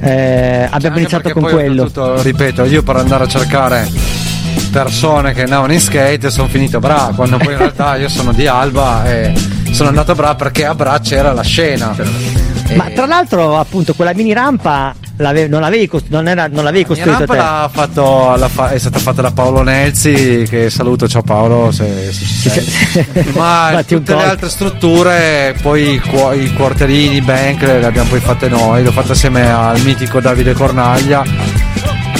[0.00, 1.82] eh, abbiamo Anche iniziato con quello.
[1.82, 3.88] oltretutto, ripeto, io per andare a cercare
[4.82, 8.32] persone che andavano in skate sono finito a Bra, quando poi in realtà io sono
[8.32, 9.32] di Alba e
[9.70, 11.96] sono andato a Bra perché a Bra c'era la scena.
[12.74, 16.82] Ma tra l'altro, appunto, quella mini rampa l'ave- non l'avevi, costru- non era- non l'avevi
[16.82, 17.38] La costruito rampa te.
[17.38, 21.70] l'ha fatto, l'ha fa- è stata fatta da Paolo Nelzi, che saluto, ciao Paolo.
[21.70, 23.32] Se, se sei.
[23.34, 28.20] Ma tutte le altre strutture, poi i, cu- i quartierini, i bank, le abbiamo poi
[28.20, 28.82] fatte noi.
[28.84, 31.22] L'ho fatta assieme al mitico Davide Cornaglia.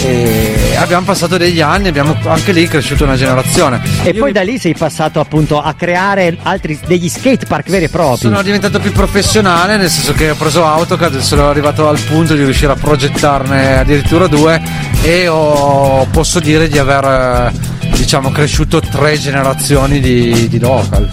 [0.02, 0.45] E
[0.76, 3.80] abbiamo passato degli anni, abbiamo anche lì cresciuto una generazione.
[4.04, 7.88] E poi da lì sei passato appunto a creare altri, degli skate park veri e
[7.88, 8.28] propri.
[8.28, 12.34] Sono diventato più professionale, nel senso che ho preso AutoCAD e sono arrivato al punto
[12.34, 14.60] di riuscire a progettarne addirittura due
[15.02, 21.08] e ho- posso dire di aver eh, diciamo cresciuto tre generazioni di, di local.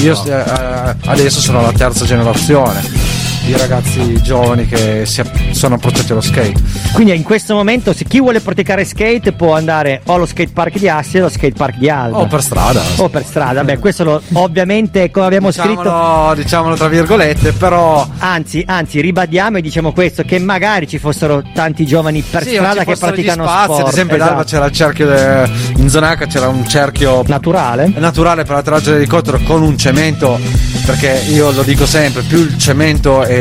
[0.00, 5.22] Io eh, adesso sono la terza generazione di ragazzi giovani che si
[5.52, 6.60] sono approcciati allo skate.
[6.92, 10.76] Quindi in questo momento se chi vuole praticare skate può andare o allo skate park
[10.76, 12.18] di Asti o allo skate park di Alba.
[12.18, 12.82] O per strada.
[12.96, 15.80] O per strada, beh, questo lo, ovviamente come abbiamo scritto.
[15.80, 21.42] Diciamolo, diciamolo tra virgolette, però Anzi, anzi, ribadiamo e diciamo questo: che magari ci fossero
[21.54, 23.80] tanti giovani per Sì, strada che praticano spazi, sport.
[23.80, 24.50] Ad esempio, ad Alba Esatto.
[24.50, 29.38] c'era il cerchio de- in zona H c'era un cerchio naturale naturale per l'atterraggio dell'elicottero
[29.46, 30.38] con un cemento.
[30.84, 33.36] Perché io lo dico sempre: più il cemento è,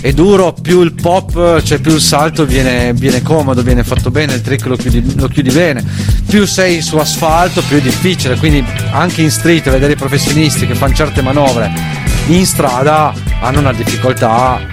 [0.00, 4.34] è duro, più il pop, cioè più il salto viene, viene comodo, viene fatto bene,
[4.34, 5.84] il trick lo chiudi, lo chiudi bene.
[6.26, 8.36] Più sei su asfalto, più è difficile.
[8.36, 11.70] Quindi anche in street vedere i professionisti che fanno certe manovre
[12.28, 14.71] in strada hanno una difficoltà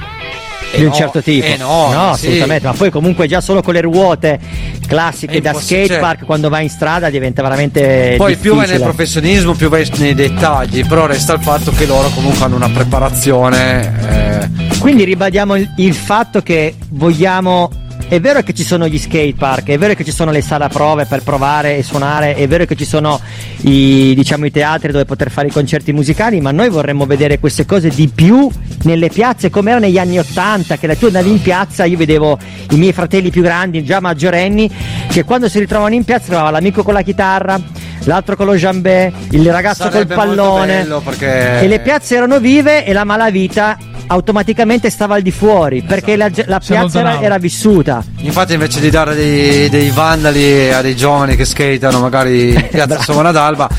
[0.76, 1.46] di un certo tipo.
[1.46, 2.26] enorme, no, sì.
[2.28, 2.68] assolutamente.
[2.68, 4.40] Ma poi comunque già solo con le ruote
[4.88, 8.78] classiche da impossibile, skate park, quando vai in strada diventa veramente Poi più vai nel
[8.78, 8.94] difficile.
[8.94, 14.50] professionismo, più vai nei dettagli, però resta il fatto che loro comunque hanno una preparazione.
[14.72, 17.70] eh, Quindi ribadiamo il, il fatto che vogliamo.
[18.10, 20.64] È vero che ci sono gli skate park, è vero che ci sono le sale
[20.64, 23.22] a prove per provare e suonare, è vero che ci sono
[23.62, 27.68] i, diciamo, i teatri dove poter fare i concerti musicali, ma noi vorremmo vedere queste
[27.68, 28.50] cose di più
[28.86, 32.40] nelle piazze come era negli anni Ottanta, che tu andavi in piazza, io vedevo
[32.72, 34.68] i miei fratelli più grandi, già maggiorenni,
[35.08, 37.62] che quando si ritrovavano in piazza trovava l'amico con la chitarra,
[38.06, 40.78] l'altro con lo jambé, il ragazzo Sarebbe col pallone.
[40.82, 43.78] bello perché- E le piazze erano vive e la malavita
[44.12, 48.04] automaticamente stava al di fuori perché la, la piazza era, era vissuta.
[48.18, 53.02] Infatti, invece di dare dei, dei vandali a dei giovani che skatano, magari in piazza
[53.02, 53.70] Somona d'Alba,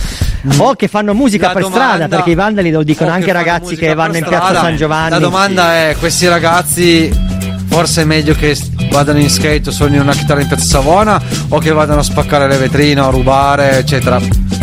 [0.59, 3.27] O che fanno musica La per domanda- strada, perché i vandali lo dicono o anche
[3.27, 5.11] che ragazzi che vanno in piazza San Giovanni.
[5.11, 7.11] La domanda è: questi ragazzi
[7.67, 8.57] forse è meglio che
[8.91, 12.49] vadano in skate o suonino una chitarra in piazza Savona o che vadano a spaccare
[12.49, 14.21] le vetrine, a rubare, eccetera.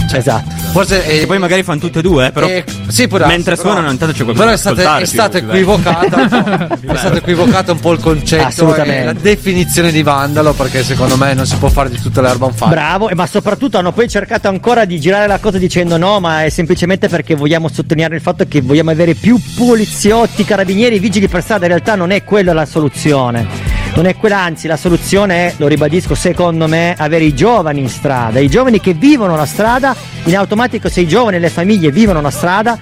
[0.08, 0.56] Cioè, esatto.
[0.72, 2.48] Forse E poi magari fanno tutte e due, però.
[2.48, 5.08] Eh, sì, darsi, mentre però- suonano, intanto c'è qualcuno Però è stato, ascoltare è un
[5.08, 11.18] po', è stato equivocato un po' il concetto e la definizione di vandalo perché secondo
[11.18, 12.72] me non si può fare di tutta l'erba un fascio.
[12.72, 16.44] Bravo, e ma soprattutto hanno poi cercato ancora di girare la cosa dicendo no, ma
[16.44, 21.42] è semplicemente perché vogliamo sottolineare il fatto che vogliamo avere più poliziotti, carabinieri, vigili per
[21.42, 21.64] strada.
[21.66, 23.77] In realtà non è quella la soluzione.
[23.98, 27.90] Non è quella, anzi, la soluzione è, lo ribadisco, secondo me, avere i giovani in
[27.90, 29.96] strada, i giovani che vivono la strada.
[30.26, 32.78] In automatico, se i giovani e le famiglie vivono la strada,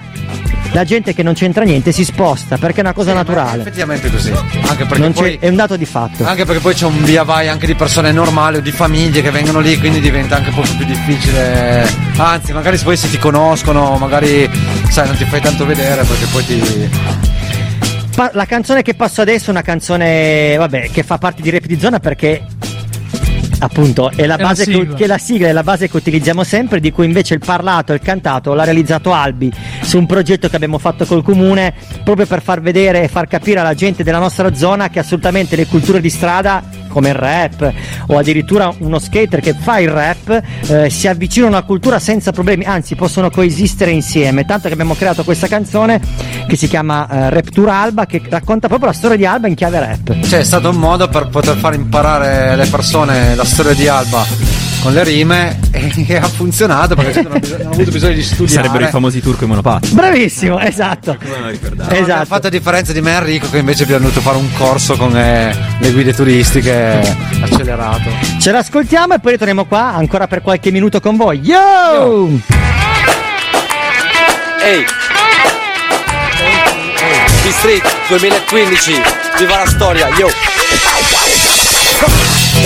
[0.72, 3.62] la gente che non c'entra niente si sposta perché è una cosa naturale.
[3.62, 4.30] Effettivamente così.
[4.30, 6.22] Anche perché poi è un dato di fatto.
[6.22, 9.30] Anche perché poi c'è un via vai anche di persone normali o di famiglie che
[9.30, 11.88] vengono lì, quindi diventa anche un po' più difficile.
[12.18, 14.50] Anzi, magari poi se ti conoscono, magari
[14.90, 16.90] sai, non ti fai tanto vedere perché poi ti.
[18.16, 21.66] Pa- la canzone che passo adesso è una canzone, vabbè, che fa parte di Rap
[21.66, 22.42] di Zona perché
[23.58, 26.42] appunto è la È la base che, che la sigla è la base che utilizziamo
[26.42, 29.52] sempre, di cui invece il parlato e il cantato l'ha realizzato Albi
[29.82, 33.60] su un progetto che abbiamo fatto col comune proprio per far vedere e far capire
[33.60, 36.62] alla gente della nostra zona che assolutamente le culture di strada
[36.96, 37.70] come il rap
[38.06, 42.32] o addirittura uno skater che fa il rap eh, si avvicinano a una cultura senza
[42.32, 44.46] problemi, anzi possono coesistere insieme.
[44.46, 46.00] Tanto che abbiamo creato questa canzone
[46.48, 49.54] che si chiama eh, Rap Tour Alba che racconta proprio la storia di Alba in
[49.54, 50.20] chiave rap.
[50.20, 54.55] Cioè, è stato un modo per poter far imparare alle persone la storia di Alba
[54.86, 58.22] con le rime e ha funzionato perché non hanno bisogno- non hanno avuto bisogno di
[58.22, 58.52] studiare.
[58.68, 59.88] Sarebbero i famosi turco e monopatti.
[59.88, 61.16] Bravissimo, esatto.
[61.20, 61.92] No, Esatto.
[62.02, 64.96] abbiamo fatto a differenza di me e Enrico che invece abbiamo dovuto fare un corso
[64.96, 67.00] con eh, le guide turistiche
[67.40, 68.10] accelerato.
[68.38, 71.40] Ce l'ascoltiamo e poi ritorniamo qua ancora per qualche minuto con voi.
[71.40, 72.28] Yo!
[74.62, 74.84] Ehi!
[77.42, 78.92] B-Street 2015,
[79.38, 80.55] viva la storia, yo!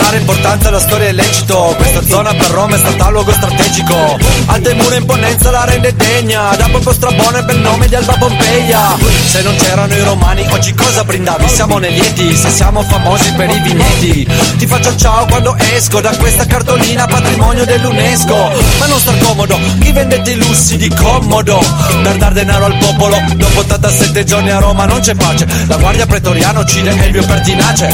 [0.01, 4.18] Dare importanza alla storia è lecito Questa zona per Roma è stata luogo strategico.
[4.47, 6.55] Alte mura imponenza la rende degna.
[6.56, 8.97] Da proprio strabone e bel nome di Alba Pompeia.
[9.27, 11.48] Se non c'erano i romani oggi cosa brindavi?
[11.48, 14.28] Siamo nei lieti se siamo famosi per i vigneti.
[14.56, 18.52] Ti faccio ciao quando esco da questa cartolina patrimonio dell'UNESCO.
[18.78, 21.60] Ma non star comodo, chi vendete i lussi di comodo.
[22.02, 25.47] Per dar denaro al popolo Dopo 87 giorni a Roma non c'è pace.
[25.66, 27.86] La guardia pretoriana uccide Elvio Pertinace.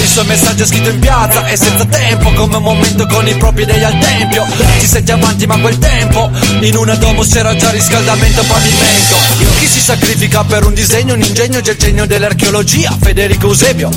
[0.00, 3.36] Il suo messaggio è scritto in piazza E senza tempo come un momento con i
[3.36, 4.42] propri dei al tempio.
[4.78, 6.30] Ti senti avanti ma quel tempo
[6.60, 9.16] In una domus c'era già riscaldamento pavimento.
[9.58, 13.90] Chi si sacrifica per un disegno, un ingegno C'è il genio dell'archeologia Federico Eusebio.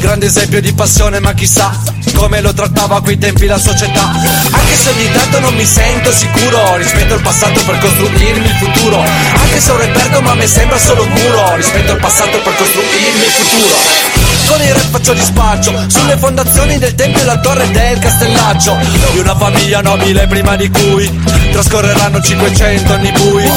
[0.00, 1.78] Grande esempio di passione ma chissà
[2.16, 4.10] come lo trattava a quei tempi la società.
[4.10, 8.98] Anche se ogni tanto non mi sento sicuro Rispetto al passato per costruirmi il futuro.
[8.98, 13.24] Anche se ho reperto ma mi sembra solo un muro Rispetto al passato per costruirmi
[13.24, 14.06] il futuro.
[14.46, 18.76] Con i rap faccio dispaccio Sulle fondazioni del tempio e la torre del castellaccio
[19.12, 21.08] Di una famiglia nobile prima di cui
[21.52, 23.48] Trascorreranno 500 anni bui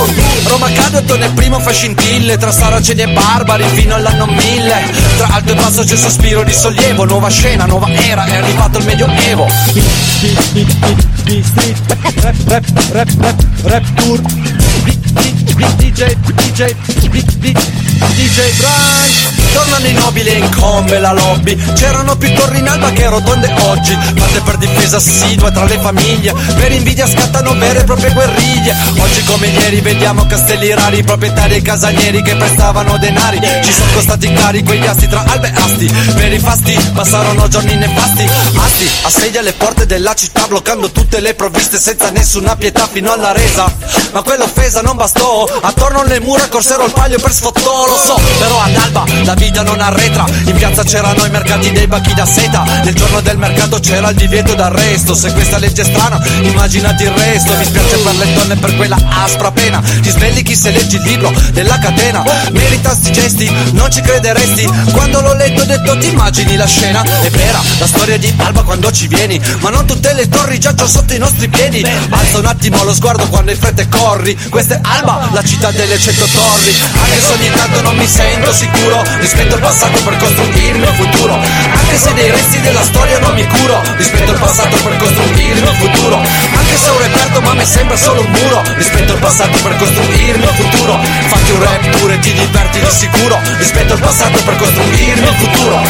[0.46, 5.52] Roma Cadotto nel primo fa scintille Tra saraceni e barbari fino all'anno 1000 Tra alto
[5.52, 9.48] e basso c'è sospiro di sollievo Nuova scena, nuova era, è arrivato il medioevo
[12.22, 14.22] Rap, rap, rap, rap, rap tour
[15.11, 16.76] DJ, DJ,
[17.10, 17.53] DJ,
[18.15, 23.07] DJ Brian Tornano i nobili e incombe la lobby C'erano più torri in alba che
[23.07, 28.14] rotonde oggi Fatte per difesa assidua tra le famiglie Per invidia scattano vere e proprie
[28.14, 33.91] guerriglie Oggi come ieri vediamo castelli rari Proprietari e casanieri che prestavano denari Ci sono
[33.94, 38.90] costati cari quegli asti tra albe e asti Per i fasti passarono giorni nefasti Asti
[39.03, 43.73] assedia alle porte della città Bloccando tutte le provviste senza nessuna pietà fino alla resa
[44.11, 45.48] Ma quell'offesa non bastò.
[45.62, 49.64] Attorno alle mura corsero il paglio per sfottò Lo so, però ad alba la vita
[49.64, 50.26] non arretra.
[50.44, 52.64] In piazza c'erano i mercati dei bacchi da seta.
[52.84, 55.16] Nel giorno del mercato c'era il divieto d'arresto.
[55.16, 57.56] Se questa legge è strana, immaginati il resto.
[57.56, 59.80] Mi spiace per le donne per quella aspra pena.
[59.80, 62.22] Ti svegli chi se leggi il libro della catena.
[62.52, 64.66] Merita sti gesti, non ci crederesti.
[64.92, 67.02] Quando l'ho letto ho detto ti immagini la scena?
[67.04, 69.40] È vera, la storia di Alba quando ci vieni.
[69.60, 71.82] Ma non tutte le torri giacciono sotto i nostri piedi.
[72.10, 74.38] Alza un attimo lo sguardo quando hai fretta corri.
[74.50, 78.52] Questa è Alba, la città delle cento torri Anche se ogni tanto non mi sento
[78.52, 83.34] sicuro Rispetto al passato per costruirmi il futuro Anche se dei resti della storia non
[83.36, 87.66] mi curo Rispetto al passato per costruirmi il futuro Anche se un reperto ma mi
[87.66, 92.20] sembra solo un muro Rispetto al passato per costruirmi il futuro Fatti un rap pure
[92.20, 95.82] ti diverti di sicuro Rispetto al passato per costruirmi il futuro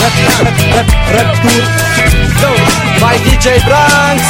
[0.00, 2.21] Rap, rap, rap, rap
[2.98, 4.26] Vai DJ Branks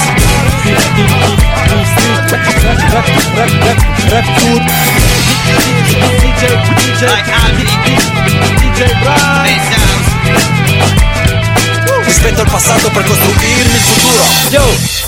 [12.05, 15.01] Rispetto al passato per costruirmi il futuro Yo!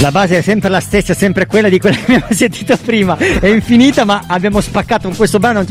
[0.00, 3.16] La base è sempre la stessa, sempre quella di quella che abbiamo sentito prima.
[3.16, 5.64] È infinita, ma abbiamo spaccato con questo brano.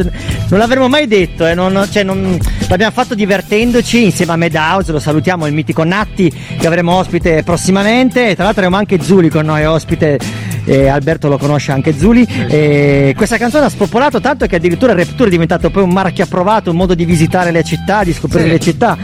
[0.50, 4.92] Non, l'avremmo mai detto, eh, non, cioè non, l'abbiamo fatto divertendoci insieme a Madhouse.
[4.92, 8.34] Lo salutiamo, il mitico Natti che avremo ospite prossimamente.
[8.34, 10.18] Tra l'altro, avremo anche Zuli con noi ospite.
[10.64, 12.26] Eh, Alberto lo conosce anche Zuli.
[12.48, 16.24] Eh, questa canzone ha spopolato tanto che addirittura il Rapture è diventato poi un marchio
[16.24, 18.52] approvato, un modo di visitare le città, di scoprire Sì.
[18.52, 18.98] le città.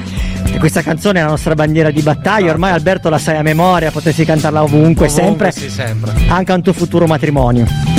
[0.46, 2.52] E questa canzone è la nostra bandiera di battaglia.
[2.52, 5.52] Ormai Alberto la sai a memoria, potresti cantarla ovunque, sempre.
[5.52, 6.12] Sì, sempre.
[6.28, 7.93] Anche a un tuo futuro matrimonio.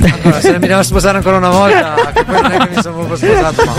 [0.00, 2.96] Allora, se mi devo sposare ancora una volta, che poi non è che mi sono
[3.04, 3.74] proprio sposato, ma.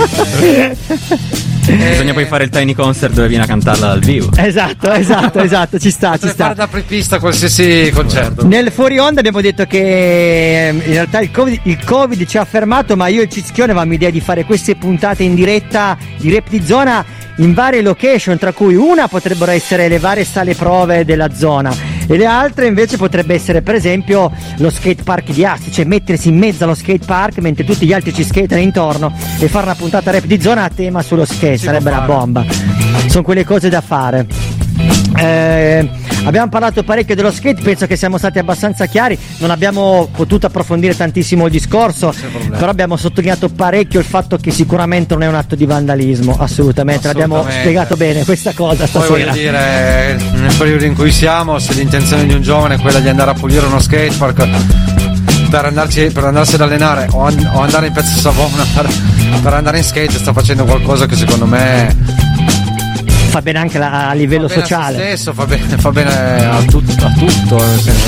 [1.70, 4.32] Bisogna poi fare il tiny concert dove viene a cantarla dal vivo.
[4.36, 6.44] Esatto, esatto, esatto, ci sta, ci Potrei sta.
[6.46, 8.48] fare da apripista qualsiasi concerto.
[8.48, 12.46] Nel fuori onda abbiamo detto che ehm, in realtà il COVID, il Covid ci ha
[12.46, 16.34] fermato, ma io e il Cicchione avevamo idea di fare queste puntate in diretta di
[16.34, 17.06] Rap di Zona
[17.38, 22.18] in varie location, tra cui una potrebbero essere le varie sale prove della zona e
[22.18, 26.38] le altre invece potrebbe essere per esempio lo skate park di Asti, cioè mettersi in
[26.38, 30.10] mezzo allo skate park mentre tutti gli altri ci skatano intorno e fare una puntata
[30.10, 32.44] Rap di Zona a tema sullo skate, sarebbe la bomba.
[33.08, 34.49] Sono quelle cose da fare.
[35.18, 35.90] Eh,
[36.24, 40.96] abbiamo parlato parecchio dello skate, penso che siamo stati abbastanza chiari, non abbiamo potuto approfondire
[40.96, 42.14] tantissimo il discorso,
[42.52, 47.08] però abbiamo sottolineato parecchio il fatto che sicuramente non è un atto di vandalismo, assolutamente,
[47.08, 49.32] l'abbiamo spiegato bene questa cosa Poi stasera.
[49.32, 53.10] voglio dire, nel periodo in cui siamo, se l'intenzione di un giovane è quella di
[53.10, 54.48] andare a pulire uno skatepark
[55.50, 58.88] per, andarci, per andarsi ad allenare o, an- o andare in pezzo savona per,
[59.42, 61.96] per andare in skate, sta facendo qualcosa che secondo me
[63.40, 64.98] Fa bene anche la- a livello fa bene a se sociale.
[64.98, 67.56] stesso, fa bene, fa bene a, tut- a tutto.
[67.56, 68.08] Nel senso,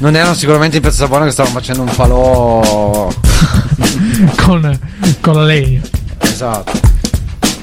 [0.00, 3.08] non, erano sicuramente in pezzo savona che stavano facendo un falò.
[4.44, 4.78] con,
[5.20, 5.80] con la legna.
[6.18, 6.72] Esatto.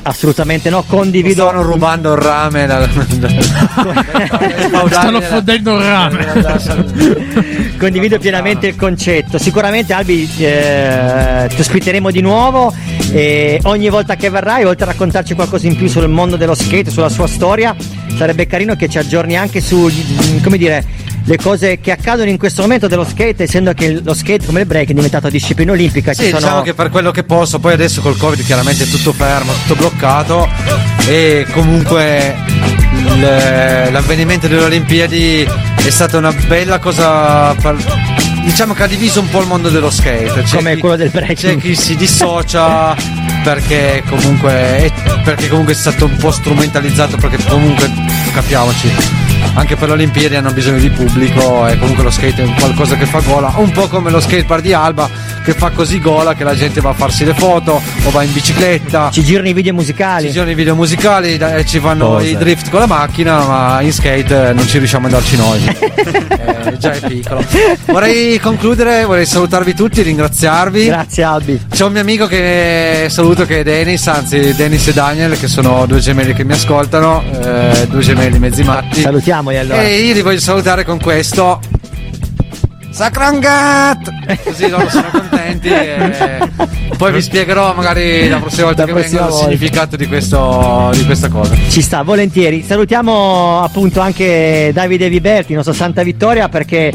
[0.04, 1.48] Assolutamente no, condivido.
[1.48, 2.90] Stanno rubando il rame dal,
[4.90, 6.28] Stanno fondendo il rame.
[7.78, 9.38] Condivido pienamente il concetto.
[9.38, 12.74] Sicuramente Albi eh, ti ospiteremo di nuovo
[13.12, 16.90] e ogni volta che verrai, oltre a raccontarci qualcosa in più sul mondo dello skate,
[16.90, 17.76] sulla sua storia,
[18.18, 20.84] sarebbe carino che ci aggiorni anche su, mm, come dire,
[21.24, 24.66] le cose che accadono in questo momento dello skate, essendo che lo skate come il
[24.66, 26.14] break è diventato disciplina olimpica.
[26.14, 26.40] Sì, ci sono...
[26.40, 29.76] diciamo che per quello che posso, poi adesso col Covid chiaramente è tutto fermo, tutto
[29.76, 30.48] bloccato
[31.08, 32.36] e comunque
[33.92, 37.78] l'avvenimento delle Olimpiadi è stata una bella cosa per-
[38.44, 40.44] diciamo che ha diviso un po' il mondo dello skate.
[40.44, 41.38] C'è Come chi- quello del breaking.
[41.38, 42.96] C'è chi si dissocia
[43.44, 44.92] perché comunque, è-
[45.24, 47.90] perché comunque è stato un po' strumentalizzato perché comunque
[48.34, 49.31] capiamoci.
[49.54, 52.96] Anche per le Olimpiadi hanno bisogno di pubblico e comunque lo skate è un qualcosa
[52.96, 55.10] che fa gola, un po' come lo skatepark di Alba
[55.44, 58.32] che fa così gola che la gente va a farsi le foto o va in
[58.32, 59.10] bicicletta.
[59.12, 60.28] Ci girano i video musicali.
[60.28, 62.28] Ci girano i video musicali e ci fanno Cose.
[62.28, 66.30] i drift con la macchina, ma in skate eh, non ci riusciamo ad andarci noi.
[66.42, 67.44] Eh, già è piccolo.
[67.86, 70.86] Vorrei concludere, vorrei salutarvi tutti, ringraziarvi.
[70.86, 71.60] Grazie Albi.
[71.70, 75.86] C'è un mio amico che saluto che è Denis, anzi Denis e Daniel, che sono
[75.86, 79.02] due gemelli che mi ascoltano, eh, due gemelli mezzi matti.
[79.32, 79.84] Salutiamoli allora.
[79.84, 81.60] E io li voglio salutare con questo.
[82.90, 84.10] Sacrangat!
[84.44, 86.50] Così loro sono contenti e
[86.98, 89.56] poi vi spiegherò magari la prossima volta La che prossima vengo il volta.
[89.56, 91.56] significato di, questo, di questa cosa.
[91.70, 92.64] Ci sta, volentieri.
[92.64, 96.92] Salutiamo appunto anche Davide Viberti, il nostro Santa Vittoria, perché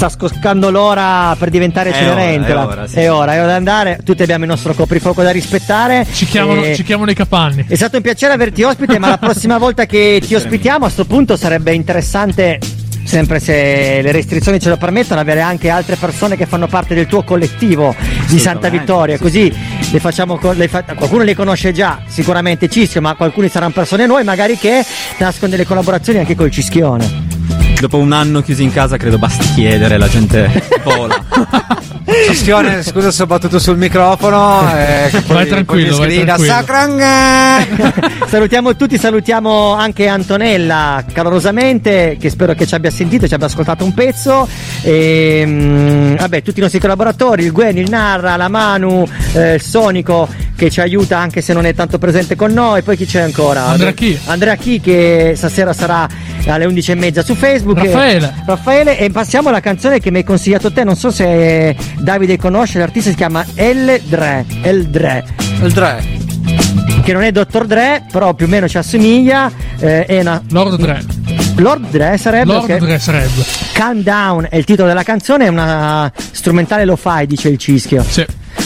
[0.00, 2.62] sta scoccando l'ora per diventare È Cenerentola.
[2.64, 2.94] ora, è ora, sì.
[3.00, 4.00] È ora, è ora di andare.
[4.02, 6.06] Tutti abbiamo il nostro coprifuoco da rispettare.
[6.10, 7.66] Ci chiamano, E- ci chiamano i capanni.
[7.68, 11.04] È stato un piacere averti ospite, ma la prossima volta che ti ospitiamo, a sto
[11.04, 12.58] punto sarebbe interessante.
[13.02, 17.06] Sempre se le restrizioni ce lo permettono, avere anche altre persone che fanno parte del
[17.06, 17.94] tuo collettivo
[18.28, 19.52] di Santa Vittoria, così
[19.90, 24.22] le facciamo le fa- qualcuno le conosce già, sicuramente Cischio, ma alcuni saranno persone nuove,
[24.22, 24.84] magari che
[25.18, 27.38] nascono delle collaborazioni anche col Cischione.
[27.80, 31.24] Dopo un anno chiusi in casa, credo basti chiedere, la gente vola.
[32.26, 34.70] Cistione, scusa se ho battuto sul microfono.
[34.76, 38.18] Eh, poi- Vai tranquillo, poi vai tranquillo.
[38.28, 43.82] Salutiamo tutti, salutiamo anche Antonella calorosamente, che spero che ci abbia sentito, ci abbia ascoltato
[43.84, 44.46] un pezzo.
[44.82, 49.62] E, mm, vabbè, tutti i nostri collaboratori, il Gwen, il Narra, la Manu, eh, il
[49.62, 52.82] Sonico che ci aiuta anche se non è tanto presente con noi.
[52.82, 53.64] Poi chi c'è ancora?
[53.66, 54.18] Andrea Chi.
[54.26, 56.06] Andrea Chi che stasera sarà
[56.46, 57.78] alle 11.30 su Facebook.
[57.78, 58.34] Raffaele.
[58.46, 62.78] Raffaele e passiamo alla canzone che mi hai consigliato te, non so se Davide conosce,
[62.78, 64.44] l'artista si chiama El Dre.
[64.62, 65.24] El Dre.
[65.62, 66.04] Il 3.
[67.04, 67.66] Che non è Dr.
[67.66, 69.50] Dre, però più o meno ci assomiglia.
[69.78, 70.42] eh, è una.
[70.50, 71.02] Lord Dre.
[71.56, 72.52] Lord Dre sarebbe.
[72.52, 72.78] Lord.
[72.78, 73.44] Dre sarebbe.
[73.72, 78.02] Calm Down è il titolo della canzone, è una strumentale lo-fi, dice il Cischio.
[78.08, 78.24] Sì.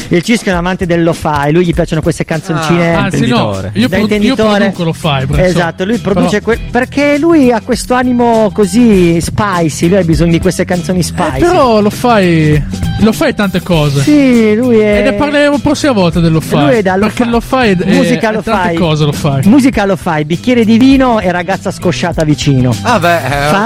[0.08, 2.94] Il Cischio è un amante del lo-fi, lui gli piacciono queste canzoncine.
[2.94, 4.58] Ah, anzi no, io, da pro- io intenditore.
[4.58, 5.44] produco lo fai, Bresson.
[5.46, 10.32] Esatto, lui produce Però- que- perché lui ha questo animo così spicy, lui ha bisogno
[10.32, 11.36] di queste canzoni spicy.
[11.36, 12.62] Eh, però lo fai.
[13.00, 14.00] Lo fai tante cose.
[14.00, 16.64] Sì, lui è E ne parleremo la prossima volta dello fai.
[16.64, 18.76] Lui è da lo perché fa- lo fai è, musica è lo tante fai.
[18.76, 19.42] cose lo fai.
[19.46, 22.74] Musica lo fai, bicchiere di vino e ragazza scosciata vicino.
[22.82, 23.16] Ah, beh,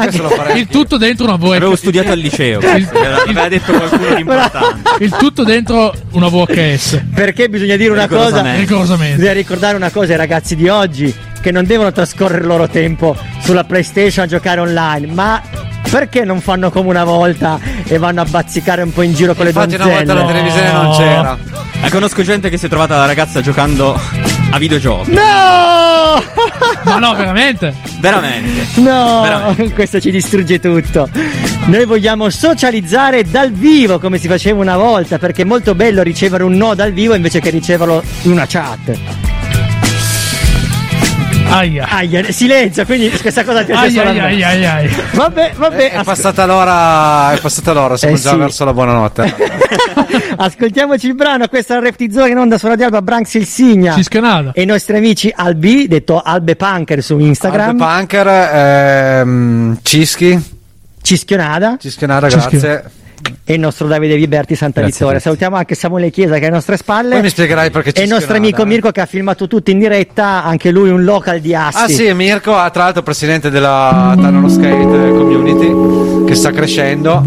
[0.09, 0.59] eh, lo farei.
[0.60, 1.56] Il tutto dentro una VHS.
[1.56, 2.59] Avevo studiato al liceo.
[2.76, 2.88] Il-
[3.28, 5.05] Aveva detto qualcuno di importante.
[5.05, 7.02] Il tutto dentro una VHS.
[7.14, 8.60] Perché bisogna dire una cosa, Rigorosamente.
[8.60, 9.16] Rigorosamente.
[9.16, 13.16] bisogna ricordare una cosa ai ragazzi di oggi che non devono trascorrere il loro tempo
[13.44, 15.40] sulla PlayStation a giocare online, ma
[15.90, 19.44] perché non fanno come una volta e vanno a bazzicare un po' in giro con
[19.44, 20.05] le Infatti una donzelle?
[20.05, 21.39] volta la televisione non c'era.
[21.82, 23.98] Eh, conosco gente che si è trovata la ragazza giocando
[24.51, 25.12] a videogiochi.
[25.12, 26.23] No!
[26.85, 27.74] Ma no, veramente?
[28.01, 28.81] Veramente.
[28.81, 29.73] No, Veramente.
[29.74, 31.09] questo ci distrugge tutto.
[31.66, 36.44] Noi vogliamo socializzare dal vivo come si faceva una volta, perché è molto bello ricevere
[36.44, 39.27] un no dal vivo invece che riceverlo in una chat.
[41.51, 41.87] Aia.
[41.89, 44.23] Aia, silenzio, quindi questa cosa piace Ai solo a ai me.
[44.25, 44.97] ai ai ai.
[45.12, 48.37] Vabbè, vabbè, È as- passata l'ora, è passata l'ora, siamo Eh già sì.
[48.37, 49.35] verso la buonanotte.
[50.37, 53.95] ascoltiamoci il brano, questa è la Reptizone in onda sulla di Alba Branx il Signa.
[53.95, 54.53] Ciscanada.
[54.53, 57.81] E i nostri amici Albi, detto Albe Punker su Instagram.
[57.81, 60.57] Albe Punker, ehm, Cischi,
[61.03, 61.77] Cischionada.
[61.81, 62.83] Cischionara, Cischio.
[63.45, 65.20] E il nostro Davide Viberti Santa Grazie Vittoria.
[65.20, 67.15] Salutiamo anche Samuele Chiesa che è alle nostre spalle.
[67.15, 70.45] Poi mi spiegherai perché E il nostro amico Mirko che ha filmato tutto in diretta,
[70.45, 71.81] anche lui un local di Asti.
[71.81, 77.24] Ah sì, Mirko, ah, tra l'altro presidente della Tanano Skate Community, che sta crescendo.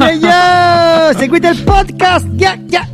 [1.16, 2.26] Seguite il podcast.
[2.36, 2.86] Yeah, yeah.